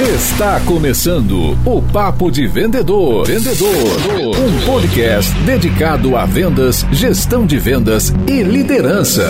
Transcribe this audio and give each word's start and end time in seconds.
Está 0.00 0.58
começando 0.60 1.58
o 1.62 1.82
Papo 1.82 2.30
de 2.30 2.46
Vendedor. 2.46 3.26
Vendedor. 3.26 3.68
Um 4.34 4.64
podcast 4.64 5.30
dedicado 5.40 6.16
a 6.16 6.24
vendas, 6.24 6.86
gestão 6.90 7.44
de 7.44 7.58
vendas 7.58 8.10
e 8.26 8.42
liderança. 8.42 9.22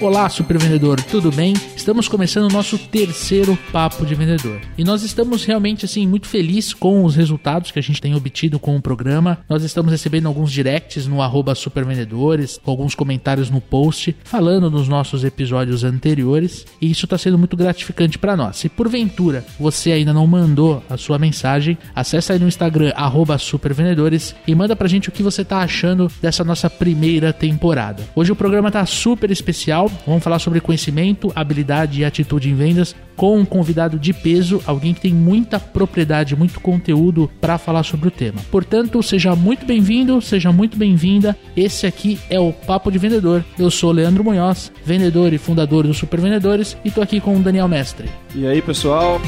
Olá, 0.00 0.28
super 0.28 0.58
vendedor, 0.58 1.00
tudo 1.00 1.30
bem? 1.30 1.54
Estamos 1.82 2.06
começando 2.06 2.48
o 2.48 2.54
nosso 2.54 2.78
terceiro 2.78 3.58
papo 3.72 4.06
de 4.06 4.14
vendedor. 4.14 4.60
E 4.78 4.84
nós 4.84 5.02
estamos 5.02 5.44
realmente 5.44 5.84
assim 5.84 6.06
muito 6.06 6.28
felizes 6.28 6.72
com 6.72 7.04
os 7.04 7.16
resultados 7.16 7.72
que 7.72 7.78
a 7.80 7.82
gente 7.82 8.00
tem 8.00 8.14
obtido 8.14 8.60
com 8.60 8.76
o 8.76 8.80
programa. 8.80 9.40
Nós 9.48 9.64
estamos 9.64 9.90
recebendo 9.90 10.28
alguns 10.28 10.52
directs 10.52 11.08
no 11.08 11.20
supervendedores, 11.56 12.60
alguns 12.64 12.94
comentários 12.94 13.50
no 13.50 13.60
post, 13.60 14.14
falando 14.22 14.70
dos 14.70 14.86
nossos 14.86 15.24
episódios 15.24 15.82
anteriores. 15.82 16.64
E 16.80 16.88
isso 16.88 17.04
está 17.04 17.18
sendo 17.18 17.36
muito 17.36 17.56
gratificante 17.56 18.16
para 18.16 18.36
nós. 18.36 18.58
Se 18.58 18.68
porventura 18.68 19.44
você 19.58 19.90
ainda 19.90 20.12
não 20.12 20.24
mandou 20.24 20.84
a 20.88 20.96
sua 20.96 21.18
mensagem, 21.18 21.76
acessa 21.96 22.32
aí 22.32 22.38
no 22.38 22.46
Instagram 22.46 22.92
supervendedores 23.42 24.36
e 24.46 24.54
manda 24.54 24.76
pra 24.76 24.86
gente 24.86 25.08
o 25.08 25.12
que 25.12 25.22
você 25.22 25.42
está 25.42 25.58
achando 25.58 26.08
dessa 26.22 26.44
nossa 26.44 26.70
primeira 26.70 27.32
temporada. 27.32 28.04
Hoje 28.14 28.30
o 28.30 28.36
programa 28.36 28.70
tá 28.70 28.86
super 28.86 29.32
especial 29.32 29.90
Vamos 30.06 30.22
falar 30.22 30.38
sobre 30.38 30.60
conhecimento, 30.60 31.32
habilidade 31.34 31.71
e 31.98 32.04
atitude 32.04 32.50
em 32.50 32.54
vendas 32.54 32.94
com 33.16 33.38
um 33.38 33.44
convidado 33.44 33.98
de 33.98 34.12
peso, 34.12 34.62
alguém 34.66 34.92
que 34.94 35.00
tem 35.00 35.12
muita 35.12 35.58
propriedade, 35.58 36.36
muito 36.36 36.60
conteúdo 36.60 37.30
para 37.40 37.58
falar 37.58 37.82
sobre 37.82 38.08
o 38.08 38.10
tema. 38.10 38.40
Portanto, 38.50 39.02
seja 39.02 39.34
muito 39.34 39.64
bem-vindo, 39.64 40.20
seja 40.20 40.52
muito 40.52 40.76
bem-vinda. 40.76 41.36
Esse 41.56 41.86
aqui 41.86 42.18
é 42.28 42.38
o 42.38 42.52
Papo 42.52 42.90
de 42.90 42.98
Vendedor. 42.98 43.44
Eu 43.58 43.70
sou 43.70 43.92
Leandro 43.92 44.24
Munhoz, 44.24 44.72
vendedor 44.84 45.32
e 45.32 45.38
fundador 45.38 45.86
do 45.86 45.94
Super 45.94 46.20
Vendedores, 46.20 46.76
e 46.84 46.88
estou 46.88 47.02
aqui 47.02 47.20
com 47.20 47.36
o 47.36 47.40
Daniel 47.40 47.68
Mestre. 47.68 48.08
E 48.34 48.46
aí, 48.46 48.60
pessoal? 48.60 49.20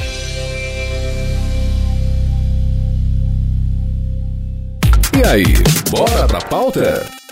E 5.17 5.27
aí, 5.27 5.45
bora 5.91 6.27
pra 6.27 6.41
pauta? 6.41 7.24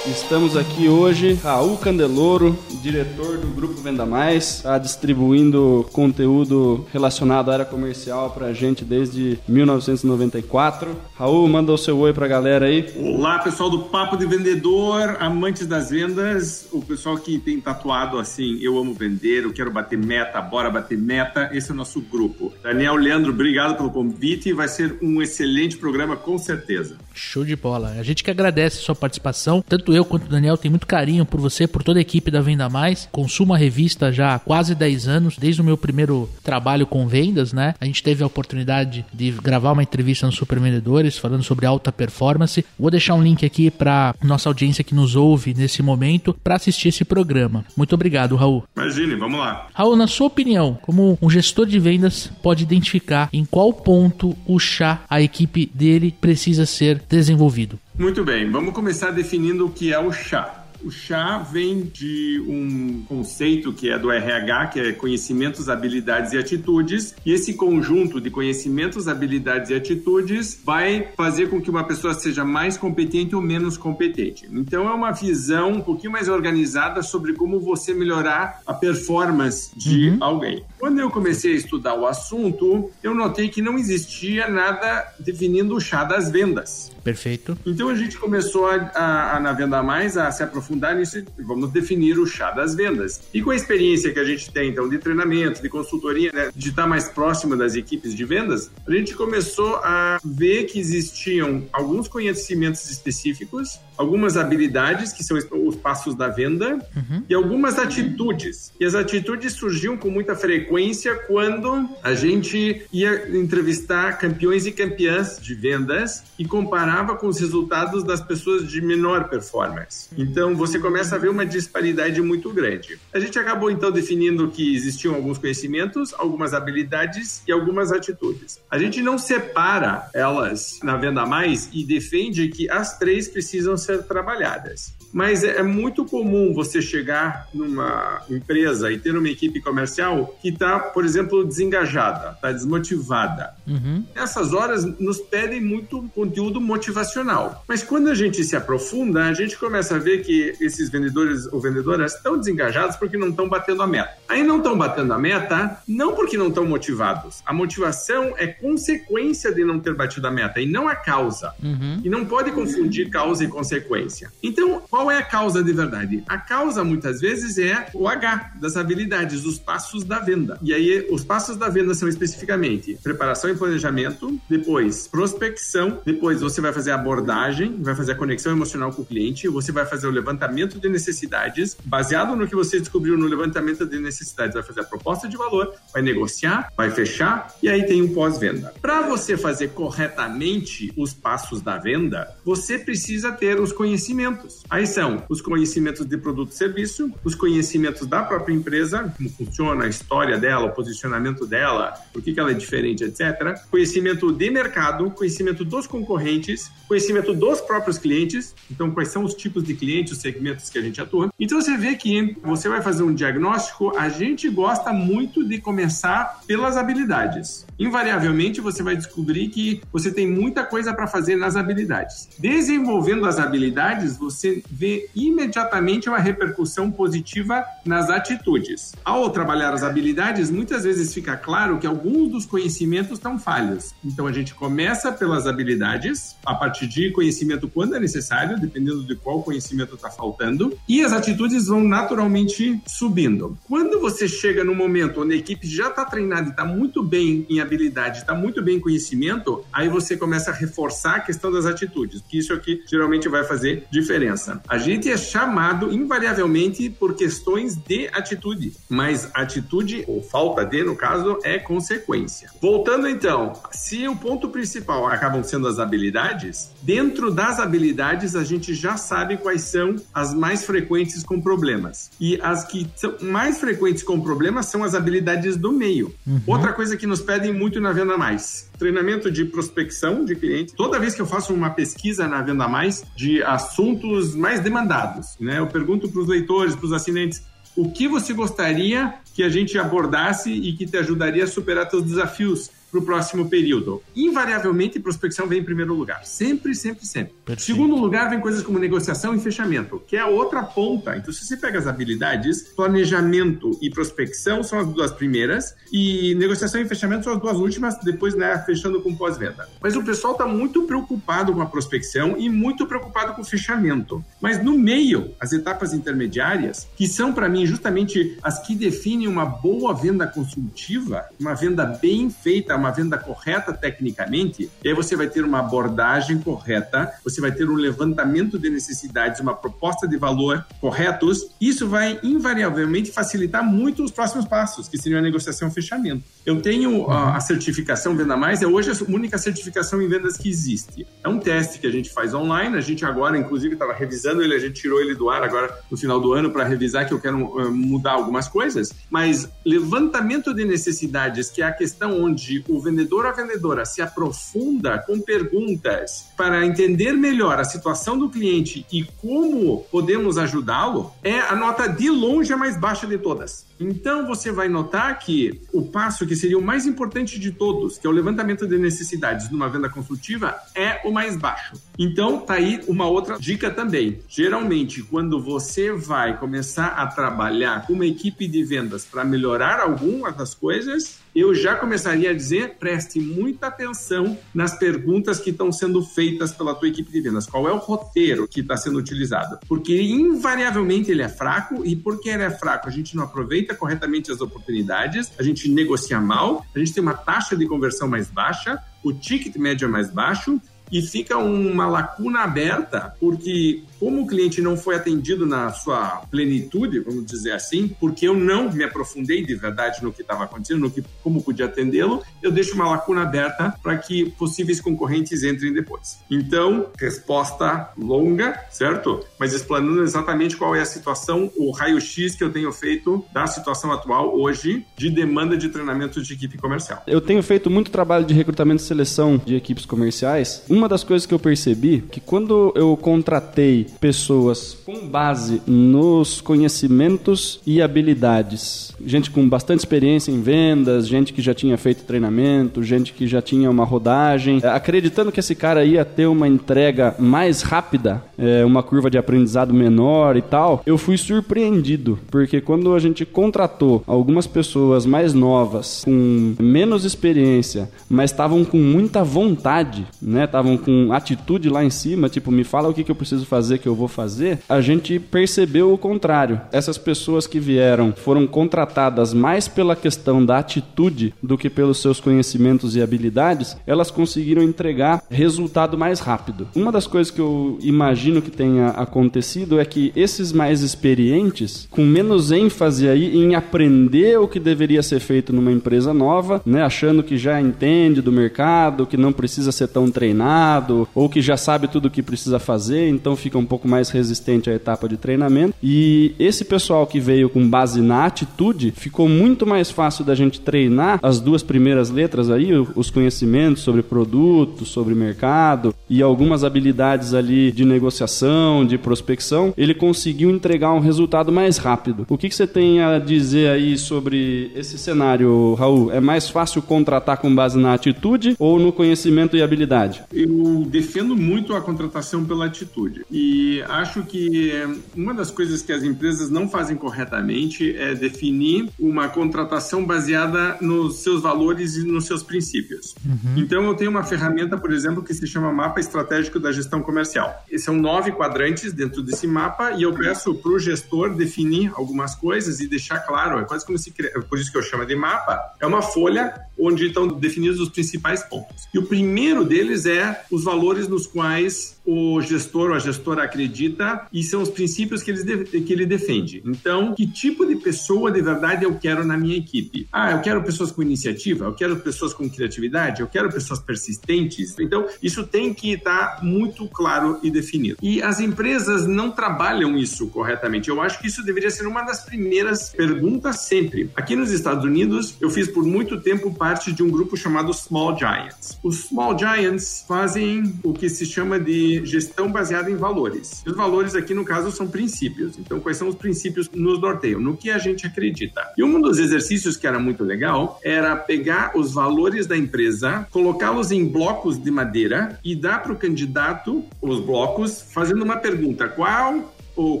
Estamos 0.08 0.56
aqui 0.56 0.88
hoje, 0.88 1.34
Raul 1.34 1.76
Candeloro, 1.78 2.56
diretor 2.80 3.38
do 3.38 3.48
Grupo 3.48 3.80
Venda 3.80 4.06
Mais, 4.06 4.56
está 4.58 4.78
distribuindo 4.78 5.84
conteúdo 5.92 6.86
relacionado 6.92 7.50
à 7.50 7.54
área 7.54 7.64
comercial 7.64 8.30
para 8.30 8.46
a 8.46 8.52
gente 8.52 8.84
desde 8.84 9.36
1994. 9.48 10.96
Raul, 11.16 11.48
manda 11.48 11.72
o 11.72 11.76
seu 11.78 11.98
oi 11.98 12.12
para 12.12 12.26
a 12.26 12.28
galera 12.28 12.66
aí. 12.66 12.86
Olá, 12.96 13.40
pessoal 13.40 13.68
do 13.68 13.80
Papo 13.84 14.16
de 14.16 14.26
Vendedor, 14.26 15.16
amantes 15.18 15.66
das 15.66 15.90
vendas, 15.90 16.68
o 16.72 16.80
pessoal 16.80 17.16
que 17.18 17.38
tem 17.38 17.60
tatuado 17.60 18.18
assim, 18.18 18.58
eu 18.62 18.78
amo 18.78 18.94
vender, 18.94 19.42
eu 19.42 19.52
quero 19.52 19.72
bater 19.72 19.98
meta, 19.98 20.40
bora 20.40 20.70
bater 20.70 20.96
meta, 20.96 21.50
esse 21.52 21.72
é 21.72 21.74
o 21.74 21.76
nosso 21.76 22.00
grupo. 22.00 22.52
Daniel 22.62 22.94
Leandro, 22.94 23.32
obrigado 23.32 23.76
pelo 23.76 23.90
convite, 23.90 24.52
vai 24.52 24.68
ser 24.68 24.98
um 25.02 25.20
excelente 25.20 25.76
programa 25.76 26.16
com 26.16 26.38
certeza. 26.38 26.96
Show 27.12 27.44
de 27.44 27.56
bola. 27.56 27.96
A 27.98 28.02
gente 28.04 28.22
que 28.22 28.30
agradece 28.30 28.78
a 28.78 28.82
sua 28.82 28.94
participação, 28.94 29.64
tanto 29.66 29.95
eu 29.96 30.04
quanto 30.04 30.26
o 30.26 30.28
Daniel 30.28 30.56
tem 30.56 30.70
muito 30.70 30.86
carinho 30.86 31.24
por 31.24 31.40
você, 31.40 31.66
por 31.66 31.82
toda 31.82 31.98
a 31.98 32.02
equipe 32.02 32.30
da 32.30 32.40
Venda 32.40 32.68
Mais. 32.68 33.08
Consumo 33.10 33.54
a 33.54 33.58
revista 33.58 34.12
já 34.12 34.34
há 34.34 34.38
quase 34.38 34.74
10 34.74 35.08
anos, 35.08 35.36
desde 35.38 35.60
o 35.60 35.64
meu 35.64 35.76
primeiro 35.76 36.28
trabalho 36.42 36.86
com 36.86 37.06
vendas, 37.06 37.52
né? 37.52 37.74
A 37.80 37.84
gente 37.84 38.02
teve 38.02 38.22
a 38.22 38.26
oportunidade 38.26 39.04
de 39.12 39.30
gravar 39.30 39.72
uma 39.72 39.82
entrevista 39.82 40.26
no 40.26 40.32
Super 40.32 40.60
Vendedores 40.60 41.18
falando 41.18 41.42
sobre 41.42 41.66
alta 41.66 41.90
performance. 41.90 42.64
Vou 42.78 42.90
deixar 42.90 43.14
um 43.14 43.22
link 43.22 43.44
aqui 43.44 43.70
para 43.70 44.14
nossa 44.22 44.48
audiência 44.48 44.84
que 44.84 44.94
nos 44.94 45.16
ouve 45.16 45.54
nesse 45.54 45.82
momento 45.82 46.34
para 46.44 46.56
assistir 46.56 46.88
esse 46.88 47.04
programa. 47.04 47.64
Muito 47.76 47.94
obrigado, 47.94 48.36
Raul. 48.36 48.64
Imagine, 48.76 49.16
vamos 49.16 49.40
lá. 49.40 49.68
Raul, 49.72 49.96
na 49.96 50.06
sua 50.06 50.26
opinião, 50.26 50.78
como 50.82 51.18
um 51.20 51.30
gestor 51.30 51.66
de 51.66 51.78
vendas 51.78 52.30
pode 52.42 52.62
identificar 52.62 53.28
em 53.32 53.44
qual 53.44 53.72
ponto 53.72 54.36
o 54.46 54.58
chá, 54.58 55.02
a 55.08 55.20
equipe 55.20 55.70
dele, 55.74 56.14
precisa 56.20 56.66
ser 56.66 57.02
desenvolvido? 57.08 57.78
Muito 57.98 58.22
bem, 58.22 58.50
vamos 58.50 58.74
começar 58.74 59.10
definindo 59.10 59.64
o 59.64 59.70
que 59.70 59.90
é 59.90 59.98
o 59.98 60.12
chá. 60.12 60.66
O 60.84 60.90
chá 60.90 61.38
vem 61.38 61.80
de 61.82 62.38
um 62.46 63.02
conceito 63.08 63.72
que 63.72 63.88
é 63.88 63.98
do 63.98 64.10
RH, 64.10 64.66
que 64.66 64.80
é 64.80 64.92
conhecimentos, 64.92 65.70
habilidades 65.70 66.34
e 66.34 66.38
atitudes, 66.38 67.14
e 67.24 67.32
esse 67.32 67.54
conjunto 67.54 68.20
de 68.20 68.30
conhecimentos, 68.30 69.08
habilidades 69.08 69.70
e 69.70 69.74
atitudes 69.74 70.60
vai 70.62 71.08
fazer 71.16 71.48
com 71.48 71.58
que 71.58 71.70
uma 71.70 71.84
pessoa 71.84 72.12
seja 72.12 72.44
mais 72.44 72.76
competente 72.76 73.34
ou 73.34 73.40
menos 73.40 73.78
competente. 73.78 74.46
Então 74.52 74.86
é 74.86 74.92
uma 74.92 75.12
visão 75.12 75.72
um 75.72 75.80
pouquinho 75.80 76.12
mais 76.12 76.28
organizada 76.28 77.02
sobre 77.02 77.32
como 77.32 77.58
você 77.58 77.94
melhorar 77.94 78.60
a 78.66 78.74
performance 78.74 79.70
de 79.74 80.10
uhum. 80.10 80.18
alguém. 80.20 80.64
Quando 80.78 81.00
eu 81.00 81.10
comecei 81.10 81.54
a 81.54 81.56
estudar 81.56 81.94
o 81.94 82.06
assunto, 82.06 82.90
eu 83.02 83.14
notei 83.14 83.48
que 83.48 83.62
não 83.62 83.78
existia 83.78 84.48
nada 84.48 85.14
definindo 85.18 85.74
o 85.74 85.80
chá 85.80 86.04
das 86.04 86.30
vendas. 86.30 86.94
Perfeito. 87.06 87.56
Então 87.64 87.88
a 87.88 87.94
gente 87.94 88.18
começou 88.18 88.66
a, 88.66 88.74
a, 88.92 89.36
a 89.36 89.40
na 89.40 89.52
Venda 89.52 89.80
Mais 89.80 90.16
a 90.16 90.28
se 90.32 90.42
aprofundar 90.42 90.96
nisso 90.96 91.18
e 91.18 91.24
vamos 91.38 91.70
definir 91.70 92.18
o 92.18 92.26
chá 92.26 92.50
das 92.50 92.74
vendas. 92.74 93.22
E 93.32 93.40
com 93.40 93.50
a 93.50 93.54
experiência 93.54 94.12
que 94.12 94.18
a 94.18 94.24
gente 94.24 94.50
tem, 94.50 94.70
então, 94.70 94.88
de 94.88 94.98
treinamento, 94.98 95.62
de 95.62 95.68
consultoria, 95.68 96.32
né, 96.32 96.50
de 96.52 96.70
estar 96.70 96.84
mais 96.84 97.08
próximo 97.08 97.56
das 97.56 97.76
equipes 97.76 98.12
de 98.12 98.24
vendas, 98.24 98.72
a 98.84 98.90
gente 98.90 99.14
começou 99.14 99.76
a 99.84 100.18
ver 100.24 100.64
que 100.64 100.80
existiam 100.80 101.62
alguns 101.72 102.08
conhecimentos 102.08 102.90
específicos, 102.90 103.78
algumas 103.96 104.36
habilidades, 104.36 105.12
que 105.12 105.22
são 105.22 105.38
os 105.64 105.76
passos 105.76 106.16
da 106.16 106.26
venda, 106.26 106.74
uhum. 106.74 107.22
e 107.28 107.34
algumas 107.34 107.78
atitudes. 107.78 108.72
E 108.80 108.84
as 108.84 108.96
atitudes 108.96 109.52
surgiam 109.52 109.96
com 109.96 110.10
muita 110.10 110.34
frequência 110.34 111.14
quando 111.14 111.88
a 112.02 112.14
gente 112.14 112.84
ia 112.92 113.28
entrevistar 113.38 114.18
campeões 114.18 114.66
e 114.66 114.72
campeãs 114.72 115.38
de 115.40 115.54
vendas 115.54 116.24
e 116.36 116.44
comparar 116.44 116.95
com 117.04 117.26
os 117.26 117.38
resultados 117.38 118.02
das 118.02 118.20
pessoas 118.20 118.66
de 118.68 118.80
menor 118.80 119.28
performance. 119.28 120.08
Então 120.16 120.56
você 120.56 120.78
começa 120.78 121.16
a 121.16 121.18
ver 121.18 121.28
uma 121.28 121.44
disparidade 121.44 122.20
muito 122.22 122.52
grande. 122.52 122.98
A 123.12 123.20
gente 123.20 123.38
acabou 123.38 123.70
então 123.70 123.90
definindo 123.90 124.48
que 124.48 124.74
existiam 124.74 125.14
alguns 125.14 125.38
conhecimentos, 125.38 126.14
algumas 126.14 126.54
habilidades 126.54 127.42
e 127.46 127.52
algumas 127.52 127.92
atitudes. 127.92 128.60
A 128.70 128.78
gente 128.78 129.02
não 129.02 129.18
separa 129.18 130.08
elas 130.14 130.78
na 130.82 130.96
venda 130.96 131.26
mais 131.26 131.68
e 131.72 131.84
defende 131.84 132.48
que 132.48 132.70
as 132.70 132.98
três 132.98 133.28
precisam 133.28 133.76
ser 133.76 134.04
trabalhadas. 134.04 134.95
Mas 135.12 135.44
é, 135.44 135.58
é 135.58 135.62
muito 135.62 136.04
comum 136.04 136.52
você 136.54 136.80
chegar 136.82 137.48
numa 137.52 138.22
empresa 138.28 138.90
e 138.92 138.98
ter 138.98 139.16
uma 139.16 139.28
equipe 139.28 139.60
comercial 139.60 140.36
que 140.40 140.48
está, 140.48 140.78
por 140.78 141.04
exemplo, 141.04 141.44
desengajada, 141.44 142.32
está 142.32 142.52
desmotivada. 142.52 143.54
Uhum. 143.66 144.04
Nessas 144.14 144.52
horas, 144.52 144.84
nos 144.98 145.18
pedem 145.18 145.60
muito 145.60 146.08
conteúdo 146.14 146.60
motivacional. 146.60 147.64
Mas 147.66 147.82
quando 147.82 148.08
a 148.08 148.14
gente 148.14 148.42
se 148.44 148.56
aprofunda, 148.56 149.24
a 149.24 149.34
gente 149.34 149.56
começa 149.56 149.96
a 149.96 149.98
ver 149.98 150.22
que 150.22 150.54
esses 150.60 150.90
vendedores 150.90 151.46
ou 151.52 151.60
vendedoras 151.60 152.14
estão 152.14 152.38
desengajados 152.38 152.96
porque 152.96 153.16
não 153.16 153.28
estão 153.28 153.48
batendo 153.48 153.82
a 153.82 153.86
meta. 153.86 154.12
Aí 154.28 154.42
não 154.42 154.58
estão 154.58 154.76
batendo 154.76 155.12
a 155.12 155.18
meta, 155.18 155.78
não 155.86 156.14
porque 156.14 156.36
não 156.36 156.48
estão 156.48 156.64
motivados. 156.64 157.42
A 157.44 157.52
motivação 157.52 158.34
é 158.36 158.46
consequência 158.46 159.52
de 159.52 159.64
não 159.64 159.80
ter 159.80 159.94
batido 159.94 160.26
a 160.26 160.30
meta 160.30 160.60
e 160.60 160.66
não 160.66 160.88
a 160.88 160.94
causa. 160.94 161.52
Uhum. 161.62 162.00
E 162.04 162.08
não 162.08 162.24
pode 162.24 162.52
confundir 162.52 163.10
causa 163.10 163.44
e 163.44 163.48
consequência. 163.48 164.32
Então, 164.42 164.82
qual 164.96 165.10
é 165.10 165.18
a 165.18 165.22
causa 165.22 165.62
de 165.62 165.74
verdade? 165.74 166.24
A 166.26 166.38
causa, 166.38 166.82
muitas 166.82 167.20
vezes, 167.20 167.58
é 167.58 167.86
o 167.92 168.08
H 168.08 168.52
das 168.58 168.78
habilidades, 168.78 169.44
os 169.44 169.58
passos 169.58 170.04
da 170.04 170.20
venda. 170.20 170.58
E 170.62 170.72
aí, 170.72 171.06
os 171.10 171.22
passos 171.22 171.58
da 171.58 171.68
venda 171.68 171.92
são 171.92 172.08
especificamente 172.08 172.98
preparação 173.02 173.50
e 173.50 173.54
planejamento, 173.54 174.40
depois 174.48 175.06
prospecção, 175.06 176.00
depois 176.02 176.40
você 176.40 176.62
vai 176.62 176.72
fazer 176.72 176.92
a 176.92 176.94
abordagem, 176.94 177.76
vai 177.82 177.94
fazer 177.94 178.12
a 178.12 178.14
conexão 178.14 178.52
emocional 178.52 178.90
com 178.90 179.02
o 179.02 179.04
cliente, 179.04 179.46
você 179.48 179.70
vai 179.70 179.84
fazer 179.84 180.06
o 180.06 180.10
levantamento 180.10 180.80
de 180.80 180.88
necessidades, 180.88 181.76
baseado 181.84 182.34
no 182.34 182.48
que 182.48 182.56
você 182.56 182.80
descobriu 182.80 183.18
no 183.18 183.26
levantamento 183.26 183.84
de 183.84 183.98
necessidades, 183.98 184.54
vai 184.54 184.62
fazer 184.62 184.80
a 184.80 184.84
proposta 184.84 185.28
de 185.28 185.36
valor, 185.36 185.74
vai 185.92 186.00
negociar, 186.00 186.72
vai 186.74 186.90
fechar 186.90 187.54
e 187.62 187.68
aí 187.68 187.84
tem 187.84 188.00
um 188.00 188.14
pós-venda. 188.14 188.72
Para 188.80 189.02
você 189.02 189.36
fazer 189.36 189.72
corretamente 189.72 190.90
os 190.96 191.12
passos 191.12 191.60
da 191.60 191.76
venda, 191.76 192.34
você 192.42 192.78
precisa 192.78 193.30
ter 193.30 193.60
os 193.60 193.72
conhecimentos. 193.72 194.62
São? 194.86 195.22
Os 195.28 195.40
conhecimentos 195.40 196.06
de 196.06 196.16
produto 196.16 196.52
e 196.52 196.54
serviço, 196.54 197.12
os 197.24 197.34
conhecimentos 197.34 198.06
da 198.06 198.22
própria 198.22 198.54
empresa, 198.54 199.12
como 199.16 199.28
funciona 199.30 199.84
a 199.84 199.88
história 199.88 200.38
dela, 200.38 200.66
o 200.66 200.72
posicionamento 200.72 201.46
dela, 201.46 201.92
por 202.12 202.22
que, 202.22 202.32
que 202.32 202.40
ela 202.40 202.50
é 202.50 202.54
diferente, 202.54 203.04
etc. 203.04 203.60
Conhecimento 203.70 204.32
de 204.32 204.50
mercado, 204.50 205.10
conhecimento 205.10 205.64
dos 205.64 205.86
concorrentes, 205.86 206.70
conhecimento 206.88 207.34
dos 207.34 207.60
próprios 207.60 207.98
clientes, 207.98 208.54
então 208.70 208.90
quais 208.90 209.08
são 209.08 209.24
os 209.24 209.34
tipos 209.34 209.64
de 209.64 209.74
clientes, 209.74 210.12
os 210.12 210.18
segmentos 210.18 210.70
que 210.70 210.78
a 210.78 210.82
gente 210.82 211.00
atua. 211.00 211.30
Então 211.38 211.60
você 211.60 211.76
vê 211.76 211.94
que 211.94 212.36
você 212.42 212.68
vai 212.68 212.82
fazer 212.82 213.02
um 213.02 213.14
diagnóstico, 213.14 213.96
a 213.96 214.08
gente 214.08 214.48
gosta 214.48 214.92
muito 214.92 215.46
de 215.46 215.60
começar 215.60 216.40
pelas 216.46 216.76
habilidades. 216.76 217.66
Invariavelmente 217.78 218.60
você 218.60 218.82
vai 218.82 218.96
descobrir 218.96 219.48
que 219.48 219.82
você 219.92 220.10
tem 220.10 220.26
muita 220.26 220.64
coisa 220.64 220.94
para 220.94 221.06
fazer 221.06 221.36
nas 221.36 221.56
habilidades. 221.56 222.28
Desenvolvendo 222.38 223.26
as 223.26 223.38
habilidades, 223.38 224.16
você 224.16 224.62
vê 224.76 225.08
imediatamente 225.16 226.08
uma 226.08 226.18
repercussão 226.18 226.90
positiva 226.90 227.64
nas 227.84 228.10
atitudes. 228.10 228.92
Ao 229.02 229.30
trabalhar 229.30 229.72
as 229.72 229.82
habilidades, 229.82 230.50
muitas 230.50 230.84
vezes 230.84 231.14
fica 231.14 231.34
claro 231.36 231.78
que 231.78 231.86
alguns 231.86 232.30
dos 232.30 232.44
conhecimentos 232.44 233.12
estão 233.12 233.38
falhos. 233.38 233.94
Então 234.04 234.26
a 234.26 234.32
gente 234.32 234.54
começa 234.54 235.10
pelas 235.10 235.46
habilidades, 235.46 236.36
a 236.44 236.54
partir 236.54 236.86
de 236.86 237.10
conhecimento 237.10 237.68
quando 237.68 237.96
é 237.96 238.00
necessário, 238.00 238.60
dependendo 238.60 239.02
de 239.02 239.16
qual 239.16 239.42
conhecimento 239.42 239.94
está 239.94 240.10
faltando, 240.10 240.76
e 240.86 241.02
as 241.02 241.12
atitudes 241.12 241.68
vão 241.68 241.82
naturalmente 241.82 242.78
subindo. 242.86 243.56
Quando 243.66 243.98
você 243.98 244.28
chega 244.28 244.62
no 244.62 244.74
momento 244.74 245.22
onde 245.22 245.34
a 245.34 245.36
equipe 245.36 245.66
já 245.66 245.88
está 245.88 246.04
treinada 246.04 246.48
e 246.48 246.50
está 246.50 246.64
muito 246.64 247.02
bem 247.02 247.46
em 247.48 247.60
habilidade, 247.60 248.18
está 248.18 248.34
muito 248.34 248.62
bem 248.62 248.76
em 248.76 248.80
conhecimento, 248.80 249.64
aí 249.72 249.88
você 249.88 250.16
começa 250.16 250.50
a 250.50 250.54
reforçar 250.54 251.16
a 251.16 251.20
questão 251.20 251.50
das 251.50 251.64
atitudes, 251.64 252.22
que 252.28 252.38
isso 252.38 252.52
aqui 252.52 252.82
geralmente 252.86 253.28
vai 253.28 253.44
fazer 253.44 253.84
diferença. 253.90 254.60
A 254.68 254.78
gente 254.78 255.10
é 255.10 255.16
chamado 255.16 255.92
invariavelmente 255.92 256.90
por 256.90 257.14
questões 257.14 257.76
de 257.76 258.08
atitude, 258.08 258.72
mas 258.88 259.30
atitude, 259.32 260.04
ou 260.08 260.22
falta 260.22 260.64
de, 260.64 260.82
no 260.82 260.96
caso, 260.96 261.38
é 261.44 261.58
consequência. 261.58 262.50
Voltando 262.60 263.08
então, 263.08 263.52
se 263.70 264.08
o 264.08 264.16
ponto 264.16 264.48
principal 264.48 265.06
acabam 265.06 265.42
sendo 265.44 265.68
as 265.68 265.78
habilidades, 265.78 266.72
dentro 266.82 267.30
das 267.30 267.60
habilidades 267.60 268.34
a 268.34 268.42
gente 268.42 268.74
já 268.74 268.96
sabe 268.96 269.36
quais 269.36 269.62
são 269.62 269.96
as 270.12 270.34
mais 270.34 270.64
frequentes 270.64 271.22
com 271.22 271.40
problemas. 271.40 272.10
E 272.20 272.38
as 272.42 272.64
que 272.64 272.88
são 272.96 273.14
mais 273.20 273.58
frequentes 273.58 274.02
com 274.02 274.20
problemas 274.20 274.66
são 274.66 274.82
as 274.82 274.94
habilidades 274.94 275.56
do 275.56 275.72
meio. 275.72 276.12
Uhum. 276.26 276.40
Outra 276.46 276.72
coisa 276.72 276.96
que 276.96 277.06
nos 277.06 277.20
pedem 277.20 277.52
muito 277.52 277.80
na 277.80 277.92
Venda 277.92 278.16
Mais, 278.16 278.68
treinamento 278.78 279.30
de 279.30 279.44
prospecção 279.44 280.24
de 280.24 280.34
clientes. 280.36 280.74
Toda 280.74 280.98
vez 280.98 281.14
que 281.14 281.22
eu 281.22 281.26
faço 281.26 281.52
uma 281.52 281.70
pesquisa 281.70 282.26
na 282.26 282.42
Venda 282.42 282.68
Mais 282.68 283.04
de 283.16 283.42
assuntos 283.42 284.34
mais 284.34 284.60
demandados, 284.60 285.36
né, 285.40 285.58
eu 285.58 285.66
pergunto 285.66 286.08
para 286.08 286.20
os 286.20 286.28
leitores, 286.28 286.74
para 286.74 286.86
os 286.86 286.92
assinantes, 286.92 287.42
o 287.76 287.90
que 287.90 288.08
você 288.08 288.32
gostaria 288.32 289.14
que 289.34 289.42
a 289.42 289.48
gente 289.48 289.78
abordasse 289.78 290.50
e 290.50 290.72
que 290.72 290.86
te 290.86 290.96
ajudaria 290.96 291.44
a 291.44 291.46
superar 291.46 291.90
seus 291.90 292.02
desafios 292.02 292.70
para 292.90 293.00
o 293.00 293.02
próximo 293.02 293.48
período. 293.48 294.02
Invariavelmente, 294.14 295.00
prospecção 295.00 295.46
vem 295.46 295.60
em 295.60 295.64
primeiro 295.64 295.94
lugar. 295.94 296.24
Sempre, 296.24 296.74
sempre, 296.74 297.06
sempre. 297.06 297.34
Perfeito. 297.44 297.62
Segundo 297.66 297.96
lugar, 297.96 298.30
vem 298.30 298.40
coisas 298.40 298.62
como 298.62 298.78
negociação 298.78 299.34
e 299.34 299.40
fechamento, 299.40 300.02
que 300.06 300.16
é 300.16 300.20
a 300.20 300.26
outra 300.26 300.62
ponta. 300.62 301.16
Então, 301.16 301.32
se 301.32 301.44
você 301.44 301.56
pega 301.56 301.78
as 301.78 301.86
habilidades, 301.86 302.62
planejamento 302.74 303.78
e 303.82 303.90
prospecção 303.90 304.62
são 304.62 304.78
as 304.78 304.86
duas 304.86 305.12
primeiras, 305.12 305.74
e 305.92 306.34
negociação 306.36 306.80
e 306.80 306.88
fechamento 306.88 307.24
são 307.24 307.34
as 307.34 307.40
duas 307.40 307.56
últimas, 307.58 307.98
depois, 308.02 308.34
né, 308.34 308.56
fechando 308.64 309.00
com 309.00 309.14
pós-venda. 309.14 309.68
Mas 309.80 309.96
o 309.96 310.04
pessoal 310.04 310.32
está 310.32 310.46
muito 310.46 310.82
preocupado 310.82 311.52
com 311.52 311.60
a 311.60 311.66
prospecção 311.66 312.36
e 312.38 312.48
muito 312.48 312.86
preocupado 312.86 313.34
com 313.34 313.42
o 313.42 313.44
fechamento. 313.44 314.24
Mas 314.40 314.62
no 314.62 314.78
meio, 314.78 315.34
as 315.40 315.52
etapas 315.52 315.92
intermediárias, 315.92 316.86
que 316.96 317.06
são 317.06 317.32
para 317.32 317.48
mim 317.48 317.66
justamente 317.66 318.38
as 318.42 318.58
que 318.64 318.74
definem 318.74 319.28
uma 319.28 319.44
boa 319.44 319.94
venda 319.94 320.26
consultiva, 320.26 321.24
uma 321.38 321.54
venda 321.54 321.84
bem 321.84 322.30
feita, 322.30 322.75
uma 322.76 322.90
venda 322.90 323.18
correta 323.18 323.72
tecnicamente, 323.72 324.70
e 324.82 324.88
aí 324.88 324.94
você 324.94 325.16
vai 325.16 325.28
ter 325.28 325.44
uma 325.44 325.60
abordagem 325.60 326.38
correta, 326.38 327.12
você 327.24 327.40
vai 327.40 327.52
ter 327.52 327.68
um 327.68 327.74
levantamento 327.74 328.58
de 328.58 328.70
necessidades, 328.70 329.40
uma 329.40 329.54
proposta 329.54 330.06
de 330.06 330.16
valor 330.16 330.64
corretos. 330.80 331.48
Isso 331.60 331.88
vai 331.88 332.18
invariavelmente 332.22 333.10
facilitar 333.10 333.64
muito 333.64 334.02
os 334.02 334.10
próximos 334.10 334.44
passos, 334.44 334.88
que 334.88 334.98
seriam 334.98 335.18
a 335.18 335.22
negociação 335.22 335.68
e 335.68 335.70
fechamento. 335.70 336.24
Eu 336.44 336.60
tenho 336.60 337.10
a, 337.10 337.36
a 337.36 337.40
certificação 337.40 338.16
Venda 338.16 338.36
Mais, 338.36 338.62
é 338.62 338.66
hoje 338.66 338.90
a 338.90 339.12
única 339.12 339.38
certificação 339.38 340.00
em 340.00 340.08
vendas 340.08 340.36
que 340.36 340.48
existe. 340.48 341.06
É 341.22 341.28
um 341.28 341.38
teste 341.38 341.78
que 341.78 341.86
a 341.86 341.90
gente 341.90 342.10
faz 342.10 342.34
online, 342.34 342.76
a 342.76 342.80
gente 342.80 343.04
agora, 343.04 343.36
inclusive, 343.36 343.74
estava 343.74 343.92
revisando 343.92 344.42
ele, 344.42 344.54
a 344.54 344.58
gente 344.58 344.80
tirou 344.80 345.00
ele 345.00 345.14
do 345.14 345.28
ar 345.28 345.42
agora 345.42 345.74
no 345.90 345.96
final 345.96 346.20
do 346.20 346.32
ano 346.32 346.50
para 346.50 346.64
revisar, 346.64 347.06
que 347.06 347.12
eu 347.12 347.20
quero 347.20 347.38
uh, 347.38 347.72
mudar 347.72 348.12
algumas 348.12 348.48
coisas, 348.48 348.92
mas 349.10 349.48
levantamento 349.64 350.54
de 350.54 350.64
necessidades, 350.64 351.50
que 351.50 351.62
é 351.62 351.66
a 351.66 351.72
questão 351.72 352.22
onde 352.22 352.64
o 352.68 352.80
vendedor 352.80 353.24
ou 353.24 353.30
a 353.30 353.34
vendedora 353.34 353.84
se 353.84 354.00
aprofunda 354.00 354.98
com 354.98 355.20
perguntas 355.20 356.26
para 356.36 356.64
entender 356.64 357.12
melhor 357.12 357.58
a 357.58 357.64
situação 357.64 358.18
do 358.18 358.30
cliente 358.30 358.86
e 358.92 359.04
como 359.04 359.84
podemos 359.90 360.38
ajudá-lo, 360.38 361.12
é 361.22 361.38
a 361.40 361.54
nota 361.54 361.88
de 361.88 362.10
longe 362.10 362.52
a 362.52 362.56
mais 362.56 362.78
baixa 362.78 363.06
de 363.06 363.18
todas. 363.18 363.65
Então 363.78 364.26
você 364.26 364.50
vai 364.50 364.68
notar 364.68 365.18
que 365.18 365.60
o 365.72 365.82
passo 365.82 366.26
que 366.26 366.34
seria 366.34 366.58
o 366.58 366.62
mais 366.62 366.86
importante 366.86 367.38
de 367.38 367.50
todos, 367.50 367.98
que 367.98 368.06
é 368.06 368.10
o 368.10 368.12
levantamento 368.12 368.66
de 368.66 368.78
necessidades 368.78 369.50
numa 369.50 369.68
venda 369.68 369.88
consultiva, 369.88 370.54
é 370.74 371.00
o 371.04 371.12
mais 371.12 371.36
baixo. 371.36 371.74
Então 371.98 372.40
tá 372.40 372.54
aí 372.54 372.80
uma 372.88 373.06
outra 373.06 373.38
dica 373.38 373.70
também. 373.70 374.20
Geralmente, 374.28 375.02
quando 375.02 375.42
você 375.42 375.92
vai 375.92 376.38
começar 376.38 376.88
a 376.88 377.06
trabalhar 377.06 377.86
com 377.86 377.92
uma 377.92 378.06
equipe 378.06 378.46
de 378.48 378.64
vendas 378.64 379.04
para 379.04 379.24
melhorar 379.24 379.80
algumas 379.80 380.34
das 380.36 380.54
coisas, 380.54 381.18
eu 381.34 381.54
já 381.54 381.76
começaria 381.76 382.30
a 382.30 382.34
dizer, 382.34 382.76
preste 382.78 383.20
muita 383.20 383.66
atenção 383.66 384.38
nas 384.54 384.78
perguntas 384.78 385.38
que 385.38 385.50
estão 385.50 385.70
sendo 385.70 386.02
feitas 386.02 386.50
pela 386.52 386.74
tua 386.74 386.88
equipe 386.88 387.12
de 387.12 387.20
vendas. 387.20 387.46
Qual 387.46 387.68
é 387.68 387.72
o 387.72 387.76
roteiro 387.76 388.48
que 388.48 388.60
está 388.60 388.74
sendo 388.76 388.98
utilizado? 388.98 389.58
Porque 389.68 390.00
invariavelmente 390.00 391.10
ele 391.10 391.20
é 391.20 391.28
fraco 391.28 391.84
e 391.84 391.94
porque 391.94 392.30
ele 392.30 392.42
é 392.42 392.50
fraco, 392.50 392.88
a 392.88 392.90
gente 392.90 393.14
não 393.14 393.24
aproveita 393.24 393.65
corretamente 393.74 394.30
as 394.30 394.40
oportunidades, 394.40 395.32
a 395.38 395.42
gente 395.42 395.68
negocia 395.68 396.20
mal, 396.20 396.64
a 396.74 396.78
gente 396.78 396.92
tem 396.92 397.02
uma 397.02 397.14
taxa 397.14 397.56
de 397.56 397.66
conversão 397.66 398.08
mais 398.08 398.28
baixa, 398.30 398.78
o 399.02 399.12
ticket 399.12 399.56
médio 399.56 399.86
é 399.86 399.88
mais 399.88 400.10
baixo 400.10 400.60
e 400.90 401.02
fica 401.02 401.36
uma 401.36 401.86
lacuna 401.86 402.40
aberta, 402.40 403.14
porque 403.18 403.82
como 403.98 404.22
o 404.22 404.26
cliente 404.26 404.60
não 404.60 404.76
foi 404.76 404.96
atendido 404.96 405.46
na 405.46 405.72
sua 405.72 406.22
plenitude, 406.30 407.00
vamos 407.00 407.26
dizer 407.26 407.52
assim, 407.52 407.88
porque 408.00 408.26
eu 408.28 408.34
não 408.34 408.70
me 408.72 408.84
aprofundei 408.84 409.44
de 409.44 409.54
verdade 409.54 410.02
no 410.02 410.12
que 410.12 410.22
estava 410.22 410.44
acontecendo, 410.44 410.80
no 410.80 410.90
que 410.90 411.02
como 411.22 411.42
podia 411.42 411.66
atendê-lo, 411.66 412.22
eu 412.42 412.50
deixo 412.50 412.74
uma 412.74 412.88
lacuna 412.88 413.22
aberta 413.22 413.74
para 413.82 413.96
que 413.96 414.30
possíveis 414.32 414.80
concorrentes 414.80 415.42
entrem 415.42 415.72
depois. 415.72 416.18
Então, 416.30 416.90
resposta 416.98 417.90
longa, 417.96 418.58
certo? 418.70 419.24
Mas 419.38 419.52
explanando 419.52 420.02
exatamente 420.02 420.56
qual 420.56 420.74
é 420.74 420.80
a 420.80 420.86
situação, 420.86 421.50
o 421.56 421.70
raio-x 421.70 422.34
que 422.34 422.44
eu 422.44 422.52
tenho 422.52 422.72
feito 422.72 423.24
da 423.32 423.46
situação 423.46 423.92
atual 423.92 424.36
hoje 424.36 424.86
de 424.96 425.10
demanda 425.10 425.56
de 425.56 425.68
treinamento 425.68 426.22
de 426.22 426.32
equipe 426.32 426.58
comercial. 426.58 427.02
Eu 427.06 427.20
tenho 427.20 427.42
feito 427.42 427.70
muito 427.70 427.90
trabalho 427.90 428.24
de 428.24 428.34
recrutamento 428.34 428.82
e 428.82 428.86
seleção 428.86 429.40
de 429.44 429.54
equipes 429.54 429.84
comerciais. 429.86 430.64
Uma 430.68 430.88
das 430.88 431.02
coisas 431.02 431.26
que 431.26 431.34
eu 431.34 431.38
percebi 431.38 432.04
que 432.10 432.20
quando 432.20 432.72
eu 432.74 432.96
contratei 432.96 433.85
pessoas 434.00 434.76
com 434.84 435.06
base 435.06 435.62
nos 435.66 436.40
conhecimentos 436.40 437.60
e 437.66 437.80
habilidades. 437.82 438.92
Gente 439.04 439.30
com 439.30 439.48
bastante 439.48 439.80
experiência 439.80 440.30
em 440.30 440.40
vendas, 440.40 441.06
gente 441.06 441.32
que 441.32 441.42
já 441.42 441.54
tinha 441.54 441.76
feito 441.76 442.04
treinamento, 442.04 442.82
gente 442.82 443.12
que 443.12 443.26
já 443.26 443.42
tinha 443.42 443.70
uma 443.70 443.84
rodagem, 443.84 444.60
acreditando 444.62 445.32
que 445.32 445.40
esse 445.40 445.54
cara 445.54 445.84
ia 445.84 446.04
ter 446.04 446.26
uma 446.26 446.48
entrega 446.48 447.14
mais 447.18 447.62
rápida, 447.62 448.22
é, 448.38 448.64
uma 448.64 448.82
curva 448.82 449.10
de 449.10 449.18
aprendizado 449.18 449.72
menor 449.72 450.36
e 450.36 450.42
tal. 450.42 450.82
Eu 450.86 450.98
fui 450.98 451.16
surpreendido, 451.16 452.18
porque 452.30 452.60
quando 452.60 452.94
a 452.94 452.98
gente 452.98 453.24
contratou 453.24 454.02
algumas 454.06 454.46
pessoas 454.46 455.06
mais 455.06 455.34
novas, 455.34 456.02
com 456.04 456.54
menos 456.60 457.04
experiência, 457.04 457.90
mas 458.08 458.30
estavam 458.30 458.64
com 458.64 458.78
muita 458.78 459.22
vontade, 459.22 460.06
né? 460.20 460.44
Estavam 460.44 460.76
com 460.76 461.12
atitude 461.12 461.68
lá 461.68 461.84
em 461.84 461.90
cima, 461.90 462.28
tipo, 462.28 462.50
me 462.50 462.64
fala 462.64 462.88
o 462.88 462.94
que, 462.94 463.04
que 463.04 463.10
eu 463.10 463.14
preciso 463.14 463.46
fazer 463.46 463.75
que 463.78 463.88
eu 463.88 463.94
vou 463.94 464.08
fazer, 464.08 464.58
a 464.68 464.80
gente 464.80 465.18
percebeu 465.18 465.92
o 465.92 465.98
contrário. 465.98 466.60
Essas 466.72 466.98
pessoas 466.98 467.46
que 467.46 467.60
vieram 467.60 468.12
foram 468.12 468.46
contratadas 468.46 469.32
mais 469.34 469.68
pela 469.68 469.96
questão 469.96 470.44
da 470.44 470.58
atitude 470.58 471.34
do 471.42 471.58
que 471.58 471.68
pelos 471.68 471.98
seus 471.98 472.20
conhecimentos 472.20 472.96
e 472.96 473.02
habilidades, 473.02 473.76
elas 473.86 474.10
conseguiram 474.10 474.62
entregar 474.62 475.22
resultado 475.30 475.98
mais 475.98 476.20
rápido. 476.20 476.68
Uma 476.74 476.90
das 476.90 477.06
coisas 477.06 477.30
que 477.30 477.40
eu 477.40 477.78
imagino 477.82 478.40
que 478.40 478.50
tenha 478.50 478.88
acontecido 478.88 479.78
é 479.78 479.84
que 479.84 480.12
esses 480.16 480.52
mais 480.52 480.82
experientes, 480.82 481.86
com 481.90 482.04
menos 482.04 482.50
ênfase 482.50 483.08
aí 483.08 483.36
em 483.36 483.54
aprender 483.54 484.38
o 484.38 484.48
que 484.48 484.58
deveria 484.58 485.02
ser 485.02 485.20
feito 485.20 485.52
numa 485.52 485.72
empresa 485.72 486.14
nova, 486.14 486.62
né, 486.64 486.82
achando 486.82 487.22
que 487.22 487.36
já 487.36 487.60
entende 487.60 488.22
do 488.22 488.32
mercado, 488.32 489.06
que 489.06 489.16
não 489.16 489.32
precisa 489.32 489.70
ser 489.70 489.88
tão 489.88 490.10
treinado, 490.10 491.06
ou 491.14 491.28
que 491.28 491.42
já 491.42 491.56
sabe 491.56 491.88
tudo 491.88 492.06
o 492.06 492.10
que 492.10 492.22
precisa 492.22 492.58
fazer, 492.58 493.08
então 493.08 493.36
ficam 493.36 493.64
pouco 493.66 493.88
mais 493.88 494.10
resistente 494.10 494.70
à 494.70 494.74
etapa 494.74 495.08
de 495.08 495.16
treinamento. 495.16 495.74
E 495.82 496.34
esse 496.38 496.64
pessoal 496.64 497.06
que 497.06 497.20
veio 497.20 497.48
com 497.48 497.68
base 497.68 498.00
na 498.00 498.24
atitude, 498.24 498.92
ficou 498.96 499.28
muito 499.28 499.66
mais 499.66 499.90
fácil 499.90 500.24
da 500.24 500.34
gente 500.34 500.60
treinar 500.60 501.18
as 501.22 501.40
duas 501.40 501.62
primeiras 501.62 502.10
letras 502.10 502.50
aí, 502.50 502.72
os 502.94 503.10
conhecimentos 503.10 503.82
sobre 503.82 504.02
produto, 504.02 504.84
sobre 504.84 505.14
mercado 505.14 505.94
e 506.08 506.22
algumas 506.22 506.64
habilidades 506.64 507.34
ali 507.34 507.72
de 507.72 507.84
negociação, 507.84 508.84
de 508.84 508.96
prospecção. 508.98 509.74
Ele 509.76 509.94
conseguiu 509.94 510.50
entregar 510.50 510.92
um 510.92 511.00
resultado 511.00 511.52
mais 511.52 511.78
rápido. 511.78 512.26
O 512.28 512.38
que, 512.38 512.48
que 512.48 512.54
você 512.54 512.66
tem 512.66 513.00
a 513.00 513.18
dizer 513.18 513.70
aí 513.70 513.98
sobre 513.98 514.70
esse 514.74 514.98
cenário, 514.98 515.74
Raul? 515.74 516.12
É 516.12 516.20
mais 516.20 516.48
fácil 516.48 516.82
contratar 516.82 517.38
com 517.38 517.54
base 517.54 517.78
na 517.78 517.94
atitude 517.94 518.54
ou 518.58 518.78
no 518.78 518.92
conhecimento 518.92 519.56
e 519.56 519.62
habilidade? 519.62 520.22
Eu 520.32 520.86
defendo 520.88 521.36
muito 521.36 521.74
a 521.74 521.80
contratação 521.80 522.44
pela 522.44 522.66
atitude. 522.66 523.24
E 523.30 523.55
acho 523.88 524.22
que 524.22 524.72
uma 525.14 525.34
das 525.34 525.50
coisas 525.50 525.82
que 525.82 525.92
as 525.92 526.02
empresas 526.02 526.50
não 526.50 526.68
fazem 526.68 526.96
corretamente 526.96 527.96
é 527.96 528.14
definir 528.14 528.88
uma 528.98 529.28
contratação 529.28 530.04
baseada 530.04 530.76
nos 530.80 531.22
seus 531.22 531.42
valores 531.42 531.96
e 531.96 532.04
nos 532.06 532.26
seus 532.26 532.42
princípios. 532.42 533.14
Uhum. 533.24 533.54
Então, 533.56 533.84
eu 533.84 533.94
tenho 533.94 534.10
uma 534.10 534.24
ferramenta, 534.24 534.76
por 534.76 534.92
exemplo, 534.92 535.22
que 535.22 535.34
se 535.34 535.46
chama 535.46 535.72
Mapa 535.72 536.00
Estratégico 536.00 536.58
da 536.58 536.72
Gestão 536.72 537.02
Comercial. 537.02 537.64
E 537.70 537.78
são 537.78 537.94
nove 537.94 538.32
quadrantes 538.32 538.92
dentro 538.92 539.22
desse 539.22 539.46
mapa 539.46 539.92
e 539.92 540.02
eu 540.02 540.12
peço 540.14 540.54
para 540.54 540.72
o 540.72 540.78
gestor 540.78 541.34
definir 541.34 541.92
algumas 541.94 542.34
coisas 542.34 542.80
e 542.80 542.86
deixar 542.86 543.20
claro. 543.20 543.58
É 543.58 543.64
quase 543.64 543.84
como 543.84 543.98
se 543.98 544.12
por 544.48 544.58
isso 544.58 544.70
que 544.70 544.78
eu 544.78 544.82
chamo 544.82 545.04
de 545.04 545.14
mapa. 545.14 545.60
É 545.80 545.86
uma 545.86 546.02
folha 546.02 546.54
onde 546.78 547.06
estão 547.06 547.26
definidos 547.26 547.80
os 547.80 547.88
principais 547.88 548.42
pontos. 548.42 548.86
E 548.92 548.98
o 548.98 549.06
primeiro 549.06 549.64
deles 549.64 550.06
é 550.06 550.44
os 550.50 550.64
valores 550.64 551.08
nos 551.08 551.26
quais 551.26 551.95
o 552.06 552.40
gestor 552.40 552.90
ou 552.90 552.94
a 552.94 552.98
gestora 552.98 553.42
acredita 553.42 554.26
e 554.32 554.42
são 554.42 554.62
os 554.62 554.70
princípios 554.70 555.22
que 555.22 555.30
ele, 555.30 555.64
que 555.64 555.92
ele 555.92 556.06
defende. 556.06 556.62
Então, 556.64 557.14
que 557.14 557.26
tipo 557.26 557.66
de 557.66 557.76
pessoa 557.76 558.30
de 558.30 558.40
verdade 558.40 558.84
eu 558.84 558.94
quero 558.94 559.24
na 559.24 559.36
minha 559.36 559.56
equipe? 559.56 560.06
Ah, 560.12 560.32
eu 560.32 560.40
quero 560.40 560.62
pessoas 560.62 560.92
com 560.92 561.02
iniciativa, 561.02 561.64
eu 561.64 561.74
quero 561.74 561.96
pessoas 561.96 562.32
com 562.32 562.48
criatividade, 562.48 563.20
eu 563.20 563.26
quero 563.26 563.50
pessoas 563.50 563.80
persistentes. 563.80 564.78
Então, 564.78 565.06
isso 565.22 565.44
tem 565.44 565.74
que 565.74 565.94
estar 565.94 566.40
muito 566.42 566.86
claro 566.88 567.40
e 567.42 567.50
definido. 567.50 567.98
E 568.00 568.22
as 568.22 568.38
empresas 568.38 569.06
não 569.06 569.30
trabalham 569.30 569.98
isso 569.98 570.28
corretamente. 570.28 570.88
Eu 570.88 571.00
acho 571.00 571.18
que 571.18 571.26
isso 571.26 571.44
deveria 571.44 571.70
ser 571.70 571.86
uma 571.86 572.02
das 572.02 572.24
primeiras 572.24 572.90
perguntas 572.90 573.62
sempre. 573.62 574.10
Aqui 574.14 574.36
nos 574.36 574.52
Estados 574.52 574.84
Unidos, 574.84 575.34
eu 575.40 575.50
fiz 575.50 575.66
por 575.68 575.84
muito 575.84 576.20
tempo 576.20 576.54
parte 576.54 576.92
de 576.92 577.02
um 577.02 577.08
grupo 577.08 577.36
chamado 577.36 577.72
Small 577.72 578.16
Giants. 578.16 578.78
Os 578.82 579.06
Small 579.06 579.36
Giants 579.36 580.04
fazem 580.06 580.74
o 580.82 580.92
que 580.92 581.08
se 581.08 581.26
chama 581.26 581.58
de 581.58 581.95
gestão 582.04 582.50
baseada 582.50 582.90
em 582.90 582.96
valores. 582.96 583.62
Os 583.66 583.76
valores 583.76 584.14
aqui, 584.14 584.34
no 584.34 584.44
caso, 584.44 584.70
são 584.70 584.88
princípios. 584.88 585.58
Então, 585.58 585.80
quais 585.80 585.96
são 585.96 586.08
os 586.08 586.14
princípios 586.14 586.68
que 586.68 586.78
nos 586.78 587.00
norteiam? 587.00 587.40
No 587.40 587.56
que 587.56 587.70
a 587.70 587.78
gente 587.78 588.06
acredita. 588.06 588.60
E 588.76 588.82
um 588.82 589.00
dos 589.00 589.18
exercícios 589.18 589.76
que 589.76 589.86
era 589.86 589.98
muito 589.98 590.24
legal 590.24 590.80
era 590.82 591.16
pegar 591.16 591.72
os 591.76 591.92
valores 591.92 592.46
da 592.46 592.56
empresa, 592.56 593.26
colocá-los 593.30 593.90
em 593.90 594.04
blocos 594.06 594.62
de 594.62 594.70
madeira 594.70 595.38
e 595.44 595.54
dar 595.54 595.82
para 595.82 595.92
o 595.92 595.96
candidato 595.96 596.84
os 597.00 597.20
blocos, 597.20 597.82
fazendo 597.92 598.22
uma 598.22 598.36
pergunta: 598.36 598.88
qual 598.88 599.55
ou 599.76 600.00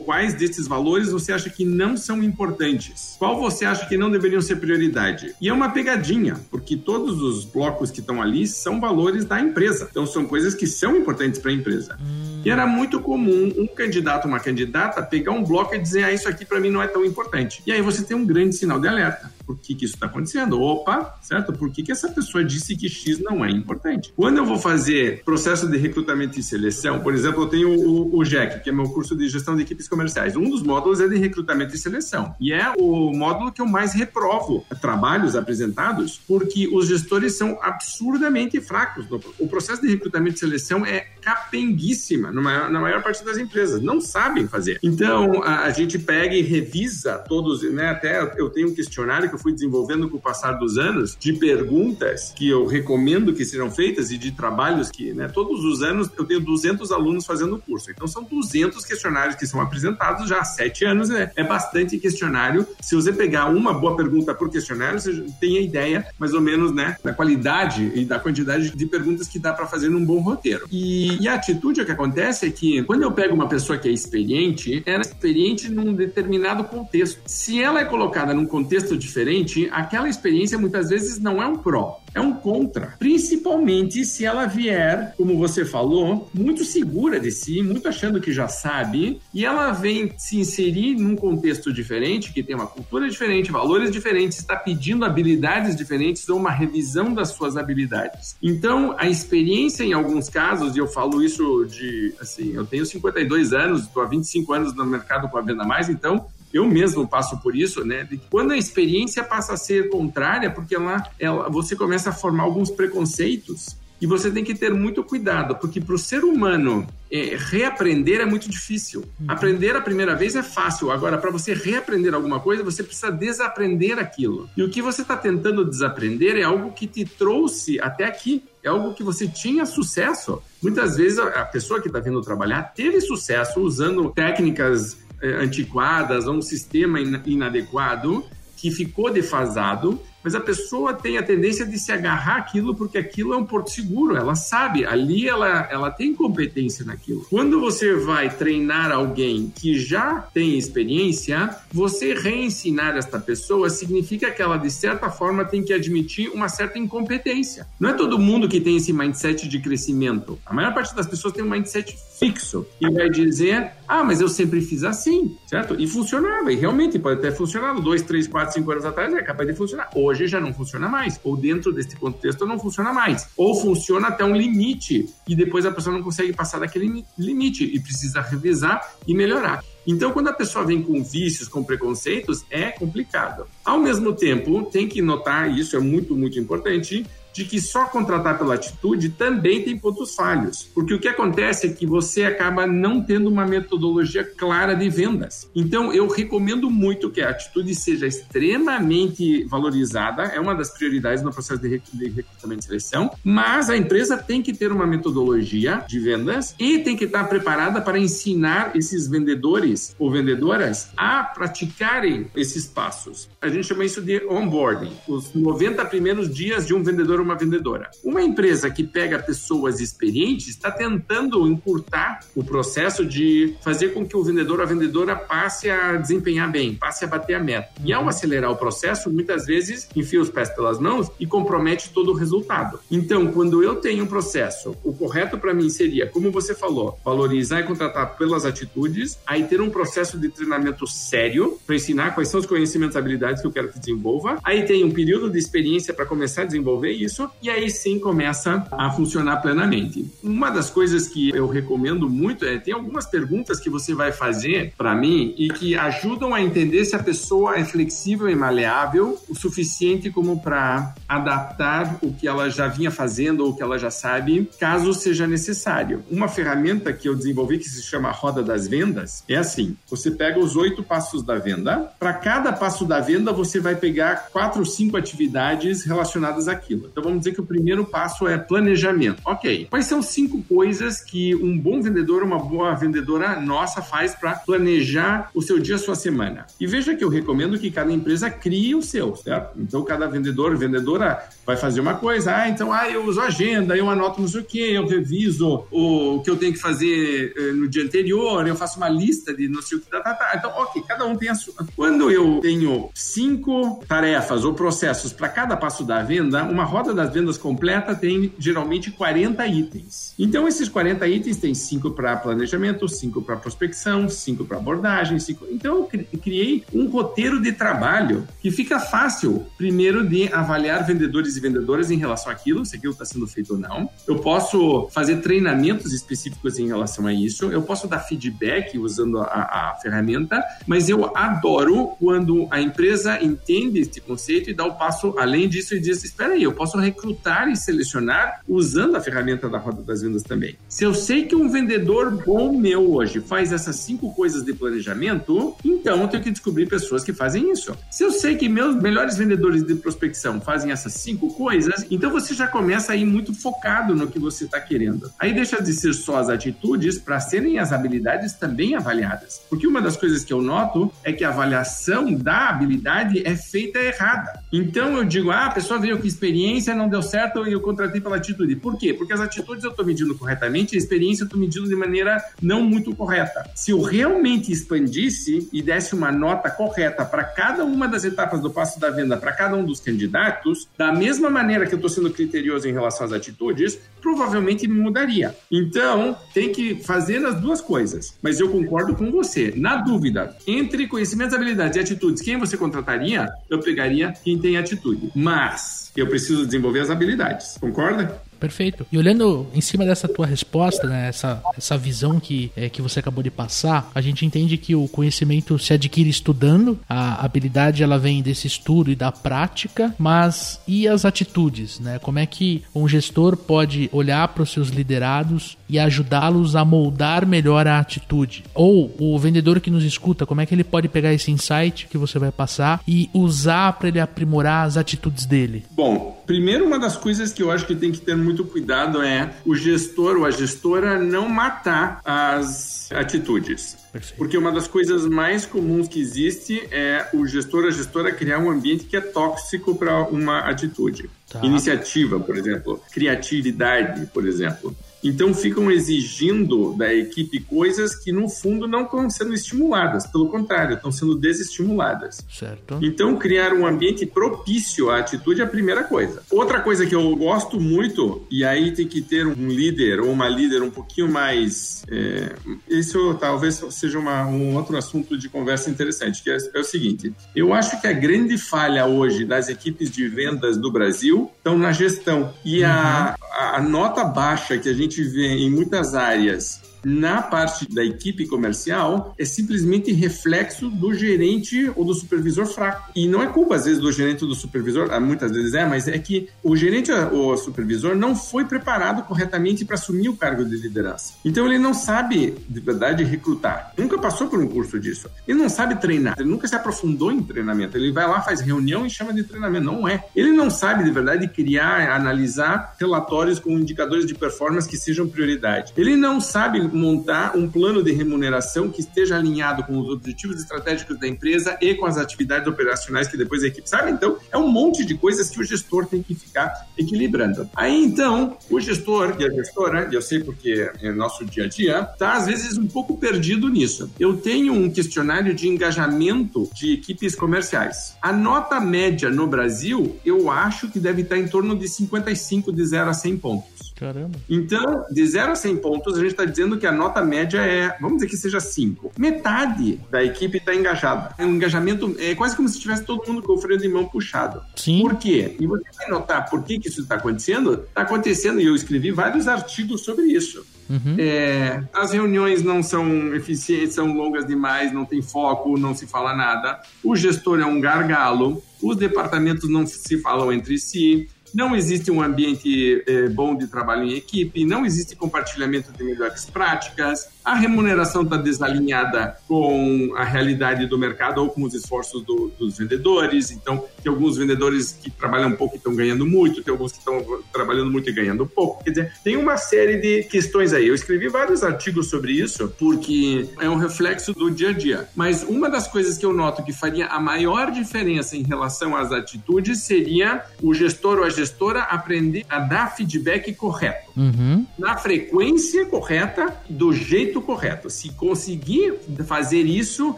quais 0.00 0.34
desses 0.34 0.66
valores 0.66 1.12
você 1.12 1.32
acha 1.32 1.50
que 1.50 1.64
não 1.64 1.96
são 1.96 2.22
importantes? 2.22 3.14
Qual 3.18 3.38
você 3.38 3.64
acha 3.64 3.86
que 3.86 3.96
não 3.96 4.10
deveriam 4.10 4.40
ser 4.40 4.56
prioridade? 4.56 5.34
E 5.40 5.48
é 5.48 5.52
uma 5.52 5.68
pegadinha, 5.68 6.40
porque 6.50 6.76
todos 6.76 7.20
os 7.20 7.44
blocos 7.44 7.90
que 7.90 8.00
estão 8.00 8.20
ali 8.20 8.46
são 8.46 8.80
valores 8.80 9.24
da 9.24 9.40
empresa. 9.40 9.88
Então 9.90 10.06
são 10.06 10.24
coisas 10.24 10.54
que 10.54 10.66
são 10.66 10.96
importantes 10.96 11.38
para 11.38 11.50
a 11.50 11.54
empresa. 11.54 11.98
Hum. 12.00 12.42
E 12.44 12.50
era 12.50 12.66
muito 12.66 13.00
comum 13.00 13.52
um 13.56 13.66
candidato, 13.66 14.26
uma 14.26 14.40
candidata, 14.40 15.02
pegar 15.02 15.32
um 15.32 15.44
bloco 15.44 15.74
e 15.74 15.78
dizer: 15.78 16.04
ah, 16.04 16.12
isso 16.12 16.28
aqui 16.28 16.44
para 16.44 16.58
mim 16.58 16.70
não 16.70 16.82
é 16.82 16.86
tão 16.86 17.04
importante. 17.04 17.62
E 17.66 17.72
aí 17.72 17.82
você 17.82 18.02
tem 18.02 18.16
um 18.16 18.24
grande 18.24 18.56
sinal 18.56 18.80
de 18.80 18.88
alerta 18.88 19.35
por 19.46 19.58
que, 19.58 19.74
que 19.74 19.84
isso 19.84 19.94
está 19.94 20.06
acontecendo. 20.06 20.60
Opa, 20.60 21.18
certo? 21.22 21.52
Por 21.52 21.70
que, 21.70 21.82
que 21.82 21.92
essa 21.92 22.08
pessoa 22.08 22.44
disse 22.44 22.76
que 22.76 22.88
X 22.88 23.20
não 23.20 23.44
é 23.44 23.50
importante? 23.50 24.12
Quando 24.16 24.38
eu 24.38 24.44
vou 24.44 24.58
fazer 24.58 25.22
processo 25.24 25.68
de 25.68 25.76
recrutamento 25.78 26.38
e 26.38 26.42
seleção, 26.42 27.00
por 27.00 27.14
exemplo, 27.14 27.44
eu 27.44 27.48
tenho 27.48 27.70
o, 27.70 28.18
o 28.18 28.24
JEC, 28.24 28.62
que 28.62 28.70
é 28.70 28.72
meu 28.72 28.88
curso 28.88 29.14
de 29.16 29.28
gestão 29.28 29.56
de 29.56 29.62
equipes 29.62 29.88
comerciais. 29.88 30.36
Um 30.36 30.50
dos 30.50 30.62
módulos 30.62 31.00
é 31.00 31.08
de 31.08 31.16
recrutamento 31.16 31.74
e 31.74 31.78
seleção. 31.78 32.34
E 32.40 32.52
é 32.52 32.72
o 32.76 33.12
módulo 33.12 33.52
que 33.52 33.62
eu 33.62 33.66
mais 33.66 33.92
reprovo 33.92 34.64
trabalhos 34.80 35.36
apresentados, 35.36 36.20
porque 36.26 36.68
os 36.72 36.88
gestores 36.88 37.36
são 37.36 37.58
absurdamente 37.62 38.60
fracos. 38.60 39.06
O 39.38 39.46
processo 39.46 39.82
de 39.82 39.88
recrutamento 39.88 40.36
e 40.36 40.38
seleção 40.40 40.84
é 40.84 41.00
capenguíssima 41.20 42.32
na 42.32 42.42
maior, 42.42 42.70
na 42.70 42.80
maior 42.80 43.02
parte 43.02 43.24
das 43.24 43.38
empresas. 43.38 43.80
Não 43.80 44.00
sabem 44.00 44.48
fazer. 44.48 44.78
Então, 44.82 45.42
a, 45.42 45.64
a 45.64 45.70
gente 45.70 45.98
pega 45.98 46.34
e 46.34 46.42
revisa 46.42 47.18
todos, 47.28 47.62
né? 47.62 47.90
Até 47.90 48.20
eu 48.36 48.50
tenho 48.50 48.68
um 48.68 48.74
questionário 48.74 49.28
que 49.28 49.35
eu 49.36 49.38
fui 49.38 49.52
desenvolvendo 49.52 50.08
com 50.08 50.16
o 50.16 50.20
passar 50.20 50.52
dos 50.52 50.78
anos 50.78 51.16
de 51.18 51.34
perguntas 51.34 52.32
que 52.34 52.48
eu 52.48 52.66
recomendo 52.66 53.32
que 53.34 53.44
sejam 53.44 53.70
feitas 53.70 54.10
e 54.10 54.18
de 54.18 54.32
trabalhos 54.32 54.90
que, 54.90 55.12
né, 55.12 55.28
todos 55.28 55.64
os 55.64 55.82
anos 55.82 56.10
eu 56.18 56.24
tenho 56.24 56.40
200 56.40 56.90
alunos 56.90 57.26
fazendo 57.26 57.56
o 57.56 57.58
curso. 57.60 57.90
Então 57.90 58.06
são 58.06 58.24
200 58.24 58.84
questionários 58.84 59.36
que 59.36 59.46
são 59.46 59.60
apresentados 59.60 60.28
já 60.28 60.38
há 60.38 60.44
sete 60.44 60.84
anos. 60.84 61.08
Né? 61.08 61.30
É 61.36 61.44
bastante 61.44 61.98
questionário. 61.98 62.66
Se 62.80 62.94
você 62.94 63.12
pegar 63.12 63.46
uma 63.46 63.74
boa 63.74 63.94
pergunta 63.96 64.34
por 64.34 64.50
questionário, 64.50 64.98
você 64.98 65.26
tem 65.38 65.58
a 65.58 65.60
ideia 65.60 66.06
mais 66.18 66.32
ou 66.32 66.40
menos 66.40 66.72
né, 66.72 66.96
da 67.04 67.12
qualidade 67.12 67.92
e 67.94 68.04
da 68.04 68.18
quantidade 68.18 68.74
de 68.74 68.86
perguntas 68.86 69.28
que 69.28 69.38
dá 69.38 69.52
para 69.52 69.66
fazer 69.66 69.90
num 69.90 70.04
bom 70.04 70.20
roteiro. 70.20 70.66
E, 70.70 71.22
e 71.22 71.28
a 71.28 71.34
atitude 71.34 71.84
que 71.84 71.92
acontece 71.92 72.46
é 72.46 72.50
que 72.50 72.82
quando 72.84 73.02
eu 73.02 73.12
pego 73.12 73.34
uma 73.34 73.48
pessoa 73.48 73.78
que 73.78 73.88
é 73.88 73.92
experiente, 73.92 74.82
ela 74.86 74.98
é 74.98 75.06
experiente 75.06 75.70
num 75.70 75.94
determinado 75.94 76.64
contexto. 76.64 77.20
Se 77.26 77.62
ela 77.62 77.80
é 77.80 77.84
colocada 77.84 78.32
num 78.32 78.46
contexto 78.46 78.96
diferente, 78.96 79.25
diferente, 79.26 79.68
aquela 79.72 80.08
experiência 80.08 80.56
muitas 80.56 80.90
vezes 80.90 81.18
não 81.18 81.42
é 81.42 81.46
um 81.46 81.56
pró, 81.56 82.00
é 82.14 82.20
um 82.20 82.32
contra. 82.32 82.94
Principalmente 82.98 84.04
se 84.04 84.24
ela 84.24 84.46
vier, 84.46 85.14
como 85.16 85.36
você 85.36 85.64
falou, 85.64 86.30
muito 86.32 86.64
segura 86.64 87.18
de 87.18 87.30
si, 87.32 87.62
muito 87.62 87.88
achando 87.88 88.20
que 88.20 88.32
já 88.32 88.46
sabe, 88.46 89.20
e 89.34 89.44
ela 89.44 89.72
vem 89.72 90.12
se 90.16 90.38
inserir 90.38 90.94
num 90.94 91.16
contexto 91.16 91.72
diferente, 91.72 92.32
que 92.32 92.42
tem 92.42 92.54
uma 92.54 92.66
cultura 92.66 93.08
diferente, 93.08 93.50
valores 93.50 93.90
diferentes, 93.90 94.38
está 94.38 94.54
pedindo 94.54 95.04
habilidades 95.04 95.74
diferentes 95.74 96.28
ou 96.28 96.38
uma 96.38 96.50
revisão 96.50 97.12
das 97.12 97.30
suas 97.30 97.56
habilidades. 97.56 98.36
Então, 98.42 98.94
a 98.98 99.08
experiência 99.08 99.82
em 99.82 99.92
alguns 99.92 100.28
casos, 100.28 100.76
e 100.76 100.78
eu 100.78 100.86
falo 100.86 101.22
isso 101.22 101.66
de, 101.66 102.14
assim, 102.20 102.52
eu 102.54 102.64
tenho 102.64 102.86
52 102.86 103.52
anos, 103.52 103.82
estou 103.82 104.02
há 104.02 104.06
25 104.06 104.52
anos 104.52 104.74
no 104.74 104.86
mercado 104.86 105.28
com 105.28 105.36
a 105.36 105.40
Venda 105.40 105.64
Mais, 105.64 105.88
então 105.88 106.26
eu 106.56 106.66
mesmo 106.66 107.06
passo 107.06 107.38
por 107.38 107.54
isso, 107.54 107.84
né? 107.84 108.08
Quando 108.30 108.52
a 108.52 108.56
experiência 108.56 109.22
passa 109.22 109.54
a 109.54 109.56
ser 109.56 109.88
contrária, 109.88 110.50
porque 110.50 110.74
ela, 110.74 111.02
ela, 111.18 111.48
você 111.48 111.76
começa 111.76 112.10
a 112.10 112.12
formar 112.12 112.44
alguns 112.44 112.70
preconceitos 112.70 113.76
e 114.00 114.06
você 114.06 114.30
tem 114.30 114.44
que 114.44 114.54
ter 114.54 114.72
muito 114.74 115.02
cuidado, 115.02 115.56
porque 115.56 115.80
para 115.80 115.94
o 115.94 115.98
ser 115.98 116.22
humano 116.22 116.86
é, 117.10 117.36
reaprender 117.36 118.20
é 118.20 118.26
muito 118.26 118.48
difícil. 118.48 119.04
Uhum. 119.18 119.26
Aprender 119.28 119.74
a 119.74 119.80
primeira 119.80 120.14
vez 120.14 120.36
é 120.36 120.42
fácil. 120.42 120.90
Agora, 120.90 121.16
para 121.16 121.30
você 121.30 121.54
reaprender 121.54 122.12
alguma 122.12 122.40
coisa, 122.40 122.62
você 122.62 122.82
precisa 122.82 123.10
desaprender 123.10 123.98
aquilo. 123.98 124.50
E 124.56 124.62
o 124.62 124.68
que 124.68 124.82
você 124.82 125.02
está 125.02 125.16
tentando 125.16 125.64
desaprender 125.64 126.36
é 126.36 126.42
algo 126.42 126.72
que 126.72 126.86
te 126.86 127.04
trouxe 127.04 127.80
até 127.80 128.04
aqui. 128.04 128.44
É 128.62 128.68
algo 128.68 128.92
que 128.92 129.02
você 129.02 129.26
tinha 129.26 129.64
sucesso. 129.64 130.42
Muitas 130.62 130.96
vezes 130.96 131.18
a 131.18 131.44
pessoa 131.44 131.80
que 131.80 131.86
está 131.86 132.00
vindo 132.00 132.20
trabalhar 132.20 132.74
teve 132.74 133.00
sucesso 133.00 133.60
usando 133.60 134.10
técnicas 134.10 134.98
antiquadas 135.22 136.26
ou 136.26 136.34
um 136.34 136.42
sistema 136.42 137.00
inadequado 137.00 138.24
que 138.56 138.70
ficou 138.70 139.10
defasado 139.10 140.00
mas 140.26 140.34
a 140.34 140.40
pessoa 140.40 140.92
tem 140.92 141.18
a 141.18 141.22
tendência 141.22 141.64
de 141.64 141.78
se 141.78 141.92
agarrar 141.92 142.38
aquilo 142.38 142.74
porque 142.74 142.98
aquilo 142.98 143.32
é 143.32 143.36
um 143.36 143.44
porto 143.44 143.70
seguro, 143.70 144.16
ela 144.16 144.34
sabe, 144.34 144.84
ali 144.84 145.28
ela, 145.28 145.68
ela 145.70 145.88
tem 145.88 146.12
competência 146.12 146.84
naquilo. 146.84 147.24
Quando 147.30 147.60
você 147.60 147.94
vai 147.94 148.28
treinar 148.28 148.90
alguém 148.90 149.52
que 149.54 149.78
já 149.78 150.16
tem 150.34 150.58
experiência, 150.58 151.56
você 151.72 152.12
reensinar 152.12 152.96
esta 152.96 153.20
pessoa 153.20 153.70
significa 153.70 154.28
que 154.32 154.42
ela, 154.42 154.56
de 154.56 154.68
certa 154.68 155.08
forma, 155.10 155.44
tem 155.44 155.62
que 155.62 155.72
admitir 155.72 156.28
uma 156.30 156.48
certa 156.48 156.76
incompetência. 156.76 157.64
Não 157.78 157.90
é 157.90 157.92
todo 157.92 158.18
mundo 158.18 158.48
que 158.48 158.60
tem 158.60 158.78
esse 158.78 158.92
mindset 158.92 159.46
de 159.46 159.60
crescimento. 159.60 160.40
A 160.44 160.52
maior 160.52 160.74
parte 160.74 160.92
das 160.92 161.06
pessoas 161.06 161.34
tem 161.34 161.44
um 161.44 161.48
mindset 161.48 161.96
fixo 162.18 162.66
e 162.80 162.90
vai 162.90 163.08
dizer: 163.08 163.70
ah, 163.86 164.02
mas 164.02 164.20
eu 164.20 164.28
sempre 164.28 164.60
fiz 164.60 164.82
assim, 164.82 165.36
certo? 165.46 165.76
E 165.78 165.86
funcionava, 165.86 166.52
e 166.52 166.56
realmente 166.56 166.98
pode 166.98 167.20
ter 167.20 167.32
funcionado 167.32 167.80
dois, 167.80 168.02
três, 168.02 168.26
quatro, 168.26 168.54
cinco 168.54 168.72
anos 168.72 168.84
atrás, 168.84 169.12
é 169.14 169.22
capaz 169.22 169.48
de 169.48 169.54
funcionar. 169.54 169.88
Hoje 169.94 170.15
hoje 170.22 170.32
já 170.32 170.40
não 170.40 170.52
funciona 170.52 170.88
mais, 170.88 171.20
ou 171.24 171.36
dentro 171.36 171.72
desse 171.72 171.96
contexto 171.96 172.46
não 172.46 172.58
funciona 172.58 172.92
mais, 172.92 173.28
ou 173.36 173.54
funciona 173.54 174.08
até 174.08 174.24
um 174.24 174.34
limite 174.34 175.08
e 175.28 175.34
depois 175.34 175.64
a 175.64 175.70
pessoa 175.70 175.96
não 175.96 176.02
consegue 176.02 176.32
passar 176.32 176.58
daquele 176.58 177.04
limite 177.18 177.64
e 177.64 177.80
precisa 177.80 178.20
revisar 178.20 178.94
e 179.06 179.14
melhorar. 179.14 179.62
Então, 179.86 180.10
quando 180.10 180.28
a 180.28 180.32
pessoa 180.32 180.64
vem 180.64 180.82
com 180.82 181.02
vícios, 181.02 181.46
com 181.46 181.62
preconceitos, 181.62 182.44
é 182.50 182.72
complicado. 182.72 183.46
Ao 183.64 183.78
mesmo 183.78 184.12
tempo, 184.12 184.64
tem 184.64 184.88
que 184.88 185.00
notar, 185.00 185.56
isso 185.56 185.76
é 185.76 185.78
muito, 185.78 186.16
muito 186.16 186.38
importante, 186.38 187.06
de 187.36 187.44
que 187.44 187.60
só 187.60 187.84
contratar 187.84 188.38
pela 188.38 188.54
atitude 188.54 189.10
também 189.10 189.62
tem 189.62 189.78
pontos 189.78 190.14
falhos. 190.14 190.70
Porque 190.74 190.94
o 190.94 190.98
que 190.98 191.06
acontece 191.06 191.66
é 191.66 191.70
que 191.70 191.86
você 191.86 192.24
acaba 192.24 192.66
não 192.66 193.02
tendo 193.02 193.28
uma 193.28 193.44
metodologia 193.44 194.24
clara 194.24 194.74
de 194.74 194.88
vendas. 194.88 195.50
Então, 195.54 195.92
eu 195.92 196.08
recomendo 196.08 196.70
muito 196.70 197.10
que 197.10 197.20
a 197.20 197.28
atitude 197.28 197.74
seja 197.74 198.06
extremamente 198.06 199.44
valorizada, 199.44 200.22
é 200.22 200.40
uma 200.40 200.54
das 200.54 200.70
prioridades 200.70 201.22
no 201.22 201.30
processo 201.30 201.60
de 201.60 201.68
recrutamento 201.68 202.60
e 202.60 202.66
seleção, 202.66 203.10
mas 203.22 203.68
a 203.68 203.76
empresa 203.76 204.16
tem 204.16 204.40
que 204.40 204.54
ter 204.54 204.72
uma 204.72 204.86
metodologia 204.86 205.84
de 205.86 205.98
vendas 205.98 206.54
e 206.58 206.78
tem 206.78 206.96
que 206.96 207.04
estar 207.04 207.24
preparada 207.24 207.82
para 207.82 207.98
ensinar 207.98 208.74
esses 208.74 209.06
vendedores 209.08 209.94
ou 209.98 210.10
vendedoras 210.10 210.88
a 210.96 211.22
praticarem 211.22 212.30
esses 212.34 212.66
passos. 212.66 213.28
A 213.42 213.48
gente 213.48 213.66
chama 213.66 213.84
isso 213.84 214.00
de 214.00 214.24
onboarding, 214.26 214.92
os 215.06 215.34
90 215.34 215.84
primeiros 215.84 216.32
dias 216.32 216.66
de 216.66 216.72
um 216.72 216.82
vendedor 216.82 217.25
uma 217.26 217.36
vendedora. 217.36 217.90
Uma 218.02 218.22
empresa 218.22 218.70
que 218.70 218.82
pega 218.82 219.18
pessoas 219.18 219.80
experientes 219.80 220.48
está 220.48 220.70
tentando 220.70 221.46
encurtar 221.46 222.20
o 222.34 222.42
processo 222.42 223.04
de 223.04 223.54
fazer 223.60 223.90
com 223.90 224.06
que 224.06 224.16
o 224.16 224.22
vendedor 224.22 224.58
ou 224.58 224.64
a 224.64 224.68
vendedora 224.68 225.14
passe 225.14 225.68
a 225.68 225.96
desempenhar 225.96 226.50
bem, 226.50 226.74
passe 226.74 227.04
a 227.04 227.08
bater 227.08 227.34
a 227.34 227.40
meta. 227.40 227.68
E 227.84 227.92
ao 227.92 228.08
acelerar 228.08 228.50
o 228.50 228.56
processo, 228.56 229.10
muitas 229.10 229.46
vezes 229.46 229.88
enfia 229.94 230.20
os 230.20 230.30
pés 230.30 230.48
pelas 230.50 230.78
mãos 230.78 231.10
e 231.18 231.26
compromete 231.26 231.90
todo 231.90 232.12
o 232.12 232.14
resultado. 232.14 232.80
Então, 232.90 233.26
quando 233.32 233.62
eu 233.62 233.76
tenho 233.76 234.04
um 234.04 234.06
processo, 234.06 234.76
o 234.82 234.92
correto 234.92 235.38
para 235.38 235.52
mim 235.52 235.68
seria, 235.68 236.06
como 236.06 236.30
você 236.30 236.54
falou, 236.54 236.98
valorizar 237.04 237.60
e 237.60 237.64
contratar 237.64 238.16
pelas 238.16 238.44
atitudes, 238.44 239.18
aí 239.26 239.44
ter 239.44 239.60
um 239.60 239.70
processo 239.70 240.18
de 240.18 240.28
treinamento 240.28 240.86
sério 240.86 241.58
para 241.66 241.76
ensinar 241.76 242.14
quais 242.14 242.28
são 242.28 242.40
os 242.40 242.46
conhecimentos 242.46 242.94
e 242.94 242.98
habilidades 242.98 243.40
que 243.40 243.46
eu 243.48 243.52
quero 243.52 243.68
que 243.68 243.78
desenvolva. 243.78 244.38
Aí 244.44 244.64
tem 244.64 244.84
um 244.84 244.90
período 244.90 245.30
de 245.30 245.38
experiência 245.38 245.92
para 245.92 246.06
começar 246.06 246.42
a 246.42 246.44
desenvolver 246.44 246.92
isso 246.92 247.15
e 247.42 247.50
aí 247.50 247.70
sim 247.70 247.98
começa 247.98 248.66
a 248.70 248.90
funcionar 248.90 249.36
plenamente. 249.38 250.10
Uma 250.22 250.50
das 250.50 250.70
coisas 250.70 251.08
que 251.08 251.30
eu 251.30 251.46
recomendo 251.46 252.08
muito 252.08 252.44
é 252.44 252.58
tem 252.58 252.74
algumas 252.74 253.06
perguntas 253.06 253.60
que 253.60 253.70
você 253.70 253.94
vai 253.94 254.12
fazer 254.12 254.72
para 254.76 254.94
mim 254.94 255.34
e 255.38 255.48
que 255.48 255.76
ajudam 255.76 256.34
a 256.34 256.42
entender 256.42 256.84
se 256.84 256.96
a 256.96 257.02
pessoa 257.02 257.56
é 257.56 257.64
flexível 257.64 258.28
e 258.28 258.34
maleável 258.34 259.18
o 259.28 259.34
suficiente 259.34 260.10
como 260.10 260.40
para 260.40 260.94
adaptar 261.08 261.98
o 262.02 262.12
que 262.12 262.26
ela 262.26 262.48
já 262.50 262.68
vinha 262.68 262.90
fazendo 262.90 263.44
ou 263.44 263.50
o 263.50 263.56
que 263.56 263.62
ela 263.62 263.78
já 263.78 263.90
sabe, 263.90 264.48
caso 264.58 264.92
seja 264.92 265.26
necessário. 265.26 266.02
Uma 266.10 266.28
ferramenta 266.28 266.92
que 266.92 267.08
eu 267.08 267.14
desenvolvi 267.14 267.58
que 267.58 267.68
se 267.68 267.82
chama 267.82 268.10
Roda 268.10 268.42
das 268.42 268.66
Vendas 268.66 269.24
é 269.28 269.36
assim: 269.36 269.76
você 269.88 270.10
pega 270.10 270.38
os 270.38 270.56
oito 270.56 270.82
passos 270.82 271.22
da 271.22 271.38
venda, 271.38 271.92
para 271.98 272.12
cada 272.12 272.52
passo 272.52 272.84
da 272.84 273.00
venda 273.00 273.32
você 273.32 273.60
vai 273.60 273.76
pegar 273.76 274.28
quatro 274.32 274.60
ou 274.60 274.66
cinco 274.66 274.96
atividades 274.96 275.84
relacionadas 275.84 276.48
àquilo. 276.48 276.88
Então 276.96 277.04
vamos 277.04 277.18
dizer 277.18 277.34
que 277.34 277.42
o 277.42 277.44
primeiro 277.44 277.84
passo 277.84 278.26
é 278.26 278.38
planejamento. 278.38 279.20
Ok, 279.22 279.66
quais 279.68 279.84
são 279.84 280.00
cinco 280.00 280.42
coisas 280.44 280.98
que 281.02 281.34
um 281.34 281.58
bom 281.58 281.82
vendedor, 281.82 282.22
uma 282.22 282.38
boa 282.38 282.74
vendedora 282.74 283.38
nossa 283.38 283.82
faz 283.82 284.14
para 284.14 284.34
planejar 284.36 285.30
o 285.34 285.42
seu 285.42 285.58
dia, 285.58 285.74
a 285.74 285.78
sua 285.78 285.94
semana? 285.94 286.46
E 286.58 286.66
veja 286.66 286.94
que 286.94 287.04
eu 287.04 287.10
recomendo 287.10 287.58
que 287.58 287.70
cada 287.70 287.92
empresa 287.92 288.30
crie 288.30 288.74
o 288.74 288.80
seu, 288.80 289.14
certo? 289.14 289.60
Então 289.60 289.84
cada 289.84 290.06
vendedor, 290.06 290.56
vendedora 290.56 291.22
vai 291.44 291.58
fazer 291.58 291.82
uma 291.82 291.96
coisa, 291.96 292.34
ah, 292.34 292.48
então 292.48 292.72
ah, 292.72 292.88
eu 292.88 293.04
uso 293.04 293.20
agenda, 293.20 293.76
eu 293.76 293.90
anoto 293.90 294.18
não 294.18 294.26
sei 294.26 294.40
o 294.40 294.44
que, 294.44 294.58
eu 294.58 294.86
reviso 294.86 295.66
o 295.70 296.22
que 296.24 296.30
eu 296.30 296.36
tenho 296.38 296.54
que 296.54 296.58
fazer 296.58 297.34
eh, 297.36 297.52
no 297.52 297.68
dia 297.68 297.84
anterior, 297.84 298.48
eu 298.48 298.56
faço 298.56 298.78
uma 298.78 298.88
lista 298.88 299.34
de 299.34 299.48
não 299.48 299.60
sei 299.60 299.76
o 299.76 299.82
que, 299.82 299.90
tá, 299.90 300.00
tá, 300.00 300.14
tá. 300.14 300.32
Então, 300.34 300.50
ok, 300.50 300.82
cada 300.88 301.04
um 301.04 301.14
tem 301.14 301.28
a 301.28 301.34
sua. 301.34 301.54
Quando 301.76 302.10
eu 302.10 302.40
tenho 302.40 302.88
cinco 302.94 303.84
tarefas 303.86 304.46
ou 304.46 304.54
processos 304.54 305.12
para 305.12 305.28
cada 305.28 305.58
passo 305.58 305.84
da 305.84 306.02
venda, 306.02 306.42
uma 306.42 306.64
roda 306.64 306.85
das 306.94 307.12
vendas 307.12 307.38
completa 307.38 307.94
tem 307.94 308.32
geralmente 308.38 308.90
40 308.90 309.46
itens. 309.46 310.14
Então, 310.18 310.46
esses 310.46 310.68
40 310.68 311.06
itens 311.06 311.36
tem 311.36 311.54
cinco 311.54 311.90
para 311.90 312.16
planejamento, 312.16 312.88
cinco 312.88 313.22
para 313.22 313.36
prospecção, 313.36 314.08
cinco 314.08 314.44
para 314.44 314.58
abordagem, 314.58 315.18
cinco. 315.18 315.46
Então, 315.50 315.88
eu 315.92 316.18
criei 316.18 316.64
um 316.72 316.88
roteiro 316.88 317.40
de 317.40 317.52
trabalho 317.52 318.26
que 318.40 318.50
fica 318.50 318.78
fácil, 318.78 319.46
primeiro, 319.56 320.06
de 320.06 320.32
avaliar 320.32 320.84
vendedores 320.86 321.36
e 321.36 321.40
vendedoras 321.40 321.90
em 321.90 321.96
relação 321.96 322.32
àquilo, 322.32 322.64
se 322.64 322.76
aquilo 322.76 322.92
está 322.92 323.04
sendo 323.04 323.26
feito 323.26 323.54
ou 323.54 323.58
não. 323.58 323.88
Eu 324.06 324.16
posso 324.18 324.88
fazer 324.90 325.16
treinamentos 325.16 325.92
específicos 325.92 326.58
em 326.58 326.66
relação 326.66 327.06
a 327.06 327.12
isso. 327.12 327.46
Eu 327.46 327.62
posso 327.62 327.86
dar 327.86 328.00
feedback 328.00 328.78
usando 328.78 329.18
a, 329.18 329.24
a 329.24 329.78
ferramenta, 329.82 330.42
mas 330.66 330.88
eu 330.88 331.16
adoro 331.16 331.88
quando 331.98 332.46
a 332.50 332.60
empresa 332.60 333.22
entende 333.22 333.80
este 333.80 334.00
conceito 334.00 334.50
e 334.50 334.54
dá 334.54 334.64
o 334.64 334.74
passo 334.74 335.14
além 335.18 335.48
disso 335.48 335.74
e 335.74 335.80
diz: 335.80 336.04
espera 336.04 336.34
aí, 336.34 336.42
eu 336.42 336.52
posso 336.52 336.75
recrutar 336.80 337.48
e 337.48 337.56
selecionar 337.56 338.40
usando 338.48 338.96
a 338.96 339.00
ferramenta 339.00 339.48
da 339.48 339.58
roda 339.58 339.82
das 339.82 340.02
vendas 340.02 340.22
também. 340.22 340.56
Se 340.68 340.84
eu 340.84 340.94
sei 340.94 341.24
que 341.24 341.34
um 341.34 341.48
vendedor 341.48 342.22
bom 342.24 342.56
meu 342.56 342.92
hoje 342.92 343.20
faz 343.20 343.52
essas 343.52 343.76
cinco 343.76 344.14
coisas 344.14 344.44
de 344.44 344.52
planejamento, 344.52 345.54
então 345.64 346.02
eu 346.02 346.08
tenho 346.08 346.22
que 346.22 346.30
descobrir 346.30 346.66
pessoas 346.66 347.04
que 347.04 347.12
fazem 347.12 347.50
isso. 347.50 347.76
Se 347.90 348.04
eu 348.04 348.10
sei 348.10 348.36
que 348.36 348.48
meus 348.48 348.76
melhores 348.76 349.16
vendedores 349.16 349.62
de 349.64 349.74
prospecção 349.74 350.40
fazem 350.40 350.70
essas 350.70 350.92
cinco 350.94 351.32
coisas, 351.34 351.86
então 351.90 352.10
você 352.10 352.34
já 352.34 352.46
começa 352.46 352.92
a 352.92 352.96
ir 352.96 353.04
muito 353.04 353.34
focado 353.34 353.94
no 353.94 354.08
que 354.08 354.18
você 354.18 354.44
está 354.44 354.60
querendo. 354.60 355.10
Aí 355.18 355.32
deixa 355.32 355.62
de 355.62 355.72
ser 355.72 355.92
só 355.94 356.18
as 356.18 356.28
atitudes 356.28 356.98
para 356.98 357.20
serem 357.20 357.58
as 357.58 357.72
habilidades 357.72 358.34
também 358.34 358.74
avaliadas. 358.74 359.40
Porque 359.48 359.66
uma 359.66 359.80
das 359.80 359.96
coisas 359.96 360.24
que 360.24 360.32
eu 360.32 360.42
noto 360.42 360.92
é 361.04 361.12
que 361.12 361.24
a 361.24 361.28
avaliação 361.28 362.12
da 362.12 362.48
habilidade 362.48 363.22
é 363.26 363.36
feita 363.36 363.78
errada. 363.78 364.42
Então 364.56 364.96
eu 364.96 365.04
digo, 365.04 365.30
ah, 365.30 365.46
a 365.46 365.50
pessoa 365.50 365.78
veio 365.78 365.98
com 365.98 366.06
experiência, 366.06 366.74
não 366.74 366.88
deu 366.88 367.02
certo 367.02 367.46
e 367.46 367.52
eu 367.52 367.60
contratei 367.60 368.00
pela 368.00 368.16
atitude. 368.16 368.56
Por 368.56 368.78
quê? 368.78 368.94
Porque 368.94 369.12
as 369.12 369.20
atitudes 369.20 369.62
eu 369.62 369.70
estou 369.70 369.84
medindo 369.84 370.16
corretamente, 370.16 370.74
a 370.74 370.78
experiência 370.78 371.24
eu 371.24 371.26
estou 371.26 371.38
medindo 371.38 371.68
de 371.68 371.76
maneira 371.76 372.24
não 372.40 372.62
muito 372.62 372.94
correta. 372.96 373.50
Se 373.54 373.70
eu 373.70 373.82
realmente 373.82 374.50
expandisse 374.50 375.46
e 375.52 375.60
desse 375.60 375.94
uma 375.94 376.10
nota 376.10 376.50
correta 376.50 377.04
para 377.04 377.22
cada 377.22 377.64
uma 377.64 377.86
das 377.86 378.04
etapas 378.04 378.40
do 378.40 378.50
passo 378.50 378.80
da 378.80 378.88
venda, 378.88 379.18
para 379.18 379.32
cada 379.32 379.56
um 379.56 379.64
dos 379.64 379.78
candidatos, 379.78 380.66
da 380.78 380.90
mesma 380.90 381.28
maneira 381.28 381.66
que 381.66 381.74
eu 381.74 381.76
estou 381.76 381.90
sendo 381.90 382.10
criterioso 382.10 382.66
em 382.66 382.72
relação 382.72 383.04
às 383.04 383.12
atitudes, 383.12 383.78
provavelmente 384.06 384.68
me 384.68 384.80
mudaria. 384.80 385.36
Então, 385.50 386.16
tem 386.32 386.52
que 386.52 386.76
fazer 386.76 387.26
as 387.26 387.40
duas 387.40 387.60
coisas. 387.60 388.14
Mas 388.22 388.38
eu 388.38 388.48
concordo 388.48 388.94
com 388.94 389.10
você. 389.10 389.52
Na 389.56 389.78
dúvida, 389.78 390.36
entre 390.46 390.86
conhecimentos, 390.86 391.34
habilidades 391.34 391.76
e 391.76 391.80
atitudes, 391.80 392.22
quem 392.22 392.38
você 392.38 392.56
contrataria? 392.56 393.28
Eu 393.50 393.58
pegaria 393.58 394.14
quem 394.22 394.38
tem 394.38 394.56
atitude. 394.56 395.10
Mas 395.12 395.90
eu 395.96 396.06
preciso 396.06 396.46
desenvolver 396.46 396.80
as 396.80 396.90
habilidades. 396.90 397.58
Concorda? 397.58 398.22
Perfeito. 398.38 398.86
E 398.90 398.98
olhando 398.98 399.46
em 399.54 399.60
cima 399.60 399.84
dessa 399.84 400.08
tua 400.08 400.26
resposta, 400.26 400.86
né, 400.86 401.08
essa, 401.08 401.42
essa 401.56 401.76
visão 401.76 402.20
que, 402.20 402.50
é, 402.56 402.68
que 402.68 402.82
você 402.82 403.00
acabou 403.00 403.22
de 403.22 403.30
passar, 403.30 403.90
a 403.94 404.00
gente 404.00 404.24
entende 404.24 404.56
que 404.56 404.74
o 404.74 404.88
conhecimento 404.88 405.58
se 405.58 405.72
adquire 405.72 406.08
estudando, 406.08 406.78
a 406.88 407.24
habilidade 407.24 407.82
ela 407.82 407.98
vem 407.98 408.22
desse 408.22 408.46
estudo 408.46 408.90
e 408.90 408.96
da 408.96 409.10
prática, 409.10 409.94
mas 409.98 410.60
e 410.66 410.86
as 410.86 411.04
atitudes, 411.04 411.80
né? 411.80 411.98
Como 411.98 412.18
é 412.18 412.26
que 412.26 412.62
um 412.74 412.86
gestor 412.86 413.36
pode 413.36 413.88
olhar 413.92 414.28
para 414.28 414.42
os 414.42 414.50
seus 414.50 414.68
liderados 414.68 415.56
e 415.68 415.78
ajudá-los 415.78 416.56
a 416.56 416.64
moldar 416.64 417.26
melhor 417.26 417.66
a 417.66 417.78
atitude? 417.78 418.44
Ou 418.54 418.94
o 418.98 419.18
vendedor 419.18 419.60
que 419.60 419.70
nos 419.70 419.84
escuta, 419.84 420.26
como 420.26 420.40
é 420.40 420.46
que 420.46 420.54
ele 420.54 420.64
pode 420.64 420.88
pegar 420.88 421.12
esse 421.12 421.30
insight 421.30 421.86
que 421.90 421.98
você 421.98 422.18
vai 422.18 422.30
passar 422.30 422.80
e 422.86 423.08
usar 423.12 423.72
para 423.74 423.88
ele 423.88 424.00
aprimorar 424.00 424.66
as 424.66 424.76
atitudes 424.76 425.26
dele? 425.26 425.64
Bom, 425.70 426.15
primeiro 426.26 426.66
uma 426.66 426.78
das 426.78 426.96
coisas 426.96 427.32
que 427.32 427.42
eu 427.42 427.50
acho 427.50 427.66
que 427.66 427.74
tem 427.74 427.92
que 427.92 428.00
ter 428.00 428.16
muito 428.16 428.44
cuidado 428.44 429.02
é 429.02 429.34
o 429.44 429.54
gestor 429.54 430.16
ou 430.16 430.24
a 430.24 430.30
gestora 430.30 430.98
não 430.98 431.28
matar 431.28 432.00
as 432.04 432.90
atitudes. 432.92 433.76
Porque 434.16 434.36
uma 434.36 434.52
das 434.52 434.68
coisas 434.68 435.06
mais 435.06 435.46
comuns 435.46 435.88
que 435.88 436.00
existe 436.00 436.68
é 436.70 437.08
o 437.14 437.26
gestor 437.26 437.62
ou 437.62 437.68
a 437.68 437.70
gestora 437.70 438.12
criar 438.12 438.38
um 438.38 438.50
ambiente 438.50 438.84
que 438.84 438.96
é 438.96 439.00
tóxico 439.00 439.74
para 439.74 440.02
uma 440.02 440.40
atitude. 440.40 441.08
Tá. 441.30 441.40
Iniciativa, 441.44 442.20
por 442.20 442.36
exemplo, 442.36 442.82
criatividade, 442.92 444.06
por 444.06 444.26
exemplo. 444.26 444.76
Então 445.08 445.32
ficam 445.32 445.70
exigindo 445.70 446.74
da 446.74 446.92
equipe 446.92 447.40
coisas 447.40 447.94
que 447.94 448.12
no 448.12 448.28
fundo 448.28 448.66
não 448.66 448.82
estão 448.82 449.08
sendo 449.08 449.34
estimuladas, 449.34 450.06
pelo 450.06 450.28
contrário, 450.28 450.74
estão 450.74 450.90
sendo 450.90 451.14
desestimuladas. 451.14 452.24
Certo. 452.30 452.78
Então 452.82 453.16
criar 453.16 453.52
um 453.52 453.66
ambiente 453.66 454.04
propício 454.06 454.90
à 454.90 454.98
atitude 454.98 455.40
é 455.40 455.44
a 455.44 455.48
primeira 455.48 455.84
coisa. 455.84 456.22
Outra 456.30 456.60
coisa 456.60 456.86
que 456.86 456.94
eu 456.94 457.14
gosto 457.16 457.60
muito, 457.60 458.26
e 458.30 458.44
aí 458.44 458.72
tem 458.72 458.86
que 458.86 459.00
ter 459.00 459.26
um 459.26 459.48
líder 459.48 460.00
ou 460.00 460.10
uma 460.10 460.28
líder 460.28 460.62
um 460.62 460.70
pouquinho 460.70 461.08
mais. 461.08 461.84
É, 461.88 462.34
isso 462.68 463.14
talvez 463.14 463.62
seja 463.70 463.98
uma, 463.98 464.26
um 464.26 464.56
outro 464.56 464.76
assunto 464.76 465.16
de 465.16 465.28
conversa 465.28 465.70
interessante, 465.70 466.22
que 466.22 466.30
é, 466.30 466.36
é 466.54 466.58
o 466.58 466.64
seguinte: 466.64 467.12
eu 467.34 467.54
acho 467.54 467.80
que 467.80 467.86
a 467.86 467.92
grande 467.92 468.36
falha 468.38 468.86
hoje 468.86 469.24
das 469.24 469.48
equipes 469.48 469.90
de 469.90 470.08
vendas 470.08 470.56
do 470.56 470.70
Brasil 470.70 471.30
estão 471.38 471.56
na 471.56 471.72
gestão. 471.72 472.34
E 472.44 472.62
uhum. 472.62 472.68
a, 472.68 473.16
a 473.56 473.62
nota 473.62 474.04
baixa 474.04 474.58
que 474.58 474.68
a 474.68 474.74
gente 474.74 474.95
gente 474.96 475.08
vê 475.10 475.28
em 475.28 475.50
muitas 475.50 475.94
áreas 475.94 476.60
na 476.86 477.20
parte 477.20 477.68
da 477.68 477.84
equipe 477.84 478.28
comercial 478.28 479.12
é 479.18 479.24
simplesmente 479.24 479.90
reflexo 479.90 480.70
do 480.70 480.94
gerente 480.94 481.68
ou 481.74 481.84
do 481.84 481.92
supervisor 481.92 482.46
fraco. 482.46 482.92
E 482.94 483.08
não 483.08 483.20
é 483.20 483.26
culpa, 483.26 483.56
às 483.56 483.64
vezes, 483.64 483.80
do 483.80 483.90
gerente 483.90 484.22
ou 484.22 484.28
do 484.28 484.36
supervisor, 484.36 484.88
ah, 484.92 485.00
muitas 485.00 485.32
vezes 485.32 485.52
é, 485.54 485.66
mas 485.66 485.88
é 485.88 485.98
que 485.98 486.28
o 486.44 486.54
gerente 486.54 486.92
ou 486.92 487.32
o 487.32 487.36
supervisor 487.36 487.96
não 487.96 488.14
foi 488.14 488.44
preparado 488.44 489.02
corretamente 489.02 489.64
para 489.64 489.74
assumir 489.74 490.08
o 490.08 490.16
cargo 490.16 490.44
de 490.44 490.56
liderança. 490.56 491.14
Então 491.24 491.44
ele 491.44 491.58
não 491.58 491.74
sabe, 491.74 492.36
de 492.48 492.60
verdade, 492.60 493.02
recrutar. 493.02 493.72
Nunca 493.76 493.98
passou 493.98 494.28
por 494.28 494.38
um 494.38 494.46
curso 494.46 494.78
disso. 494.78 495.10
Ele 495.26 495.38
não 495.38 495.48
sabe 495.48 495.74
treinar. 495.80 496.14
Ele 496.16 496.28
nunca 496.28 496.46
se 496.46 496.54
aprofundou 496.54 497.10
em 497.10 497.20
treinamento. 497.20 497.76
Ele 497.76 497.90
vai 497.90 498.06
lá, 498.06 498.20
faz 498.20 498.40
reunião 498.40 498.86
e 498.86 498.90
chama 498.90 499.12
de 499.12 499.24
treinamento. 499.24 499.64
Não 499.64 499.88
é. 499.88 500.04
Ele 500.14 500.30
não 500.30 500.48
sabe, 500.48 500.84
de 500.84 500.92
verdade, 500.92 501.26
criar, 501.26 501.90
analisar 501.90 502.76
relatórios 502.78 503.40
com 503.40 503.50
indicadores 503.58 504.06
de 504.06 504.14
performance 504.14 504.68
que 504.68 504.76
sejam 504.76 505.08
prioridade. 505.08 505.72
Ele 505.76 505.96
não 505.96 506.20
sabe 506.20 506.75
montar 506.76 507.36
um 507.36 507.48
plano 507.48 507.82
de 507.82 507.92
remuneração 507.92 508.68
que 508.68 508.80
esteja 508.80 509.16
alinhado 509.16 509.64
com 509.64 509.78
os 509.78 509.88
objetivos 509.88 510.40
estratégicos 510.40 510.98
da 510.98 511.08
empresa 511.08 511.56
e 511.60 511.74
com 511.74 511.86
as 511.86 511.96
atividades 511.96 512.46
operacionais 512.46 513.08
que 513.08 513.16
depois 513.16 513.42
a 513.42 513.46
equipe 513.46 513.68
sabe. 513.68 513.90
Então, 513.90 514.18
é 514.30 514.36
um 514.36 514.48
monte 514.48 514.84
de 514.84 514.94
coisas 514.96 515.30
que 515.30 515.40
o 515.40 515.44
gestor 515.44 515.86
tem 515.86 516.02
que 516.02 516.14
ficar 516.14 516.66
equilibrando. 516.78 517.48
Aí, 517.54 517.84
então, 517.84 518.36
o 518.50 518.60
gestor 518.60 519.16
e 519.18 519.24
a 519.24 519.30
gestora, 519.30 519.88
e 519.90 519.94
eu 519.94 520.02
sei 520.02 520.20
porque 520.20 520.70
é 520.80 520.92
nosso 520.92 521.24
dia 521.24 521.44
a 521.44 521.48
dia, 521.48 521.84
tá 521.84 522.14
às 522.14 522.26
vezes 522.26 522.56
um 522.58 522.66
pouco 522.66 522.96
perdido 522.96 523.48
nisso. 523.48 523.90
Eu 523.98 524.16
tenho 524.16 524.52
um 524.52 524.70
questionário 524.70 525.34
de 525.34 525.48
engajamento 525.48 526.48
de 526.54 526.74
equipes 526.74 527.14
comerciais. 527.14 527.96
A 528.00 528.12
nota 528.12 528.60
média 528.60 529.10
no 529.10 529.26
Brasil, 529.26 529.96
eu 530.04 530.30
acho 530.30 530.68
que 530.68 530.78
deve 530.78 531.02
estar 531.02 531.18
em 531.18 531.28
torno 531.28 531.56
de 531.56 531.68
55 531.68 532.52
de 532.52 532.64
0 532.64 532.90
a 532.90 532.94
100 532.94 533.16
pontos. 533.18 533.65
Caramba. 533.76 534.18
Então, 534.28 534.84
de 534.90 535.06
0 535.06 535.32
a 535.32 535.34
100 535.34 535.58
pontos, 535.58 535.94
a 535.94 536.00
gente 536.00 536.12
está 536.12 536.24
dizendo 536.24 536.56
que 536.58 536.66
a 536.66 536.72
nota 536.72 537.02
média 537.04 537.38
é, 537.38 537.76
vamos 537.78 537.98
dizer 537.98 538.08
que 538.08 538.16
seja 538.16 538.40
5. 538.40 538.92
Metade 538.98 539.78
da 539.90 540.02
equipe 540.02 540.38
está 540.38 540.54
engajada. 540.54 541.14
O 541.18 541.24
engajamento 541.24 541.94
é 541.98 542.14
quase 542.14 542.34
como 542.34 542.48
se 542.48 542.58
tivesse 542.58 542.84
todo 542.84 543.06
mundo 543.06 543.22
com 543.22 543.34
o 543.34 543.38
freio 543.38 543.60
de 543.60 543.68
mão 543.68 543.84
puxado. 543.84 544.42
Sim. 544.56 544.80
Por 544.80 544.96
quê? 544.96 545.36
E 545.38 545.46
você 545.46 545.64
vai 545.76 545.88
notar 545.90 546.28
por 546.30 546.42
que, 546.42 546.58
que 546.58 546.68
isso 546.68 546.80
está 546.80 546.94
acontecendo? 546.94 547.64
Está 547.68 547.82
acontecendo, 547.82 548.40
e 548.40 548.46
eu 548.46 548.54
escrevi 548.54 548.90
vários 548.90 549.28
artigos 549.28 549.82
sobre 549.82 550.04
isso. 550.06 550.44
Uhum. 550.68 550.96
É, 550.98 551.62
as 551.72 551.92
reuniões 551.92 552.42
não 552.42 552.62
são 552.62 553.14
eficientes, 553.14 553.74
são 553.74 553.92
longas 553.94 554.26
demais, 554.26 554.72
não 554.72 554.84
tem 554.84 555.02
foco, 555.02 555.58
não 555.58 555.74
se 555.74 555.86
fala 555.86 556.14
nada. 556.14 556.60
O 556.82 556.96
gestor 556.96 557.40
é 557.40 557.46
um 557.46 557.60
gargalo, 557.60 558.42
os 558.62 558.76
departamentos 558.76 559.48
não 559.50 559.66
se 559.66 559.98
falam 559.98 560.32
entre 560.32 560.58
si, 560.58 561.08
não 561.36 561.54
existe 561.54 561.90
um 561.90 562.00
ambiente 562.00 562.82
é, 562.86 563.10
bom 563.10 563.36
de 563.36 563.46
trabalho 563.46 563.84
em 563.84 563.92
equipe, 563.92 564.46
não 564.46 564.64
existe 564.64 564.96
compartilhamento 564.96 565.70
de 565.70 565.84
melhores 565.84 566.24
práticas, 566.24 567.10
a 567.22 567.34
remuneração 567.34 568.02
está 568.02 568.16
desalinhada 568.16 569.18
com 569.28 569.92
a 569.96 570.04
realidade 570.04 570.66
do 570.66 570.78
mercado 570.78 571.20
ou 571.20 571.28
com 571.28 571.42
os 571.42 571.52
esforços 571.52 572.02
do, 572.04 572.32
dos 572.38 572.56
vendedores. 572.56 573.30
Então, 573.32 573.64
tem 573.82 573.92
alguns 573.92 574.16
vendedores 574.16 574.78
que 574.80 574.90
trabalham 574.90 575.32
pouco 575.32 575.56
e 575.56 575.58
estão 575.58 575.74
ganhando 575.74 576.06
muito, 576.06 576.42
tem 576.42 576.52
alguns 576.52 576.72
que 576.72 576.78
estão 576.78 577.04
trabalhando 577.32 577.70
muito 577.70 577.90
e 577.90 577.92
ganhando 577.92 578.24
pouco. 578.26 578.64
Quer 578.64 578.70
dizer, 578.70 578.92
tem 579.04 579.16
uma 579.16 579.36
série 579.36 579.76
de 579.76 580.04
questões 580.04 580.54
aí. 580.54 580.68
Eu 580.68 580.74
escrevi 580.74 581.08
vários 581.08 581.42
artigos 581.42 581.90
sobre 581.90 582.12
isso 582.12 582.48
porque 582.58 583.28
é 583.40 583.50
um 583.50 583.56
reflexo 583.56 584.14
do 584.14 584.30
dia 584.30 584.50
a 584.50 584.52
dia. 584.52 584.88
Mas 584.94 585.22
uma 585.22 585.50
das 585.50 585.66
coisas 585.66 585.98
que 585.98 586.06
eu 586.06 586.14
noto 586.14 586.42
que 586.44 586.52
faria 586.52 586.86
a 586.86 586.98
maior 586.98 587.50
diferença 587.50 588.16
em 588.16 588.22
relação 588.22 588.74
às 588.74 588.90
atitudes 588.90 589.64
seria 589.64 590.24
o 590.40 590.54
gestor 590.54 590.98
ou 590.98 591.04
a 591.04 591.10
gestora 591.10 591.25
aprender 591.62 592.24
a 592.28 592.40
dar 592.40 592.74
feedback 592.74 593.32
correto. 593.34 593.90
Uhum. 593.96 594.46
Na 594.58 594.76
frequência 594.76 595.66
correta, 595.66 596.40
do 596.48 596.72
jeito 596.72 597.20
correto. 597.20 597.68
Se 597.70 597.90
conseguir 597.90 598.74
fazer 599.06 599.42
isso, 599.42 599.96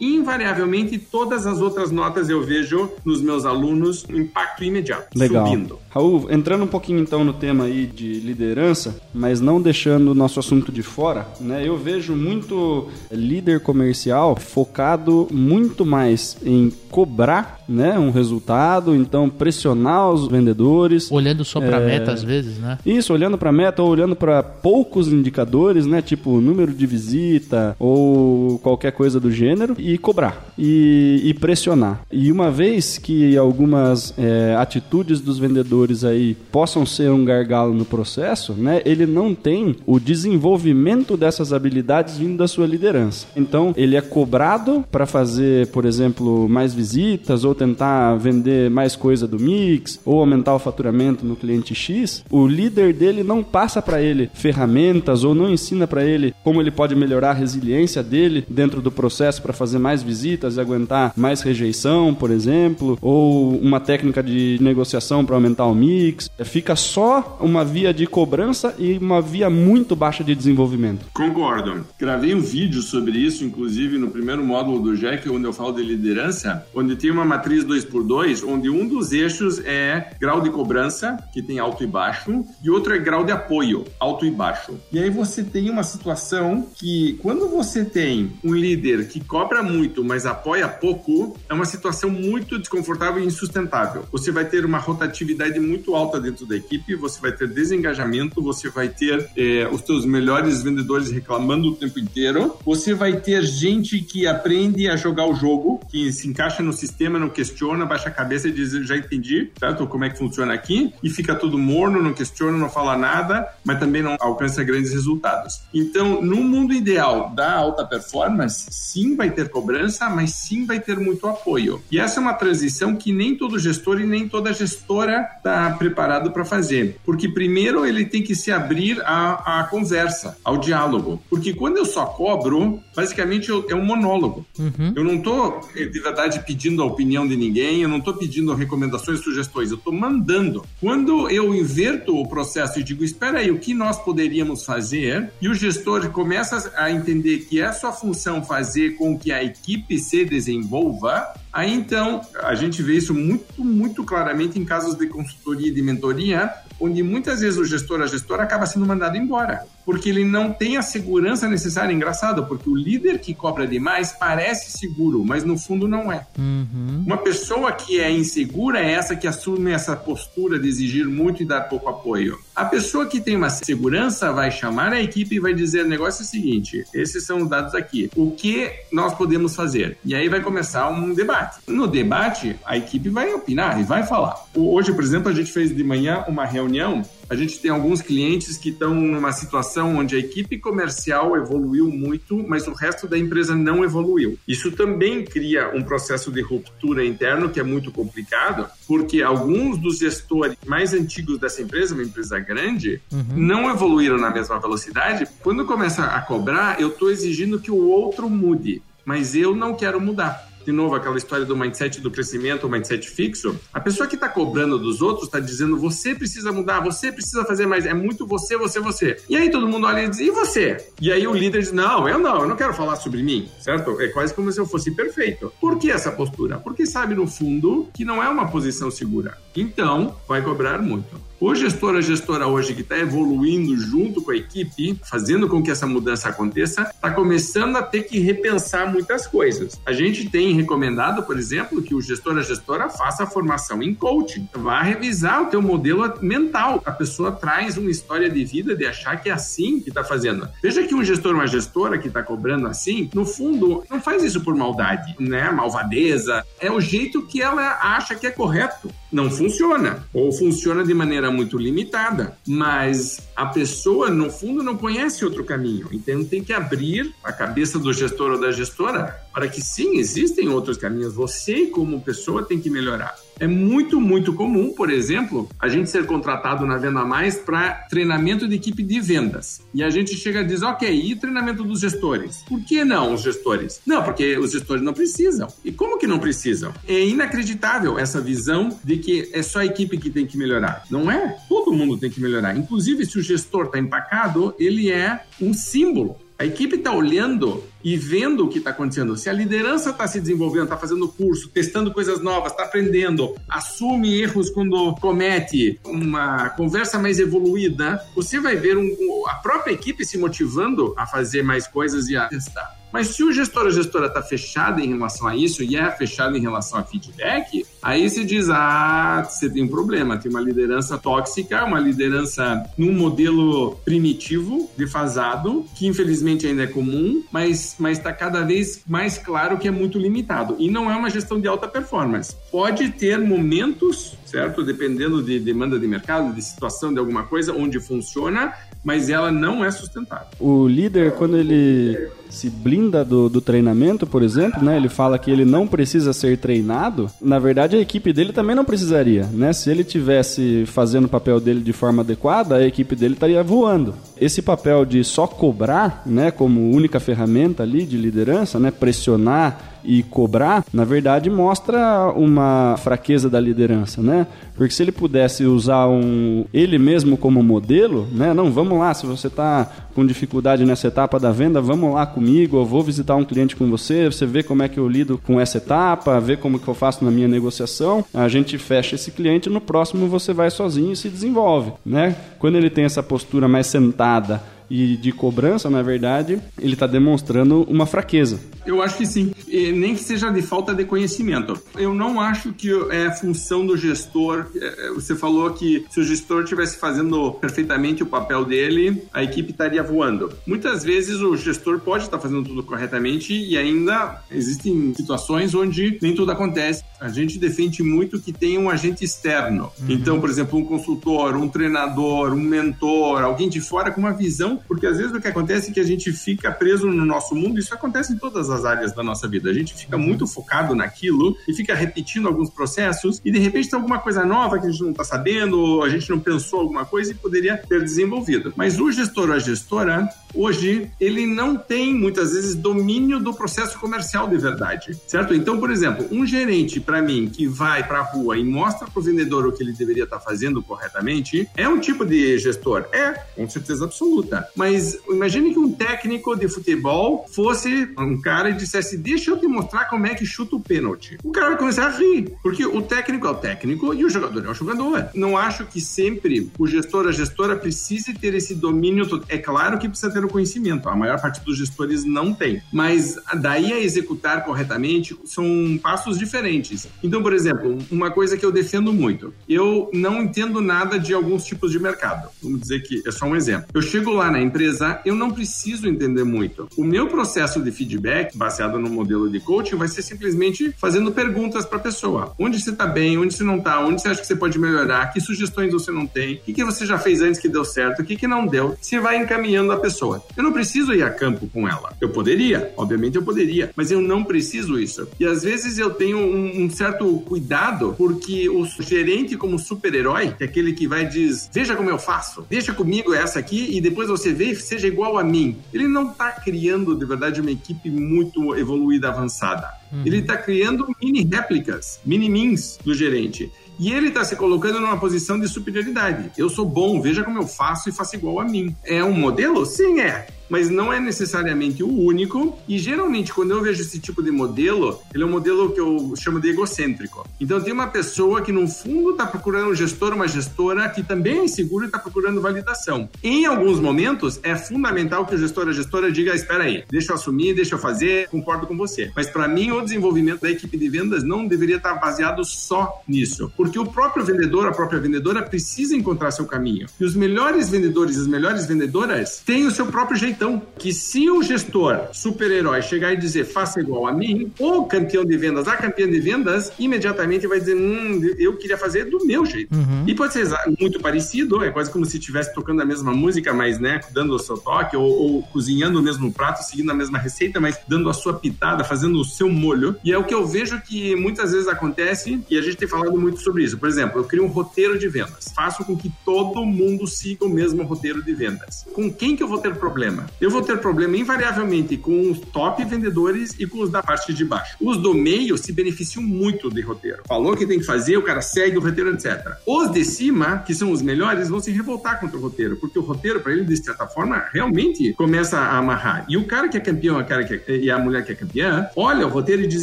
invariavelmente 0.00 0.98
todas 0.98 1.46
as 1.46 1.60
outras 1.60 1.90
notas 1.90 2.28
eu 2.28 2.42
vejo 2.42 2.90
nos 3.04 3.20
meus 3.20 3.44
alunos 3.44 4.04
impacto 4.08 4.64
imediato, 4.64 5.18
Legal. 5.18 5.46
subindo. 5.46 5.78
Raul, 5.90 6.28
entrando 6.30 6.64
um 6.64 6.68
pouquinho 6.68 7.00
então 7.00 7.24
no 7.24 7.32
tema 7.32 7.64
aí 7.64 7.86
de 7.86 8.20
liderança, 8.20 9.00
mas 9.12 9.40
não 9.40 9.60
deixando 9.60 10.12
o 10.12 10.14
nosso 10.14 10.38
assunto 10.38 10.70
de 10.70 10.82
fora, 10.82 11.26
né? 11.40 11.66
Eu 11.66 11.76
vejo 11.76 12.14
muito 12.14 12.88
líder 13.10 13.60
comercial 13.60 14.36
focado 14.36 15.28
muito 15.30 15.84
mais 15.84 16.36
em 16.44 16.72
cobrar, 16.90 17.60
né, 17.68 17.96
um 17.98 18.10
resultado, 18.10 18.94
então 18.94 19.28
pressionar 19.28 20.10
os 20.10 20.26
vendedores, 20.26 21.10
olhando 21.10 21.44
só 21.44 21.60
para 21.60 21.78
a 21.78 21.80
é... 21.80 21.86
meta 21.86 22.12
às 22.12 22.22
vezes, 22.22 22.58
né? 22.58 22.78
Isso, 22.84 23.12
olhando 23.12 23.38
para 23.38 23.50
a 23.50 23.52
meta 23.52 23.82
ou 23.82 23.88
olhando 23.88 24.16
para 24.16 24.42
poucos 24.42 25.12
indicadores, 25.12 25.86
né, 25.86 26.02
tipo 26.02 26.40
número 26.40 26.72
de 26.72 26.86
visita 26.86 27.76
ou 27.78 28.58
qualquer 28.58 28.92
coisa 28.92 29.20
do 29.20 29.30
gênero 29.30 29.76
e 29.78 29.89
cobrar 29.98 30.52
e, 30.58 31.20
e 31.24 31.34
pressionar. 31.34 32.02
E 32.12 32.30
uma 32.30 32.50
vez 32.50 32.98
que 32.98 33.36
algumas 33.36 34.14
é, 34.18 34.54
atitudes 34.58 35.20
dos 35.20 35.38
vendedores 35.38 36.04
aí 36.04 36.36
possam 36.52 36.84
ser 36.84 37.10
um 37.10 37.24
gargalo 37.24 37.74
no 37.74 37.84
processo, 37.84 38.52
né, 38.52 38.82
ele 38.84 39.06
não 39.06 39.34
tem 39.34 39.76
o 39.86 39.98
desenvolvimento 39.98 41.16
dessas 41.16 41.52
habilidades 41.52 42.18
vindo 42.18 42.36
da 42.36 42.46
sua 42.46 42.66
liderança. 42.66 43.26
Então, 43.34 43.72
ele 43.76 43.96
é 43.96 44.00
cobrado 44.00 44.84
para 44.90 45.06
fazer, 45.06 45.68
por 45.68 45.84
exemplo, 45.84 46.48
mais 46.48 46.74
visitas 46.74 47.44
ou 47.44 47.54
tentar 47.54 48.16
vender 48.16 48.70
mais 48.70 48.94
coisa 48.94 49.26
do 49.26 49.38
mix 49.38 49.98
ou 50.04 50.20
aumentar 50.20 50.54
o 50.54 50.58
faturamento 50.58 51.24
no 51.24 51.36
cliente 51.36 51.74
X. 51.74 52.24
O 52.30 52.46
líder 52.46 52.92
dele 52.92 53.22
não 53.22 53.42
passa 53.42 53.80
para 53.80 54.02
ele 54.02 54.30
ferramentas 54.34 55.24
ou 55.24 55.34
não 55.34 55.50
ensina 55.50 55.86
para 55.86 56.04
ele 56.04 56.34
como 56.44 56.60
ele 56.60 56.70
pode 56.70 56.94
melhorar 56.94 57.30
a 57.30 57.34
resiliência 57.34 58.02
dele 58.02 58.44
dentro 58.48 58.80
do 58.80 58.90
processo 58.90 59.42
para 59.42 59.52
fazer 59.52 59.78
mais 59.80 60.02
visitas 60.02 60.56
e 60.56 60.60
aguentar 60.60 61.12
mais 61.16 61.40
rejeição, 61.42 62.14
por 62.14 62.30
exemplo, 62.30 62.98
ou 63.00 63.56
uma 63.58 63.80
técnica 63.80 64.22
de 64.22 64.58
negociação 64.60 65.24
para 65.24 65.34
aumentar 65.34 65.66
o 65.66 65.74
mix. 65.74 66.30
Fica 66.44 66.76
só 66.76 67.38
uma 67.40 67.64
via 67.64 67.92
de 67.92 68.06
cobrança 68.06 68.74
e 68.78 68.98
uma 68.98 69.20
via 69.20 69.48
muito 69.50 69.96
baixa 69.96 70.22
de 70.22 70.34
desenvolvimento. 70.34 71.06
Concordo. 71.12 71.86
Gravei 71.98 72.34
um 72.34 72.40
vídeo 72.40 72.82
sobre 72.82 73.18
isso, 73.18 73.44
inclusive 73.44 73.98
no 73.98 74.10
primeiro 74.10 74.44
módulo 74.44 74.80
do 74.80 74.96
Jack, 74.96 75.28
onde 75.28 75.44
eu 75.44 75.52
falo 75.52 75.72
de 75.72 75.82
liderança, 75.82 76.66
onde 76.74 76.96
tem 76.96 77.10
uma 77.10 77.24
matriz 77.24 77.64
2x2, 77.64 78.44
onde 78.46 78.68
um 78.68 78.86
dos 78.86 79.12
eixos 79.12 79.60
é 79.64 80.10
grau 80.20 80.40
de 80.40 80.50
cobrança, 80.50 81.16
que 81.32 81.42
tem 81.42 81.58
alto 81.58 81.82
e 81.82 81.86
baixo, 81.86 82.44
e 82.62 82.70
outro 82.70 82.94
é 82.94 82.98
grau 82.98 83.24
de 83.24 83.32
apoio, 83.32 83.84
alto 83.98 84.26
e 84.26 84.30
baixo. 84.30 84.78
E 84.92 84.98
aí 84.98 85.10
você 85.10 85.42
tem 85.42 85.70
uma 85.70 85.82
situação 85.82 86.66
que, 86.74 87.18
quando 87.22 87.48
você 87.48 87.84
tem 87.84 88.32
um 88.44 88.54
líder 88.54 89.08
que 89.08 89.20
cobra 89.20 89.62
muito, 89.70 90.04
mas 90.04 90.26
apoia 90.26 90.68
pouco, 90.68 91.36
é 91.48 91.54
uma 91.54 91.64
situação 91.64 92.10
muito 92.10 92.58
desconfortável 92.58 93.22
e 93.22 93.26
insustentável. 93.26 94.04
Você 94.12 94.30
vai 94.30 94.44
ter 94.44 94.64
uma 94.64 94.78
rotatividade 94.78 95.58
muito 95.60 95.94
alta 95.94 96.20
dentro 96.20 96.46
da 96.46 96.56
equipe, 96.56 96.94
você 96.94 97.20
vai 97.20 97.32
ter 97.32 97.48
desengajamento, 97.48 98.42
você 98.42 98.68
vai 98.68 98.88
ter 98.88 99.30
é, 99.36 99.68
os 99.70 99.82
seus 99.82 100.04
melhores 100.04 100.62
vendedores 100.62 101.10
reclamando 101.10 101.68
o 101.68 101.76
tempo 101.76 101.98
inteiro, 101.98 102.56
você 102.64 102.94
vai 102.94 103.16
ter 103.16 103.42
gente 103.42 104.00
que 104.00 104.26
aprende 104.26 104.88
a 104.88 104.96
jogar 104.96 105.26
o 105.26 105.34
jogo, 105.34 105.80
que 105.88 106.12
se 106.12 106.28
encaixa 106.28 106.62
no 106.62 106.72
sistema, 106.72 107.18
não 107.18 107.28
questiona, 107.28 107.86
baixa 107.86 108.08
a 108.08 108.12
cabeça 108.12 108.48
e 108.48 108.52
diz, 108.52 108.72
já 108.86 108.96
entendi, 108.96 109.50
certo? 109.58 109.86
Como 109.86 110.04
é 110.04 110.10
que 110.10 110.18
funciona 110.18 110.52
aqui, 110.52 110.92
e 111.02 111.10
fica 111.10 111.34
tudo 111.34 111.58
morno, 111.58 112.02
não 112.02 112.12
questiona, 112.12 112.56
não 112.56 112.68
fala 112.68 112.96
nada, 112.96 113.48
mas 113.64 113.78
também 113.78 114.02
não 114.02 114.16
alcança 114.20 114.64
grandes 114.64 114.92
resultados. 114.92 115.60
Então, 115.72 116.20
no 116.22 116.36
mundo 116.36 116.72
ideal 116.72 117.30
da 117.34 117.52
alta 117.52 117.84
performance, 117.84 118.66
sim 118.70 119.16
vai 119.16 119.30
ter 119.30 119.48
cobrança, 119.60 120.08
mas 120.08 120.30
sim 120.30 120.64
vai 120.64 120.80
ter 120.80 120.98
muito 120.98 121.26
apoio. 121.26 121.82
E 121.90 122.00
essa 122.00 122.18
é 122.18 122.22
uma 122.22 122.32
transição 122.32 122.96
que 122.96 123.12
nem 123.12 123.36
todo 123.36 123.58
gestor 123.58 124.00
e 124.00 124.06
nem 124.06 124.26
toda 124.26 124.52
gestora 124.52 125.28
está 125.36 125.70
preparado 125.70 126.30
para 126.30 126.44
fazer. 126.44 126.96
Porque 127.04 127.28
primeiro 127.28 127.84
ele 127.84 128.06
tem 128.06 128.22
que 128.22 128.34
se 128.34 128.50
abrir 128.50 129.00
à, 129.02 129.60
à 129.60 129.64
conversa, 129.64 130.38
ao 130.42 130.56
diálogo. 130.56 131.22
Porque 131.28 131.52
quando 131.52 131.76
eu 131.76 131.84
só 131.84 132.06
cobro, 132.06 132.80
basicamente 132.96 133.50
eu, 133.50 133.66
é 133.68 133.74
um 133.74 133.84
monólogo. 133.84 134.46
Uhum. 134.58 134.92
Eu 134.96 135.04
não 135.04 135.14
estou, 135.16 135.60
de 135.74 136.00
verdade, 136.00 136.42
pedindo 136.46 136.82
a 136.82 136.86
opinião 136.86 137.28
de 137.28 137.36
ninguém, 137.36 137.82
eu 137.82 137.88
não 137.88 137.98
estou 137.98 138.14
pedindo 138.14 138.54
recomendações, 138.54 139.20
sugestões, 139.20 139.70
eu 139.70 139.76
estou 139.76 139.92
mandando. 139.92 140.64
Quando 140.80 141.28
eu 141.28 141.54
inverto 141.54 142.16
o 142.16 142.26
processo 142.26 142.80
e 142.80 142.82
digo, 142.82 143.04
espera 143.04 143.38
aí, 143.38 143.50
o 143.50 143.58
que 143.58 143.74
nós 143.74 143.98
poderíamos 143.98 144.64
fazer? 144.64 145.30
E 145.40 145.48
o 145.48 145.54
gestor 145.54 146.08
começa 146.10 146.72
a 146.76 146.90
entender 146.90 147.40
que 147.40 147.60
é 147.60 147.70
sua 147.72 147.92
função 147.92 148.42
fazer 148.42 148.96
com 148.96 149.18
que 149.18 149.30
a 149.32 149.39
equipe 149.42 149.98
se 149.98 150.24
desenvolva, 150.24 151.34
Aí 151.52 151.72
então, 151.72 152.20
a 152.42 152.54
gente 152.54 152.82
vê 152.82 152.94
isso 152.94 153.14
muito, 153.14 153.62
muito 153.62 154.04
claramente 154.04 154.58
em 154.58 154.64
casos 154.64 154.94
de 154.96 155.06
consultoria 155.06 155.68
e 155.68 155.74
de 155.74 155.82
mentoria, 155.82 156.52
onde 156.80 157.02
muitas 157.02 157.40
vezes 157.40 157.58
o 157.58 157.64
gestor, 157.64 158.00
a 158.00 158.06
gestora 158.06 158.42
acaba 158.42 158.64
sendo 158.66 158.86
mandado 158.86 159.16
embora, 159.16 159.64
porque 159.84 160.08
ele 160.08 160.24
não 160.24 160.52
tem 160.52 160.76
a 160.76 160.82
segurança 160.82 161.46
necessária. 161.48 161.92
Engraçado, 161.92 162.46
porque 162.46 162.70
o 162.70 162.74
líder 162.74 163.18
que 163.18 163.34
cobra 163.34 163.66
demais 163.66 164.12
parece 164.12 164.78
seguro, 164.78 165.24
mas 165.24 165.44
no 165.44 165.58
fundo 165.58 165.86
não 165.86 166.10
é. 166.10 166.26
Uhum. 166.38 167.04
Uma 167.06 167.18
pessoa 167.18 167.72
que 167.72 168.00
é 168.00 168.10
insegura 168.10 168.80
é 168.80 168.92
essa 168.92 169.14
que 169.14 169.26
assume 169.26 169.72
essa 169.72 169.94
postura 169.94 170.58
de 170.58 170.68
exigir 170.68 171.06
muito 171.06 171.42
e 171.42 171.46
dar 171.46 171.62
pouco 171.62 171.88
apoio. 171.88 172.38
A 172.54 172.64
pessoa 172.64 173.06
que 173.06 173.20
tem 173.20 173.36
uma 173.36 173.50
segurança 173.50 174.32
vai 174.32 174.50
chamar 174.50 174.92
a 174.92 175.02
equipe 175.02 175.36
e 175.36 175.40
vai 175.40 175.52
dizer: 175.52 175.84
o 175.84 175.88
negócio 175.88 176.22
é 176.22 176.24
o 176.24 176.28
seguinte, 176.28 176.84
esses 176.94 177.24
são 177.24 177.42
os 177.42 177.48
dados 177.48 177.74
aqui. 177.74 178.10
O 178.16 178.30
que 178.30 178.70
nós 178.92 179.14
podemos 179.14 179.54
fazer? 179.54 179.98
E 180.04 180.14
aí 180.14 180.28
vai 180.28 180.40
começar 180.40 180.88
um 180.88 181.12
debate. 181.12 181.39
No 181.66 181.86
debate, 181.86 182.56
a 182.64 182.76
equipe 182.76 183.08
vai 183.08 183.32
opinar 183.32 183.80
e 183.80 183.84
vai 183.84 184.06
falar. 184.06 184.36
Hoje, 184.54 184.92
por 184.92 185.04
exemplo, 185.04 185.30
a 185.30 185.34
gente 185.34 185.52
fez 185.52 185.74
de 185.74 185.84
manhã 185.84 186.24
uma 186.28 186.44
reunião 186.44 186.60
reunião, 186.70 187.02
a 187.28 187.34
gente 187.34 187.60
tem 187.60 187.70
alguns 187.70 188.02
clientes 188.02 188.56
que 188.56 188.70
estão 188.70 188.94
numa 188.94 189.32
situação 189.32 189.96
onde 189.96 190.16
a 190.16 190.18
equipe 190.18 190.58
comercial 190.58 191.36
evoluiu 191.36 191.88
muito, 191.90 192.44
mas 192.48 192.66
o 192.66 192.72
resto 192.72 193.06
da 193.06 193.16
empresa 193.16 193.54
não 193.54 193.84
evoluiu. 193.84 194.38
Isso 194.48 194.72
também 194.72 195.24
cria 195.24 195.70
um 195.74 195.82
processo 195.82 196.32
de 196.32 196.40
ruptura 196.40 197.04
interno 197.04 197.50
que 197.50 197.60
é 197.60 197.62
muito 197.62 197.92
complicado, 197.92 198.68
porque 198.86 199.22
alguns 199.22 199.78
dos 199.78 199.98
gestores 199.98 200.56
mais 200.66 200.92
antigos 200.92 201.38
dessa 201.38 201.62
empresa, 201.62 201.94
uma 201.94 202.02
empresa 202.02 202.38
grande, 202.40 203.00
uhum. 203.12 203.24
não 203.36 203.70
evoluíram 203.70 204.18
na 204.18 204.30
mesma 204.30 204.58
velocidade. 204.58 205.26
Quando 205.40 205.64
começa 205.64 206.04
a 206.04 206.20
cobrar, 206.20 206.80
eu 206.80 206.88
estou 206.88 207.10
exigindo 207.10 207.60
que 207.60 207.70
o 207.70 207.88
outro 207.88 208.28
mude, 208.28 208.82
mas 209.04 209.34
eu 209.34 209.54
não 209.54 209.74
quero 209.74 210.00
mudar 210.00 210.49
de 210.64 210.72
novo, 210.72 210.94
aquela 210.94 211.16
história 211.16 211.44
do 211.44 211.56
mindset 211.56 212.00
do 212.00 212.10
crescimento, 212.10 212.66
o 212.66 212.70
mindset 212.70 213.08
fixo, 213.08 213.58
a 213.72 213.80
pessoa 213.80 214.06
que 214.06 214.14
está 214.14 214.28
cobrando 214.28 214.78
dos 214.78 215.00
outros 215.02 215.26
está 215.26 215.40
dizendo 215.40 215.76
você 215.76 216.14
precisa 216.14 216.52
mudar, 216.52 216.80
você 216.80 217.10
precisa 217.10 217.44
fazer 217.44 217.66
mais, 217.66 217.86
é 217.86 217.94
muito 217.94 218.26
você, 218.26 218.56
você, 218.56 218.80
você. 218.80 219.16
E 219.28 219.36
aí 219.36 219.50
todo 219.50 219.66
mundo 219.68 219.86
olha 219.86 220.04
e 220.04 220.08
diz, 220.08 220.20
e 220.20 220.30
você? 220.30 220.76
E 221.00 221.10
aí 221.10 221.26
o 221.26 221.34
líder 221.34 221.60
diz, 221.60 221.72
não, 221.72 222.08
eu 222.08 222.18
não, 222.18 222.42
eu 222.42 222.48
não 222.48 222.56
quero 222.56 222.74
falar 222.74 222.96
sobre 222.96 223.22
mim, 223.22 223.48
certo? 223.58 224.00
É 224.00 224.08
quase 224.08 224.34
como 224.34 224.50
se 224.52 224.60
eu 224.60 224.66
fosse 224.66 224.90
perfeito. 224.90 225.52
Por 225.60 225.78
que 225.78 225.90
essa 225.90 226.12
postura? 226.12 226.58
Porque 226.58 226.86
sabe 226.86 227.14
no 227.14 227.26
fundo 227.26 227.88
que 227.94 228.04
não 228.04 228.22
é 228.22 228.28
uma 228.28 228.50
posição 228.50 228.90
segura. 228.90 229.36
Então, 229.56 230.16
vai 230.28 230.42
cobrar 230.42 230.80
muito. 230.80 231.29
O 231.42 231.54
gestor, 231.54 231.96
a 231.96 232.02
gestora 232.02 232.46
hoje 232.46 232.74
que 232.74 232.82
está 232.82 232.98
evoluindo 232.98 233.74
junto 233.74 234.20
com 234.20 234.30
a 234.30 234.36
equipe, 234.36 235.00
fazendo 235.02 235.48
com 235.48 235.62
que 235.62 235.70
essa 235.70 235.86
mudança 235.86 236.28
aconteça, 236.28 236.82
está 236.94 237.10
começando 237.10 237.76
a 237.76 237.82
ter 237.82 238.02
que 238.02 238.18
repensar 238.18 238.92
muitas 238.92 239.26
coisas. 239.26 239.80
A 239.86 239.92
gente 239.94 240.28
tem 240.28 240.54
recomendado, 240.54 241.22
por 241.22 241.38
exemplo, 241.38 241.80
que 241.80 241.94
o 241.94 242.00
gestor, 242.02 242.36
a 242.36 242.42
gestora 242.42 242.90
faça 242.90 243.22
a 243.22 243.26
formação 243.26 243.82
em 243.82 243.94
coaching. 243.94 244.46
Vá 244.54 244.82
revisar 244.82 245.40
o 245.40 245.46
teu 245.46 245.62
modelo 245.62 246.12
mental. 246.20 246.82
A 246.84 246.92
pessoa 246.92 247.32
traz 247.32 247.78
uma 247.78 247.90
história 247.90 248.28
de 248.28 248.44
vida 248.44 248.76
de 248.76 248.84
achar 248.84 249.16
que 249.16 249.30
é 249.30 249.32
assim 249.32 249.80
que 249.80 249.88
está 249.88 250.04
fazendo. 250.04 250.46
Veja 250.62 250.86
que 250.86 250.94
um 250.94 251.02
gestor, 251.02 251.34
uma 251.34 251.46
gestora 251.46 251.96
que 251.96 252.08
está 252.08 252.22
cobrando 252.22 252.66
assim, 252.66 253.08
no 253.14 253.24
fundo, 253.24 253.82
não 253.88 253.98
faz 253.98 254.22
isso 254.22 254.42
por 254.42 254.54
maldade, 254.54 255.16
né? 255.18 255.50
Malvadeza. 255.50 256.44
É 256.60 256.70
o 256.70 256.82
jeito 256.82 257.22
que 257.22 257.40
ela 257.40 257.78
acha 257.80 258.14
que 258.14 258.26
é 258.26 258.30
correto. 258.30 258.90
Não 259.12 259.30
funciona. 259.30 260.04
Ou 260.12 260.32
funciona 260.32 260.84
de 260.84 260.94
maneira 260.94 261.30
muito 261.30 261.58
limitada, 261.58 262.36
mas 262.46 263.20
a 263.34 263.46
pessoa, 263.46 264.10
no 264.10 264.30
fundo, 264.30 264.62
não 264.62 264.76
conhece 264.76 265.24
outro 265.24 265.44
caminho. 265.44 265.88
Então, 265.92 266.24
tem 266.24 266.42
que 266.42 266.52
abrir 266.52 267.12
a 267.24 267.32
cabeça 267.32 267.78
do 267.78 267.92
gestor 267.92 268.32
ou 268.32 268.40
da 268.40 268.52
gestora 268.52 269.20
para 269.32 269.48
que 269.48 269.60
sim, 269.60 269.98
existem 269.98 270.48
outros 270.48 270.76
caminhos. 270.76 271.14
Você, 271.14 271.66
como 271.66 272.00
pessoa, 272.00 272.44
tem 272.44 272.60
que 272.60 272.70
melhorar. 272.70 273.14
É 273.40 273.46
muito, 273.46 273.98
muito 273.98 274.34
comum, 274.34 274.74
por 274.74 274.90
exemplo, 274.90 275.48
a 275.58 275.66
gente 275.66 275.88
ser 275.88 276.04
contratado 276.04 276.66
na 276.66 276.76
Venda 276.76 277.06
Mais 277.06 277.38
para 277.38 277.72
treinamento 277.88 278.46
de 278.46 278.54
equipe 278.54 278.82
de 278.82 279.00
vendas. 279.00 279.62
E 279.72 279.82
a 279.82 279.88
gente 279.88 280.14
chega 280.14 280.42
e 280.42 280.44
diz, 280.44 280.62
ok, 280.62 280.88
e 280.90 281.16
treinamento 281.16 281.64
dos 281.64 281.80
gestores? 281.80 282.44
Por 282.46 282.62
que 282.62 282.84
não 282.84 283.14
os 283.14 283.22
gestores? 283.22 283.80
Não, 283.86 284.02
porque 284.02 284.36
os 284.36 284.52
gestores 284.52 284.82
não 284.82 284.92
precisam. 284.92 285.48
E 285.64 285.72
como 285.72 285.98
que 285.98 286.06
não 286.06 286.18
precisam? 286.18 286.74
É 286.86 287.02
inacreditável 287.02 287.98
essa 287.98 288.20
visão 288.20 288.78
de 288.84 288.98
que 288.98 289.30
é 289.32 289.42
só 289.42 289.60
a 289.60 289.64
equipe 289.64 289.96
que 289.96 290.10
tem 290.10 290.26
que 290.26 290.36
melhorar. 290.36 290.84
Não 290.90 291.10
é? 291.10 291.38
Todo 291.48 291.72
mundo 291.72 291.96
tem 291.96 292.10
que 292.10 292.20
melhorar. 292.20 292.54
Inclusive, 292.54 293.06
se 293.06 293.18
o 293.18 293.22
gestor 293.22 293.66
está 293.66 293.78
empacado, 293.78 294.54
ele 294.58 294.90
é 294.90 295.24
um 295.40 295.54
símbolo 295.54 296.18
a 296.40 296.46
equipe 296.46 296.76
está 296.76 296.90
olhando 296.90 297.62
e 297.84 297.98
vendo 297.98 298.46
o 298.46 298.48
que 298.48 298.56
está 298.56 298.70
acontecendo. 298.70 299.14
Se 299.14 299.28
a 299.28 299.32
liderança 299.32 299.90
está 299.90 300.08
se 300.08 300.18
desenvolvendo, 300.18 300.64
está 300.64 300.76
fazendo 300.78 301.06
curso, 301.06 301.50
testando 301.50 301.92
coisas 301.92 302.22
novas, 302.22 302.52
está 302.52 302.64
aprendendo, 302.64 303.36
assume 303.46 304.18
erros 304.22 304.48
quando 304.48 304.94
comete, 304.94 305.78
uma 305.84 306.48
conversa 306.48 306.98
mais 306.98 307.18
evoluída, 307.18 308.02
você 308.16 308.40
vai 308.40 308.56
ver 308.56 308.78
um, 308.78 308.88
a 309.28 309.34
própria 309.34 309.72
equipe 309.74 310.02
se 310.02 310.16
motivando 310.16 310.94
a 310.96 311.06
fazer 311.06 311.42
mais 311.42 311.66
coisas 311.66 312.08
e 312.08 312.16
a 312.16 312.26
testar. 312.26 312.79
Mas 312.92 313.08
se 313.08 313.22
o 313.22 313.32
gestor 313.32 313.64
ou 313.64 313.70
gestora 313.70 314.06
está 314.06 314.22
fechado 314.22 314.80
em 314.80 314.88
relação 314.88 315.26
a 315.26 315.36
isso 315.36 315.62
e 315.62 315.76
é 315.76 315.90
fechado 315.90 316.36
em 316.36 316.40
relação 316.40 316.78
a 316.78 316.82
feedback, 316.82 317.64
aí 317.82 318.08
se 318.10 318.24
diz: 318.24 318.48
ah, 318.50 319.26
você 319.28 319.48
tem 319.48 319.64
um 319.64 319.68
problema, 319.68 320.16
tem 320.16 320.30
uma 320.30 320.40
liderança 320.40 320.98
tóxica, 320.98 321.64
uma 321.64 321.78
liderança 321.78 322.64
num 322.76 322.92
modelo 322.92 323.76
primitivo, 323.84 324.70
defasado, 324.76 325.64
que 325.74 325.86
infelizmente 325.86 326.46
ainda 326.46 326.64
é 326.64 326.66
comum, 326.66 327.22
mas 327.30 327.76
está 327.90 328.12
cada 328.12 328.42
vez 328.42 328.82
mais 328.86 329.18
claro 329.18 329.58
que 329.58 329.68
é 329.68 329.70
muito 329.70 329.98
limitado. 329.98 330.56
E 330.58 330.70
não 330.70 330.90
é 330.90 330.96
uma 330.96 331.10
gestão 331.10 331.40
de 331.40 331.48
alta 331.48 331.68
performance. 331.68 332.36
Pode 332.50 332.90
ter 332.90 333.18
momentos, 333.18 334.16
certo? 334.24 334.62
Dependendo 334.62 335.22
de 335.22 335.38
demanda 335.38 335.78
de 335.78 335.86
mercado, 335.86 336.34
de 336.34 336.42
situação 336.42 336.92
de 336.92 336.98
alguma 336.98 337.24
coisa, 337.24 337.52
onde 337.52 337.80
funciona, 337.80 338.52
mas 338.82 339.10
ela 339.10 339.30
não 339.30 339.64
é 339.64 339.70
sustentável. 339.70 340.26
O 340.38 340.66
líder, 340.66 341.12
quando 341.12 341.36
ele 341.36 342.10
se 342.30 342.48
blinda 342.48 343.04
do, 343.04 343.28
do 343.28 343.40
treinamento, 343.40 344.06
por 344.06 344.22
exemplo, 344.22 344.62
né? 344.62 344.76
Ele 344.76 344.88
fala 344.88 345.18
que 345.18 345.30
ele 345.30 345.44
não 345.44 345.66
precisa 345.66 346.12
ser 346.12 346.38
treinado. 346.38 347.10
Na 347.20 347.38
verdade, 347.38 347.76
a 347.76 347.80
equipe 347.80 348.12
dele 348.12 348.32
também 348.32 348.54
não 348.54 348.64
precisaria, 348.64 349.24
né? 349.32 349.52
Se 349.52 349.70
ele 349.70 349.84
tivesse 349.84 350.64
fazendo 350.66 351.06
o 351.06 351.08
papel 351.08 351.40
dele 351.40 351.60
de 351.60 351.72
forma 351.72 352.02
adequada, 352.02 352.56
a 352.56 352.66
equipe 352.66 352.94
dele 352.94 353.14
estaria 353.14 353.42
voando. 353.42 353.94
Esse 354.16 354.40
papel 354.40 354.84
de 354.84 355.02
só 355.02 355.26
cobrar, 355.26 356.02
né, 356.06 356.30
como 356.30 356.70
única 356.70 357.00
ferramenta 357.00 357.62
ali 357.62 357.84
de 357.84 357.96
liderança, 357.96 358.58
né, 358.58 358.70
pressionar 358.70 359.69
e 359.84 360.02
cobrar, 360.02 360.64
na 360.72 360.84
verdade 360.84 361.30
mostra 361.30 362.12
uma 362.14 362.76
fraqueza 362.78 363.28
da 363.28 363.40
liderança, 363.40 364.02
né? 364.02 364.26
Porque 364.54 364.74
se 364.74 364.82
ele 364.82 364.92
pudesse 364.92 365.44
usar 365.44 365.86
um 365.86 366.44
ele 366.52 366.78
mesmo 366.78 367.16
como 367.16 367.42
modelo, 367.42 368.06
né? 368.12 368.34
Não, 368.34 368.50
vamos 368.50 368.78
lá, 368.78 368.92
se 368.92 369.06
você 369.06 369.28
está 369.28 369.68
com 369.94 370.04
dificuldade 370.04 370.64
nessa 370.64 370.88
etapa 370.88 371.18
da 371.18 371.30
venda, 371.30 371.60
vamos 371.60 371.94
lá 371.94 372.06
comigo, 372.06 372.58
eu 372.58 372.64
vou 372.64 372.82
visitar 372.82 373.16
um 373.16 373.24
cliente 373.24 373.56
com 373.56 373.68
você, 373.70 374.06
você 374.06 374.26
vê 374.26 374.42
como 374.42 374.62
é 374.62 374.68
que 374.68 374.78
eu 374.78 374.88
lido 374.88 375.18
com 375.18 375.40
essa 375.40 375.58
etapa, 375.58 376.20
vê 376.20 376.36
como 376.36 376.58
que 376.58 376.68
eu 376.68 376.74
faço 376.74 377.04
na 377.04 377.10
minha 377.10 377.28
negociação, 377.28 378.04
a 378.12 378.28
gente 378.28 378.58
fecha 378.58 378.94
esse 378.94 379.10
cliente, 379.10 379.48
no 379.48 379.60
próximo 379.60 380.06
você 380.06 380.32
vai 380.32 380.50
sozinho 380.50 380.92
e 380.92 380.96
se 380.96 381.08
desenvolve, 381.08 381.72
né? 381.84 382.16
Quando 382.38 382.56
ele 382.56 382.70
tem 382.70 382.84
essa 382.84 383.02
postura 383.02 383.48
mais 383.48 383.66
sentada 383.66 384.42
e 384.70 384.96
de 384.96 385.10
cobrança, 385.10 385.68
na 385.68 385.82
verdade, 385.82 386.40
ele 386.58 386.74
está 386.74 386.86
demonstrando 386.86 387.62
uma 387.62 387.86
fraqueza. 387.86 388.40
Eu 388.64 388.80
acho 388.80 388.98
que 388.98 389.06
sim, 389.06 389.32
e 389.48 389.72
nem 389.72 389.94
que 389.94 390.02
seja 390.02 390.30
de 390.30 390.42
falta 390.42 390.72
de 390.72 390.84
conhecimento. 390.84 391.60
Eu 391.76 391.92
não 391.92 392.20
acho 392.20 392.52
que 392.52 392.70
é 392.90 393.10
função 393.10 393.66
do 393.66 393.76
gestor. 393.76 394.46
É, 394.54 394.86
é, 394.86 394.92
você 394.92 395.16
falou 395.16 395.50
que 395.50 395.84
se 395.90 396.00
o 396.00 396.04
gestor 396.04 396.44
estivesse 396.44 396.78
fazendo 396.78 397.32
perfeitamente 397.32 398.02
o 398.02 398.06
papel 398.06 398.44
dele, 398.44 399.02
a 399.12 399.24
equipe 399.24 399.50
estaria 399.50 399.82
voando. 399.82 400.32
Muitas 400.46 400.84
vezes 400.84 401.20
o 401.20 401.36
gestor 401.36 401.80
pode 401.80 402.04
estar 402.04 402.18
fazendo 402.18 402.44
tudo 402.44 402.62
corretamente 402.62 403.34
e 403.34 403.56
ainda 403.56 404.22
existem 404.30 404.94
situações 404.94 405.54
onde 405.54 405.98
nem 406.00 406.14
tudo 406.14 406.30
acontece. 406.30 406.84
A 407.00 407.08
gente 407.08 407.38
defende 407.38 407.82
muito 407.82 408.20
que 408.20 408.32
tenha 408.32 408.60
um 408.60 408.70
agente 408.70 409.04
externo. 409.04 409.72
Uhum. 409.80 409.86
Então, 409.88 410.20
por 410.20 410.28
exemplo, 410.28 410.58
um 410.58 410.64
consultor, 410.64 411.34
um 411.34 411.48
treinador, 411.48 412.32
um 412.32 412.40
mentor, 412.40 413.22
alguém 413.22 413.48
de 413.48 413.60
fora 413.60 413.90
com 413.90 414.00
uma 414.00 414.12
visão, 414.12 414.59
porque 414.66 414.86
às 414.86 414.98
vezes 414.98 415.12
o 415.12 415.20
que 415.20 415.28
acontece 415.28 415.70
é 415.70 415.74
que 415.74 415.80
a 415.80 415.84
gente 415.84 416.12
fica 416.12 416.50
preso 416.50 416.86
no 416.86 417.04
nosso 417.04 417.34
mundo, 417.34 417.58
isso 417.58 417.74
acontece 417.74 418.12
em 418.12 418.18
todas 418.18 418.50
as 418.50 418.64
áreas 418.64 418.92
da 418.92 419.02
nossa 419.02 419.28
vida. 419.28 419.50
A 419.50 419.54
gente 419.54 419.74
fica 419.74 419.96
uhum. 419.96 420.02
muito 420.02 420.26
focado 420.26 420.74
naquilo 420.74 421.36
e 421.48 421.54
fica 421.54 421.74
repetindo 421.74 422.28
alguns 422.28 422.50
processos 422.50 423.20
e 423.24 423.30
de 423.30 423.38
repente 423.38 423.70
tem 423.70 423.78
alguma 423.78 423.98
coisa 423.98 424.24
nova 424.24 424.58
que 424.58 424.66
a 424.66 424.70
gente 424.70 424.82
não 424.82 424.90
está 424.90 425.04
sabendo, 425.04 425.58
ou 425.58 425.82
a 425.82 425.88
gente 425.88 426.08
não 426.10 426.18
pensou 426.18 426.60
alguma 426.60 426.84
coisa 426.84 427.12
e 427.12 427.14
poderia 427.14 427.56
ter 427.56 427.82
desenvolvido. 427.82 428.52
Mas 428.56 428.78
o 428.78 428.90
gestor 428.90 429.28
ou 429.28 429.34
a 429.34 429.38
gestora 429.38 430.08
hoje 430.34 430.90
ele 431.00 431.26
não 431.26 431.56
tem 431.56 431.94
muitas 431.94 432.32
vezes 432.32 432.54
domínio 432.54 433.18
do 433.18 433.34
processo 433.34 433.78
comercial 433.78 434.28
de 434.28 434.36
verdade, 434.36 434.96
certo? 435.06 435.34
Então, 435.34 435.58
por 435.58 435.70
exemplo, 435.70 436.06
um 436.10 436.26
gerente 436.26 436.80
para 436.80 437.02
mim 437.02 437.28
que 437.28 437.46
vai 437.46 437.86
para 437.86 437.98
a 437.98 438.02
rua 438.02 438.38
e 438.38 438.44
mostra 438.44 438.88
para 438.88 439.00
o 439.00 439.02
vendedor 439.02 439.46
o 439.46 439.52
que 439.52 439.62
ele 439.62 439.72
deveria 439.72 440.04
estar 440.04 440.18
tá 440.18 440.24
fazendo 440.24 440.62
corretamente, 440.62 441.48
é 441.56 441.68
um 441.68 441.78
tipo 441.78 442.04
de 442.04 442.38
gestor, 442.38 442.86
é 442.92 443.12
com 443.34 443.48
certeza 443.48 443.84
absoluta. 443.84 444.48
Mas 444.54 444.98
imagine 445.08 445.52
que 445.52 445.58
um 445.58 445.72
técnico 445.72 446.36
de 446.36 446.48
futebol 446.48 447.26
fosse 447.32 447.88
um 447.98 448.20
cara 448.20 448.50
e 448.50 448.54
dissesse: 448.54 448.96
Deixa 448.96 449.30
eu 449.30 449.38
te 449.38 449.46
mostrar 449.46 449.86
como 449.86 450.06
é 450.06 450.14
que 450.14 450.26
chuta 450.26 450.56
o 450.56 450.60
pênalti. 450.60 451.18
O 451.22 451.32
cara 451.32 451.50
vai 451.50 451.58
começar 451.58 451.86
a 451.86 451.96
rir, 451.96 452.32
porque 452.42 452.64
o 452.64 452.82
técnico 452.82 453.26
é 453.26 453.30
o 453.30 453.34
técnico 453.34 453.94
e 453.94 454.04
o 454.04 454.10
jogador 454.10 454.44
é 454.44 454.50
o 454.50 454.54
jogador. 454.54 455.08
Não 455.14 455.36
acho 455.36 455.66
que 455.66 455.80
sempre 455.80 456.50
o 456.58 456.66
gestor, 456.66 457.06
a 457.06 457.12
gestora 457.12 457.56
precise 457.56 458.14
ter 458.14 458.34
esse 458.34 458.54
domínio. 458.54 459.08
É 459.28 459.38
claro 459.38 459.78
que 459.78 459.88
precisa 459.88 460.12
ter 460.12 460.24
o 460.24 460.28
conhecimento, 460.28 460.88
a 460.88 460.96
maior 460.96 461.20
parte 461.20 461.40
dos 461.44 461.56
gestores 461.56 462.04
não 462.04 462.34
tem, 462.34 462.62
mas 462.72 463.16
daí 463.34 463.72
a 463.72 463.80
executar 463.80 464.44
corretamente 464.44 465.16
são 465.24 465.78
passos 465.82 466.18
diferentes. 466.18 466.88
Então, 467.02 467.22
por 467.22 467.32
exemplo, 467.32 467.78
uma 467.90 468.10
coisa 468.10 468.36
que 468.36 468.44
eu 468.44 468.52
defendo 468.52 468.92
muito, 468.92 469.32
eu 469.48 469.90
não 469.92 470.22
entendo 470.22 470.60
nada 470.60 470.98
de 470.98 471.12
alguns 471.14 471.44
tipos 471.44 471.72
de 471.72 471.78
mercado. 471.78 472.28
Vamos 472.42 472.60
dizer 472.60 472.80
que 472.80 473.02
é 473.06 473.10
só 473.10 473.26
um 473.26 473.36
exemplo. 473.36 473.68
Eu 473.74 473.82
chego 473.82 474.12
lá 474.12 474.30
na 474.30 474.39
empresa, 474.42 475.00
eu 475.04 475.14
não 475.14 475.30
preciso 475.30 475.88
entender 475.88 476.24
muito. 476.24 476.68
O 476.76 476.84
meu 476.84 477.08
processo 477.08 477.60
de 477.60 477.70
feedback, 477.70 478.36
baseado 478.36 478.78
no 478.78 478.88
modelo 478.88 479.30
de 479.30 479.40
coaching, 479.40 479.76
vai 479.76 479.88
ser 479.88 480.02
simplesmente 480.02 480.74
fazendo 480.78 481.12
perguntas 481.12 481.64
para 481.64 481.78
a 481.78 481.82
pessoa. 481.82 482.34
Onde 482.38 482.60
você 482.60 482.70
está 482.70 482.86
bem, 482.86 483.18
onde 483.18 483.34
você 483.34 483.44
não 483.44 483.58
está, 483.58 483.80
onde 483.80 484.00
você 484.00 484.08
acha 484.08 484.20
que 484.20 484.26
você 484.26 484.36
pode 484.36 484.58
melhorar, 484.58 485.12
que 485.12 485.20
sugestões 485.20 485.72
você 485.72 485.90
não 485.90 486.06
tem, 486.06 486.34
o 486.34 486.40
que, 486.40 486.52
que 486.52 486.64
você 486.64 486.86
já 486.86 486.98
fez 486.98 487.20
antes 487.20 487.40
que 487.40 487.48
deu 487.48 487.64
certo, 487.64 488.00
o 488.00 488.04
que, 488.04 488.16
que 488.16 488.26
não 488.26 488.46
deu. 488.46 488.76
Você 488.80 488.98
vai 489.00 489.16
encaminhando 489.16 489.72
a 489.72 489.76
pessoa. 489.76 490.24
Eu 490.36 490.42
não 490.42 490.52
preciso 490.52 490.92
ir 490.94 491.02
a 491.02 491.10
campo 491.10 491.48
com 491.48 491.68
ela. 491.68 491.92
Eu 492.00 492.10
poderia, 492.10 492.72
obviamente 492.76 493.16
eu 493.16 493.22
poderia, 493.22 493.70
mas 493.76 493.90
eu 493.90 494.00
não 494.00 494.24
preciso 494.24 494.78
isso. 494.78 495.08
E 495.18 495.26
às 495.26 495.42
vezes 495.42 495.78
eu 495.78 495.90
tenho 495.90 496.18
um, 496.18 496.64
um 496.64 496.70
certo 496.70 497.20
cuidado, 497.20 497.94
porque 497.96 498.48
o 498.48 498.64
gerente, 498.80 499.36
como 499.36 499.58
super-herói, 499.58 500.34
é 500.38 500.44
aquele 500.44 500.72
que 500.72 500.86
vai 500.86 501.06
diz: 501.06 501.50
Veja 501.52 501.76
como 501.76 501.90
eu 501.90 501.98
faço, 501.98 502.46
deixa 502.48 502.72
comigo 502.72 503.14
essa 503.14 503.38
aqui 503.38 503.76
e 503.76 503.80
depois 503.80 504.08
você 504.08 504.29
seja 504.56 504.86
igual 504.86 505.18
a 505.18 505.24
mim. 505.24 505.58
Ele 505.72 505.86
não 505.86 506.10
está 506.10 506.32
criando 506.32 506.96
de 506.96 507.04
verdade 507.04 507.40
uma 507.40 507.50
equipe 507.50 507.90
muito 507.90 508.54
evoluída, 508.56 509.08
avançada. 509.08 509.79
Uhum. 509.92 510.02
Ele 510.04 510.18
está 510.18 510.36
criando 510.36 510.86
mini 511.02 511.24
réplicas, 511.24 512.00
mini 512.04 512.28
mins 512.28 512.78
do 512.84 512.94
gerente. 512.94 513.50
E 513.78 513.92
ele 513.92 514.08
está 514.08 514.22
se 514.24 514.36
colocando 514.36 514.78
numa 514.78 514.98
posição 514.98 515.40
de 515.40 515.48
superioridade. 515.48 516.30
Eu 516.36 516.50
sou 516.50 516.66
bom, 516.66 517.00
veja 517.00 517.24
como 517.24 517.38
eu 517.38 517.46
faço 517.46 517.88
e 517.88 517.92
faço 517.92 518.14
igual 518.14 518.38
a 518.38 518.44
mim. 518.44 518.76
É 518.84 519.02
um 519.02 519.12
modelo? 519.12 519.64
Sim, 519.64 520.00
é 520.00 520.26
mas 520.50 520.68
não 520.68 520.92
é 520.92 520.98
necessariamente 520.98 521.82
o 521.82 521.88
único. 521.88 522.58
E 522.68 522.76
geralmente, 522.76 523.32
quando 523.32 523.52
eu 523.52 523.62
vejo 523.62 523.80
esse 523.80 524.00
tipo 524.00 524.20
de 524.20 524.32
modelo, 524.32 525.00
ele 525.14 525.22
é 525.22 525.26
um 525.26 525.30
modelo 525.30 525.70
que 525.72 525.80
eu 525.80 526.12
chamo 526.16 526.40
de 526.40 526.50
egocêntrico. 526.50 527.24
Então, 527.40 527.60
tem 527.60 527.72
uma 527.72 527.86
pessoa 527.86 528.42
que, 528.42 528.50
no 528.50 528.66
fundo, 528.66 529.12
está 529.12 529.24
procurando 529.24 529.70
um 529.70 529.74
gestor, 529.74 530.12
uma 530.12 530.26
gestora 530.26 530.88
que 530.88 531.02
também 531.02 531.38
é 531.38 531.44
inseguro 531.44 531.84
e 531.84 531.86
está 531.86 531.98
procurando 531.98 532.40
validação. 532.40 533.08
Em 533.22 533.46
alguns 533.46 533.78
momentos, 533.78 534.40
é 534.42 534.56
fundamental 534.56 535.24
que 535.24 535.36
o 535.36 535.38
gestor, 535.38 535.68
a 535.68 535.72
gestora 535.72 536.10
diga: 536.10 536.34
espera 536.34 536.64
aí, 536.64 536.84
deixa 536.90 537.12
eu 537.12 537.14
assumir, 537.14 537.54
deixa 537.54 537.76
eu 537.76 537.78
fazer, 537.78 538.28
concordo 538.28 538.66
com 538.66 538.76
você. 538.76 539.12
Mas, 539.14 539.28
para 539.28 539.46
mim, 539.46 539.70
o 539.80 539.84
desenvolvimento 539.84 540.40
da 540.40 540.50
equipe 540.50 540.76
de 540.76 540.88
vendas 540.88 541.22
não 541.22 541.46
deveria 541.46 541.76
estar 541.76 541.94
baseado 541.94 542.44
só 542.44 543.02
nisso, 543.06 543.52
porque 543.56 543.78
o 543.78 543.86
próprio 543.86 544.24
vendedor, 544.24 544.66
a 544.66 544.72
própria 544.72 545.00
vendedora, 545.00 545.42
precisa 545.42 545.94
encontrar 545.94 546.30
seu 546.30 546.46
caminho. 546.46 546.86
E 546.98 547.04
os 547.04 547.14
melhores 547.14 547.68
vendedores 547.68 548.16
e 548.16 548.20
as 548.20 548.26
melhores 548.26 548.66
vendedoras 548.66 549.42
têm 549.44 549.66
o 549.66 549.70
seu 549.70 549.86
próprio 549.86 550.16
jeito 550.18 550.30
então, 550.30 550.62
que 550.78 550.92
se 550.92 551.28
o 551.28 551.42
gestor 551.42 552.08
super-herói 552.12 552.80
chegar 552.80 553.12
e 553.12 553.16
dizer 553.16 553.44
faça 553.44 553.80
igual 553.80 554.06
a 554.06 554.12
mim, 554.12 554.50
o 554.58 554.84
campeão 554.84 555.24
de 555.24 555.36
vendas, 555.36 555.68
a 555.68 555.76
campeã 555.76 556.08
de 556.08 556.18
vendas, 556.18 556.72
imediatamente 556.78 557.46
vai 557.46 557.58
dizer, 557.60 557.76
hum, 557.76 558.22
eu 558.38 558.56
queria 558.56 558.78
fazer 558.78 559.04
do 559.04 559.26
meu 559.26 559.44
jeito. 559.44 559.74
Uhum. 559.74 560.04
E 560.06 560.14
pode 560.14 560.32
ser 560.32 560.48
muito 560.78 561.00
parecido, 561.00 561.62
é 561.62 561.70
quase 561.70 561.90
como 561.90 562.06
se 562.06 562.18
estivesse 562.18 562.54
tocando 562.54 562.80
a 562.80 562.84
mesma 562.84 563.12
música, 563.12 563.52
mas, 563.52 563.78
né, 563.78 564.00
dando 564.12 564.34
o 564.34 564.38
seu 564.38 564.56
toque, 564.56 564.96
ou, 564.96 565.04
ou 565.04 565.42
cozinhando 565.42 565.98
o 565.98 566.02
mesmo 566.02 566.32
prato, 566.32 566.62
seguindo 566.62 566.90
a 566.90 566.94
mesma 566.94 567.18
receita, 567.18 567.60
mas 567.60 567.78
dando 567.86 568.08
a 568.08 568.14
sua 568.14 568.34
pitada, 568.34 568.84
fazendo 568.84 569.20
o 569.20 569.24
seu 569.24 569.48
molho. 569.48 569.69
E 570.04 570.12
é 570.12 570.18
o 570.18 570.24
que 570.24 570.34
eu 570.34 570.46
vejo 570.46 570.80
que 570.80 571.14
muitas 571.16 571.52
vezes 571.52 571.68
acontece, 571.68 572.42
e 572.48 572.58
a 572.58 572.62
gente 572.62 572.76
tem 572.76 572.88
falado 572.88 573.18
muito 573.18 573.40
sobre 573.40 573.64
isso. 573.64 573.78
Por 573.78 573.88
exemplo, 573.88 574.20
eu 574.20 574.24
crio 574.24 574.44
um 574.44 574.48
roteiro 574.48 574.98
de 574.98 575.08
vendas. 575.08 575.46
Faço 575.54 575.84
com 575.84 575.96
que 575.96 576.12
todo 576.24 576.64
mundo 576.64 577.06
siga 577.06 577.44
o 577.44 577.48
mesmo 577.48 577.82
roteiro 577.82 578.22
de 578.22 578.32
vendas. 578.32 578.86
Com 578.92 579.12
quem 579.12 579.36
que 579.36 579.42
eu 579.42 579.48
vou 579.48 579.58
ter 579.58 579.74
problema? 579.74 580.26
eu 580.40 580.50
vou 580.50 580.62
ter 580.62 580.78
problema 580.78 581.16
invariavelmente 581.16 581.96
com 581.96 582.30
os 582.30 582.40
top 582.40 582.84
vendedores 582.84 583.54
e 583.58 583.66
com 583.66 583.80
os 583.80 583.90
da 583.90 584.02
parte 584.02 584.32
de 584.32 584.44
baixo. 584.44 584.76
Os 584.80 584.96
do 584.96 585.14
meio 585.14 585.56
se 585.56 585.72
beneficiam 585.72 586.22
muito 586.22 586.70
de 586.70 586.80
roteiro. 586.80 587.22
Falou 587.28 587.56
que 587.56 587.66
tem 587.66 587.78
que 587.78 587.84
fazer, 587.84 588.16
o 588.16 588.22
cara 588.22 588.40
segue 588.40 588.78
o 588.78 588.80
roteiro, 588.80 589.12
etc. 589.12 589.56
Os 589.66 589.90
de 589.92 590.04
cima, 590.04 590.58
que 590.58 590.74
são 590.74 590.90
os 590.90 591.02
melhores, 591.02 591.48
vão 591.48 591.60
se 591.60 591.70
revoltar 591.70 592.18
contra 592.18 592.36
o 592.36 592.40
roteiro, 592.40 592.76
porque 592.76 592.98
o 592.98 593.02
roteiro, 593.02 593.40
para 593.40 593.52
ele, 593.52 593.64
de 593.64 593.76
certa 593.76 594.06
forma, 594.06 594.44
realmente 594.52 595.12
começa 595.14 595.58
a 595.58 595.78
amarrar. 595.78 596.24
E 596.28 596.36
o 596.36 596.46
cara 596.46 596.68
que 596.68 596.76
é 596.76 596.80
campeão 596.80 597.18
a 597.18 597.24
cara 597.24 597.44
que 597.44 597.54
é, 597.54 597.76
e 597.76 597.90
a 597.90 597.98
mulher 597.98 598.24
que 598.24 598.32
é 598.32 598.34
campeã, 598.34 598.88
olha 598.96 599.26
o 599.26 599.30
roteiro 599.30 599.59
e 599.62 599.66
diz: 599.66 599.82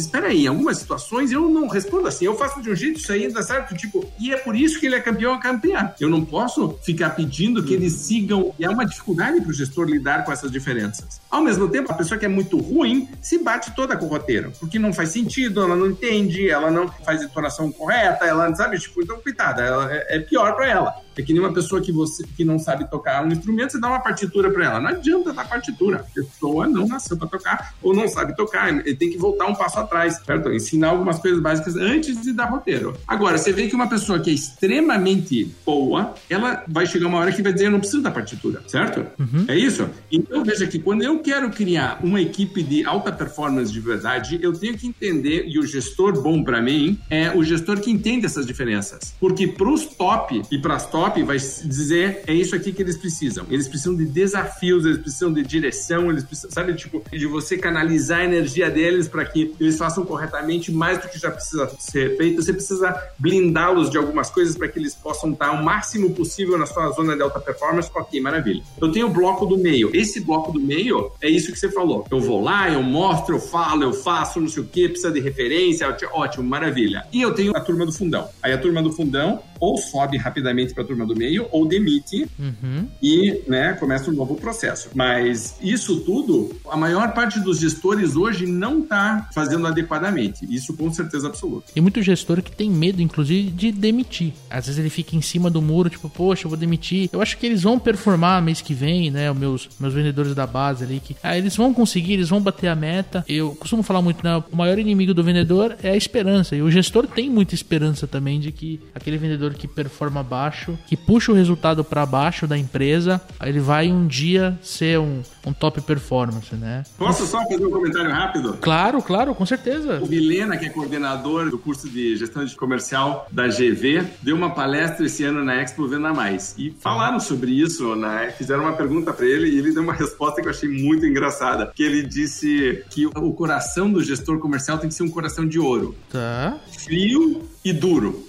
Espera 0.00 0.28
aí, 0.28 0.44
em 0.44 0.48
algumas 0.48 0.78
situações 0.78 1.32
eu 1.32 1.48
não 1.48 1.68
respondo 1.68 2.08
assim, 2.08 2.24
eu 2.24 2.36
faço 2.36 2.60
de 2.60 2.70
um 2.70 2.74
jeito, 2.74 2.98
isso 2.98 3.12
aí 3.12 3.32
dá 3.32 3.42
certo. 3.42 3.74
Tipo, 3.74 4.04
e 4.18 4.32
é 4.32 4.36
por 4.36 4.56
isso 4.56 4.78
que 4.78 4.86
ele 4.86 4.94
é 4.94 5.00
campeão 5.00 5.34
a 5.34 5.38
campeã. 5.38 5.92
Eu 6.00 6.08
não 6.08 6.24
posso 6.24 6.78
ficar 6.82 7.10
pedindo 7.10 7.62
que 7.62 7.74
eles 7.74 7.92
sigam. 7.92 8.54
E 8.58 8.64
é 8.64 8.70
uma 8.70 8.84
dificuldade 8.84 9.40
para 9.40 9.50
o 9.50 9.52
gestor 9.52 9.86
lidar 9.86 10.24
com 10.24 10.32
essas 10.32 10.50
diferenças. 10.50 11.20
Ao 11.30 11.42
mesmo 11.42 11.68
tempo, 11.68 11.92
a 11.92 11.94
pessoa 11.94 12.18
que 12.18 12.24
é 12.24 12.28
muito 12.28 12.58
ruim 12.58 13.08
se 13.20 13.38
bate 13.38 13.74
toda 13.74 13.96
com 13.96 14.06
o 14.06 14.08
roteiro, 14.08 14.52
porque 14.58 14.78
não 14.78 14.92
faz 14.92 15.10
sentido, 15.10 15.62
ela 15.62 15.76
não 15.76 15.86
entende, 15.86 16.48
ela 16.48 16.70
não 16.70 16.88
faz 16.88 17.20
a 17.20 17.24
entonação 17.24 17.70
correta, 17.70 18.24
ela 18.24 18.48
não 18.48 18.56
sabe, 18.56 18.78
tipo, 18.78 19.02
então, 19.02 19.20
coitada, 19.20 19.62
ela, 19.62 19.92
é, 19.92 20.16
é 20.16 20.20
pior 20.20 20.54
para 20.54 20.68
ela. 20.68 20.94
É 21.18 21.22
que 21.22 21.32
nem 21.32 21.42
uma 21.42 21.52
pessoa 21.52 21.80
que 21.80 21.90
você 21.90 22.24
que 22.36 22.44
não 22.44 22.60
sabe 22.60 22.88
tocar 22.88 23.24
um 23.24 23.28
instrumento, 23.28 23.72
você 23.72 23.80
dá 23.80 23.88
uma 23.88 23.98
partitura 23.98 24.50
para 24.52 24.64
ela. 24.64 24.80
Não 24.80 24.90
adianta 24.90 25.32
dar 25.32 25.48
partitura. 25.48 25.96
A 25.98 26.14
pessoa 26.14 26.68
não 26.68 26.86
nasceu 26.86 27.16
para 27.16 27.26
tocar 27.26 27.74
ou 27.82 27.92
não 27.92 28.06
sabe 28.06 28.36
tocar. 28.36 28.68
Ele 28.68 28.94
tem 28.94 29.10
que 29.10 29.18
voltar 29.18 29.46
um 29.46 29.54
passo 29.54 29.80
atrás, 29.80 30.22
certo? 30.24 30.52
Ensinar 30.52 30.90
algumas 30.90 31.18
coisas 31.18 31.40
básicas 31.40 31.74
antes 31.74 32.22
de 32.22 32.32
dar 32.32 32.44
roteiro. 32.44 32.96
Agora, 33.06 33.36
você 33.36 33.52
vê 33.52 33.66
que 33.66 33.74
uma 33.74 33.88
pessoa 33.88 34.20
que 34.20 34.30
é 34.30 34.32
extremamente 34.32 35.52
boa, 35.66 36.14
ela 36.30 36.62
vai 36.68 36.86
chegar 36.86 37.08
uma 37.08 37.18
hora 37.18 37.32
que 37.32 37.42
vai 37.42 37.52
dizer: 37.52 37.66
eu 37.66 37.72
não 37.72 37.80
preciso 37.80 38.00
da 38.00 38.12
partitura, 38.12 38.62
certo? 38.68 39.04
Uhum. 39.18 39.44
É 39.48 39.56
isso? 39.56 39.90
Então, 40.12 40.44
veja 40.44 40.68
que 40.68 40.78
quando 40.78 41.02
eu 41.02 41.17
quero 41.18 41.50
criar 41.50 42.00
uma 42.02 42.20
equipe 42.20 42.62
de 42.62 42.84
alta 42.84 43.12
performance 43.12 43.72
de 43.72 43.80
verdade, 43.80 44.38
eu 44.42 44.52
tenho 44.52 44.76
que 44.76 44.86
entender, 44.86 45.44
e 45.46 45.58
o 45.58 45.66
gestor 45.66 46.20
bom 46.20 46.42
para 46.42 46.60
mim 46.60 46.98
é 47.10 47.30
o 47.36 47.42
gestor 47.42 47.80
que 47.80 47.90
entende 47.90 48.26
essas 48.26 48.46
diferenças. 48.46 49.14
Porque 49.20 49.46
para 49.46 49.68
os 49.68 49.84
top 49.86 50.42
e 50.50 50.58
para 50.58 50.74
as 50.74 50.86
top, 50.88 51.22
vai 51.22 51.36
dizer 51.36 52.22
é 52.26 52.32
isso 52.32 52.54
aqui 52.54 52.72
que 52.72 52.82
eles 52.82 52.96
precisam. 52.96 53.46
Eles 53.50 53.68
precisam 53.68 53.94
de 53.94 54.04
desafios, 54.04 54.84
eles 54.84 54.98
precisam 54.98 55.32
de 55.32 55.42
direção, 55.42 56.10
eles 56.10 56.24
precisam, 56.24 56.50
sabe, 56.50 56.74
tipo, 56.74 57.02
de 57.10 57.26
você 57.26 57.56
canalizar 57.56 58.20
a 58.20 58.24
energia 58.24 58.70
deles 58.70 59.08
para 59.08 59.24
que 59.24 59.54
eles 59.60 59.76
façam 59.76 60.04
corretamente 60.04 60.72
mais 60.72 60.98
do 60.98 61.08
que 61.08 61.18
já 61.18 61.30
precisa 61.30 61.70
ser 61.78 62.16
feito. 62.16 62.42
Você 62.42 62.52
precisa 62.52 62.94
blindá-los 63.18 63.90
de 63.90 63.98
algumas 63.98 64.30
coisas 64.30 64.56
para 64.56 64.68
que 64.68 64.78
eles 64.78 64.94
possam 64.94 65.32
estar 65.32 65.52
o 65.52 65.64
máximo 65.64 66.10
possível 66.10 66.58
na 66.58 66.66
sua 66.66 66.90
zona 66.90 67.16
de 67.16 67.22
alta 67.22 67.40
performance. 67.40 67.90
Ok, 67.94 68.20
maravilha. 68.20 68.62
Eu 68.80 68.90
tenho 68.90 69.06
o 69.06 69.10
bloco 69.10 69.46
do 69.46 69.58
meio. 69.58 69.90
Esse 69.94 70.20
bloco 70.20 70.52
do 70.52 70.60
meio 70.60 71.07
é 71.20 71.28
isso 71.28 71.52
que 71.52 71.58
você 71.58 71.70
falou. 71.70 72.06
Eu 72.10 72.20
vou 72.20 72.42
lá, 72.42 72.70
eu 72.70 72.82
mostro, 72.82 73.36
eu 73.36 73.40
falo, 73.40 73.82
eu 73.82 73.92
faço, 73.92 74.40
não 74.40 74.48
sei 74.48 74.62
o 74.62 74.66
que, 74.66 74.88
precisa 74.88 75.10
de 75.10 75.20
referência, 75.20 75.86
ótimo, 76.12 76.44
maravilha. 76.44 77.06
E 77.12 77.22
eu 77.22 77.34
tenho 77.34 77.56
a 77.56 77.60
turma 77.60 77.84
do 77.84 77.92
fundão. 77.92 78.28
Aí 78.42 78.52
a 78.52 78.58
turma 78.58 78.82
do 78.82 78.92
fundão 78.92 79.42
ou 79.60 79.76
sobe 79.76 80.16
rapidamente 80.16 80.74
para 80.74 80.82
a 80.84 80.86
turma 80.86 81.06
do 81.06 81.16
meio 81.16 81.46
ou 81.50 81.66
demite 81.66 82.26
uhum. 82.38 82.86
e 83.02 83.42
né, 83.46 83.72
começa 83.74 84.10
um 84.10 84.14
novo 84.14 84.34
processo. 84.36 84.90
Mas 84.94 85.56
isso 85.62 86.00
tudo, 86.00 86.56
a 86.70 86.76
maior 86.76 87.12
parte 87.12 87.40
dos 87.40 87.58
gestores 87.58 88.16
hoje 88.16 88.46
não 88.46 88.80
está 88.80 89.28
fazendo 89.34 89.66
adequadamente. 89.66 90.46
Isso 90.48 90.76
com 90.76 90.92
certeza 90.92 91.28
absoluta. 91.28 91.72
Tem 91.72 91.82
muito 91.82 92.02
gestor 92.02 92.42
que 92.42 92.50
tem 92.50 92.70
medo, 92.70 93.02
inclusive, 93.02 93.50
de 93.50 93.72
demitir. 93.72 94.32
Às 94.50 94.66
vezes 94.66 94.78
ele 94.78 94.90
fica 94.90 95.16
em 95.16 95.20
cima 95.20 95.50
do 95.50 95.60
muro, 95.60 95.90
tipo, 95.90 96.08
poxa, 96.08 96.46
eu 96.46 96.50
vou 96.50 96.58
demitir. 96.58 97.08
Eu 97.12 97.20
acho 97.20 97.36
que 97.36 97.46
eles 97.46 97.62
vão 97.62 97.78
performar 97.78 98.42
mês 98.42 98.60
que 98.60 98.74
vem, 98.74 99.10
né? 99.10 99.30
Os 99.30 99.36
meus, 99.36 99.68
meus 99.78 99.94
vendedores 99.94 100.34
da 100.34 100.46
base 100.46 100.84
ali, 100.84 101.00
que 101.00 101.16
ah, 101.22 101.36
eles 101.36 101.56
vão 101.56 101.72
conseguir, 101.72 102.14
eles 102.14 102.28
vão 102.28 102.40
bater 102.40 102.68
a 102.68 102.74
meta. 102.74 103.24
Eu 103.28 103.54
costumo 103.56 103.82
falar 103.82 104.02
muito, 104.02 104.22
né? 104.24 104.42
O 104.50 104.56
maior 104.56 104.78
inimigo 104.78 105.14
do 105.14 105.22
vendedor 105.22 105.76
é 105.82 105.90
a 105.90 105.96
esperança. 105.96 106.56
E 106.56 106.62
o 106.62 106.70
gestor 106.70 107.06
tem 107.06 107.30
muita 107.30 107.54
esperança 107.54 108.06
também 108.06 108.40
de 108.40 108.52
que 108.52 108.80
aquele 108.94 109.18
vendedor 109.18 109.47
que 109.54 109.68
performa 109.68 110.22
baixo, 110.22 110.78
que 110.86 110.96
puxa 110.96 111.32
o 111.32 111.34
resultado 111.34 111.84
para 111.84 112.04
baixo 112.06 112.46
da 112.46 112.56
empresa, 112.56 113.20
ele 113.42 113.60
vai 113.60 113.90
um 113.90 114.06
dia 114.06 114.58
ser 114.62 114.98
um, 114.98 115.22
um 115.46 115.52
top 115.52 115.80
performance, 115.80 116.54
né? 116.54 116.84
Posso 116.96 117.26
só 117.26 117.42
fazer 117.44 117.64
um 117.64 117.70
comentário 117.70 118.10
rápido? 118.10 118.58
Claro, 118.60 119.02
claro, 119.02 119.34
com 119.34 119.46
certeza. 119.46 120.00
O 120.02 120.06
Vilena, 120.06 120.56
que 120.56 120.66
é 120.66 120.70
coordenador 120.70 121.50
do 121.50 121.58
curso 121.58 121.88
de 121.88 122.16
gestão 122.16 122.44
de 122.44 122.54
comercial 122.54 123.26
da 123.30 123.46
GV, 123.46 124.04
deu 124.22 124.36
uma 124.36 124.50
palestra 124.50 125.06
esse 125.06 125.24
ano 125.24 125.44
na 125.44 125.62
Expo 125.62 125.86
Venda 125.86 126.12
Mais. 126.12 126.54
E 126.58 126.74
falaram 126.80 127.20
sobre 127.20 127.52
isso, 127.52 127.94
né? 127.94 128.32
Fizeram 128.36 128.64
uma 128.64 128.72
pergunta 128.72 129.12
para 129.12 129.26
ele 129.26 129.48
e 129.48 129.58
ele 129.58 129.72
deu 129.72 129.82
uma 129.82 129.94
resposta 129.94 130.40
que 130.40 130.46
eu 130.46 130.50
achei 130.50 130.68
muito 130.68 131.06
engraçada. 131.06 131.72
Que 131.74 131.82
ele 131.82 132.02
disse 132.02 132.84
que 132.90 133.06
o 133.06 133.32
coração 133.32 133.90
do 133.90 134.02
gestor 134.02 134.38
comercial 134.38 134.78
tem 134.78 134.88
que 134.88 134.94
ser 134.94 135.02
um 135.02 135.10
coração 135.10 135.46
de 135.46 135.58
ouro. 135.58 135.94
Tá. 136.10 136.58
Frio 136.78 137.42
e 137.64 137.72
duro. 137.72 138.27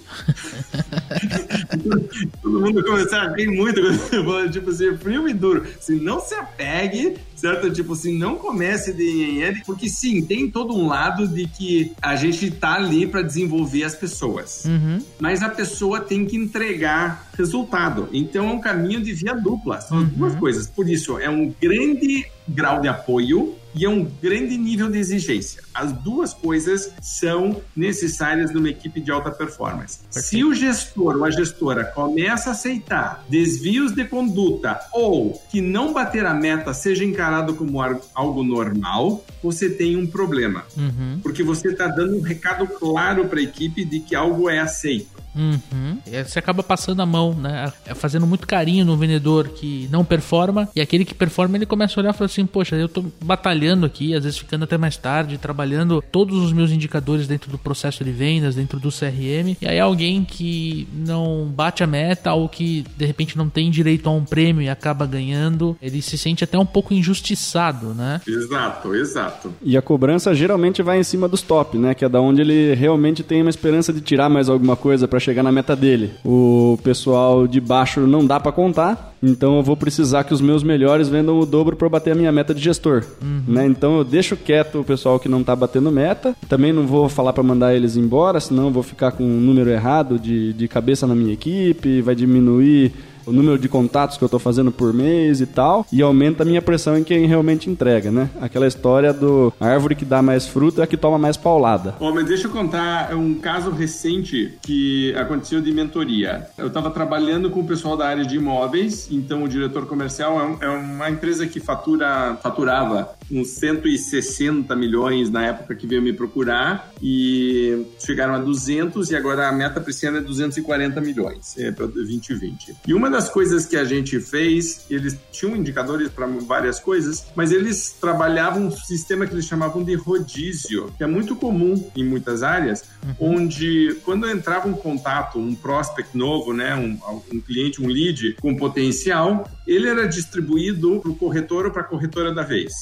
Todo 2.42 2.60
mundo 2.60 2.84
começou 2.84 3.18
a 3.18 3.34
rir 3.34 3.48
muito 3.48 3.80
quando 3.80 3.98
você 3.98 4.16
falou, 4.16 4.50
tipo 4.50 4.70
assim, 4.70 4.96
frio 4.96 5.28
e 5.28 5.34
duro. 5.34 5.66
Se 5.80 5.94
não 5.96 6.20
se 6.20 6.34
apegue, 6.34 7.16
certo? 7.40 7.70
Tipo 7.70 7.94
assim, 7.94 8.16
não 8.16 8.36
comece 8.36 8.92
de 8.92 9.02
nhenhenhe, 9.02 9.62
porque 9.64 9.88
sim, 9.88 10.22
tem 10.22 10.50
todo 10.50 10.76
um 10.76 10.86
lado 10.86 11.26
de 11.26 11.46
que 11.46 11.92
a 12.00 12.14
gente 12.14 12.50
tá 12.50 12.74
ali 12.74 13.06
para 13.06 13.22
desenvolver 13.22 13.84
as 13.84 13.94
pessoas. 13.94 14.64
Uhum. 14.66 14.98
Mas 15.18 15.42
a 15.42 15.48
pessoa 15.48 16.00
tem 16.00 16.26
que 16.26 16.36
entregar 16.36 17.30
resultado. 17.36 18.08
Então 18.12 18.48
é 18.48 18.52
um 18.52 18.60
caminho 18.60 19.00
de 19.00 19.12
via 19.12 19.34
dupla. 19.34 19.80
São 19.80 20.04
duas 20.04 20.34
coisas. 20.36 20.66
Por 20.66 20.88
isso, 20.88 21.18
é 21.18 21.30
um 21.30 21.52
grande 21.60 22.26
grau 22.46 22.80
de 22.80 22.88
apoio 22.88 23.54
e 23.74 23.84
é 23.84 23.88
um 23.88 24.04
grande 24.04 24.56
nível 24.56 24.90
de 24.90 24.98
exigência. 24.98 25.62
As 25.72 25.92
duas 25.92 26.34
coisas 26.34 26.92
são 27.00 27.60
necessárias 27.76 28.52
numa 28.52 28.68
equipe 28.68 29.00
de 29.00 29.10
alta 29.10 29.30
performance. 29.30 30.00
Se 30.10 30.42
o 30.42 30.52
gestor 30.52 31.16
ou 31.16 31.24
a 31.24 31.30
gestora 31.30 31.84
começa 31.84 32.50
a 32.50 32.52
aceitar 32.52 33.24
desvios 33.28 33.92
de 33.92 34.04
conduta 34.04 34.80
ou 34.92 35.40
que 35.50 35.60
não 35.60 35.92
bater 35.92 36.26
a 36.26 36.34
meta 36.34 36.74
seja 36.74 37.04
encarado 37.04 37.29
como 37.56 37.80
ar- 37.80 38.00
algo 38.14 38.42
normal, 38.42 39.24
você 39.42 39.68
tem 39.70 39.96
um 39.96 40.06
problema. 40.06 40.64
Uhum. 40.76 41.20
Porque 41.22 41.42
você 41.42 41.68
está 41.68 41.86
dando 41.86 42.16
um 42.16 42.20
recado 42.20 42.66
claro 42.66 43.26
para 43.26 43.38
a 43.38 43.42
equipe 43.42 43.84
de 43.84 44.00
que 44.00 44.14
algo 44.14 44.48
é 44.50 44.58
aceito. 44.58 45.19
Uhum. 45.34 45.98
Você 46.26 46.38
acaba 46.38 46.62
passando 46.62 47.00
a 47.00 47.06
mão, 47.06 47.34
né? 47.34 47.72
É, 47.86 47.94
Fazendo 47.94 48.26
muito 48.26 48.46
carinho 48.46 48.84
no 48.84 48.96
vendedor 48.96 49.48
que 49.48 49.88
não 49.90 50.04
performa. 50.04 50.68
E 50.74 50.80
aquele 50.80 51.04
que 51.04 51.14
performa, 51.14 51.56
ele 51.56 51.66
começa 51.66 51.98
a 51.98 52.02
olhar 52.02 52.10
e 52.10 52.16
fala 52.16 52.26
assim: 52.26 52.46
Poxa, 52.46 52.76
eu 52.76 52.88
tô 52.88 53.04
batalhando 53.22 53.86
aqui, 53.86 54.14
às 54.14 54.24
vezes 54.24 54.38
ficando 54.38 54.64
até 54.64 54.76
mais 54.76 54.96
tarde, 54.96 55.38
trabalhando 55.38 56.02
todos 56.10 56.42
os 56.42 56.52
meus 56.52 56.70
indicadores 56.70 57.26
dentro 57.26 57.50
do 57.50 57.58
processo 57.58 58.04
de 58.04 58.10
vendas, 58.10 58.54
dentro 58.54 58.78
do 58.80 58.90
CRM. 58.90 59.56
E 59.60 59.66
aí 59.66 59.78
alguém 59.78 60.24
que 60.24 60.88
não 60.92 61.46
bate 61.46 61.82
a 61.82 61.86
meta 61.86 62.32
ou 62.32 62.48
que 62.48 62.84
de 62.96 63.04
repente 63.04 63.36
não 63.36 63.48
tem 63.48 63.70
direito 63.70 64.08
a 64.08 64.12
um 64.12 64.24
prêmio 64.24 64.62
e 64.62 64.68
acaba 64.68 65.06
ganhando, 65.06 65.76
ele 65.80 66.02
se 66.02 66.16
sente 66.18 66.44
até 66.44 66.58
um 66.58 66.66
pouco 66.66 66.92
injustiçado, 66.94 67.94
né? 67.94 68.20
Exato, 68.26 68.94
exato. 68.94 69.52
E 69.62 69.76
a 69.76 69.82
cobrança 69.82 70.34
geralmente 70.34 70.82
vai 70.82 70.98
em 70.98 71.04
cima 71.04 71.28
dos 71.28 71.42
top, 71.42 71.78
né? 71.78 71.94
Que 71.94 72.04
é 72.04 72.08
da 72.08 72.20
onde 72.20 72.40
ele 72.40 72.74
realmente 72.74 73.22
tem 73.22 73.40
uma 73.42 73.50
esperança 73.50 73.92
de 73.92 74.00
tirar 74.00 74.28
mais 74.28 74.48
alguma 74.48 74.76
coisa 74.76 75.06
para 75.06 75.20
chegar 75.20 75.29
na 75.42 75.52
meta 75.52 75.76
dele. 75.76 76.10
O 76.24 76.78
pessoal 76.82 77.46
de 77.46 77.60
baixo 77.60 78.00
não 78.00 78.26
dá 78.26 78.38
para 78.40 78.52
contar, 78.52 79.14
então 79.22 79.56
eu 79.56 79.62
vou 79.62 79.76
precisar 79.76 80.24
que 80.24 80.32
os 80.32 80.40
meus 80.40 80.62
melhores 80.62 81.08
vendam 81.08 81.38
o 81.38 81.46
dobro 81.46 81.76
para 81.76 81.88
bater 81.88 82.12
a 82.12 82.14
minha 82.14 82.32
meta 82.32 82.54
de 82.54 82.60
gestor, 82.60 83.04
né? 83.46 83.66
Então 83.66 83.98
eu 83.98 84.04
deixo 84.04 84.36
quieto 84.36 84.80
o 84.80 84.84
pessoal 84.84 85.20
que 85.20 85.28
não 85.28 85.44
tá 85.44 85.54
batendo 85.54 85.90
meta. 85.90 86.34
Também 86.48 86.72
não 86.72 86.86
vou 86.86 87.08
falar 87.08 87.32
para 87.32 87.42
mandar 87.42 87.74
eles 87.74 87.96
embora, 87.96 88.40
senão 88.40 88.66
eu 88.66 88.70
vou 88.70 88.82
ficar 88.82 89.12
com 89.12 89.24
um 89.24 89.40
número 89.40 89.70
errado 89.70 90.18
de, 90.18 90.52
de 90.52 90.68
cabeça 90.68 91.06
na 91.06 91.14
minha 91.14 91.32
equipe, 91.32 92.00
vai 92.00 92.14
diminuir 92.14 92.92
o 93.30 93.32
número 93.32 93.58
de 93.58 93.68
contatos 93.68 94.18
que 94.18 94.24
eu 94.24 94.28
tô 94.28 94.38
fazendo 94.38 94.72
por 94.72 94.92
mês 94.92 95.40
e 95.40 95.46
tal, 95.46 95.86
e 95.92 96.02
aumenta 96.02 96.42
a 96.42 96.46
minha 96.46 96.60
pressão 96.60 96.98
em 96.98 97.04
quem 97.04 97.26
realmente 97.26 97.70
entrega, 97.70 98.10
né? 98.10 98.28
Aquela 98.40 98.66
história 98.66 99.12
do 99.12 99.52
árvore 99.60 99.94
que 99.94 100.04
dá 100.04 100.20
mais 100.20 100.46
fruto 100.46 100.80
é 100.80 100.84
a 100.84 100.86
que 100.86 100.96
toma 100.96 101.18
mais 101.18 101.36
paulada. 101.36 101.94
Ó, 102.00 102.12
mas 102.12 102.26
deixa 102.26 102.48
eu 102.48 102.50
contar 102.50 103.14
um 103.14 103.34
caso 103.34 103.70
recente 103.70 104.58
que 104.60 105.14
aconteceu 105.14 105.60
de 105.60 105.72
mentoria. 105.72 106.48
Eu 106.58 106.66
estava 106.66 106.90
trabalhando 106.90 107.50
com 107.50 107.60
o 107.60 107.66
pessoal 107.66 107.96
da 107.96 108.06
área 108.06 108.24
de 108.24 108.36
imóveis, 108.36 109.08
então 109.10 109.44
o 109.44 109.48
diretor 109.48 109.86
comercial 109.86 110.58
é, 110.60 110.66
é 110.66 110.68
uma 110.68 111.08
empresa 111.08 111.46
que 111.46 111.60
fatura, 111.60 112.36
faturava 112.42 113.10
uns 113.30 113.50
160 113.50 114.74
milhões 114.76 115.30
na 115.30 115.46
época 115.46 115.74
que 115.74 115.86
veio 115.86 116.02
me 116.02 116.12
procurar 116.12 116.92
e 117.02 117.86
chegaram 117.98 118.34
a 118.34 118.38
200 118.38 119.10
e 119.10 119.16
agora 119.16 119.48
a 119.48 119.52
meta 119.52 119.80
para 119.80 119.90
esse 119.90 120.06
ano 120.06 120.18
é 120.18 120.20
240 120.20 121.00
milhões 121.00 121.56
é, 121.58 121.70
para 121.70 121.86
2020. 121.86 122.76
E 122.86 122.94
uma 122.94 123.10
das 123.10 123.28
coisas 123.28 123.66
que 123.66 123.76
a 123.76 123.84
gente 123.84 124.20
fez, 124.20 124.86
eles 124.90 125.16
tinham 125.30 125.56
indicadores 125.56 126.08
para 126.08 126.26
várias 126.26 126.78
coisas, 126.78 127.26
mas 127.34 127.52
eles 127.52 127.96
trabalhavam 128.00 128.66
um 128.66 128.70
sistema 128.70 129.26
que 129.26 129.34
eles 129.34 129.46
chamavam 129.46 129.82
de 129.82 129.94
rodízio, 129.94 130.92
que 130.96 131.04
é 131.04 131.06
muito 131.06 131.36
comum 131.36 131.90
em 131.96 132.04
muitas 132.04 132.42
áreas, 132.42 132.84
onde 133.18 133.96
quando 134.04 134.28
entrava 134.28 134.68
um 134.68 134.72
contato, 134.72 135.38
um 135.38 135.54
prospect 135.54 136.16
novo, 136.16 136.52
né, 136.52 136.74
um, 136.74 136.98
um 137.32 137.40
cliente, 137.40 137.82
um 137.82 137.86
lead 137.86 138.36
com 138.40 138.54
potencial, 138.54 139.48
ele 139.70 139.88
era 139.88 140.08
distribuído 140.08 141.00
para 141.00 141.10
o 141.10 141.16
corretor 141.16 141.66
ou 141.66 141.70
para 141.70 141.82
a 141.82 141.84
corretora 141.84 142.34
da 142.34 142.42
vez. 142.42 142.72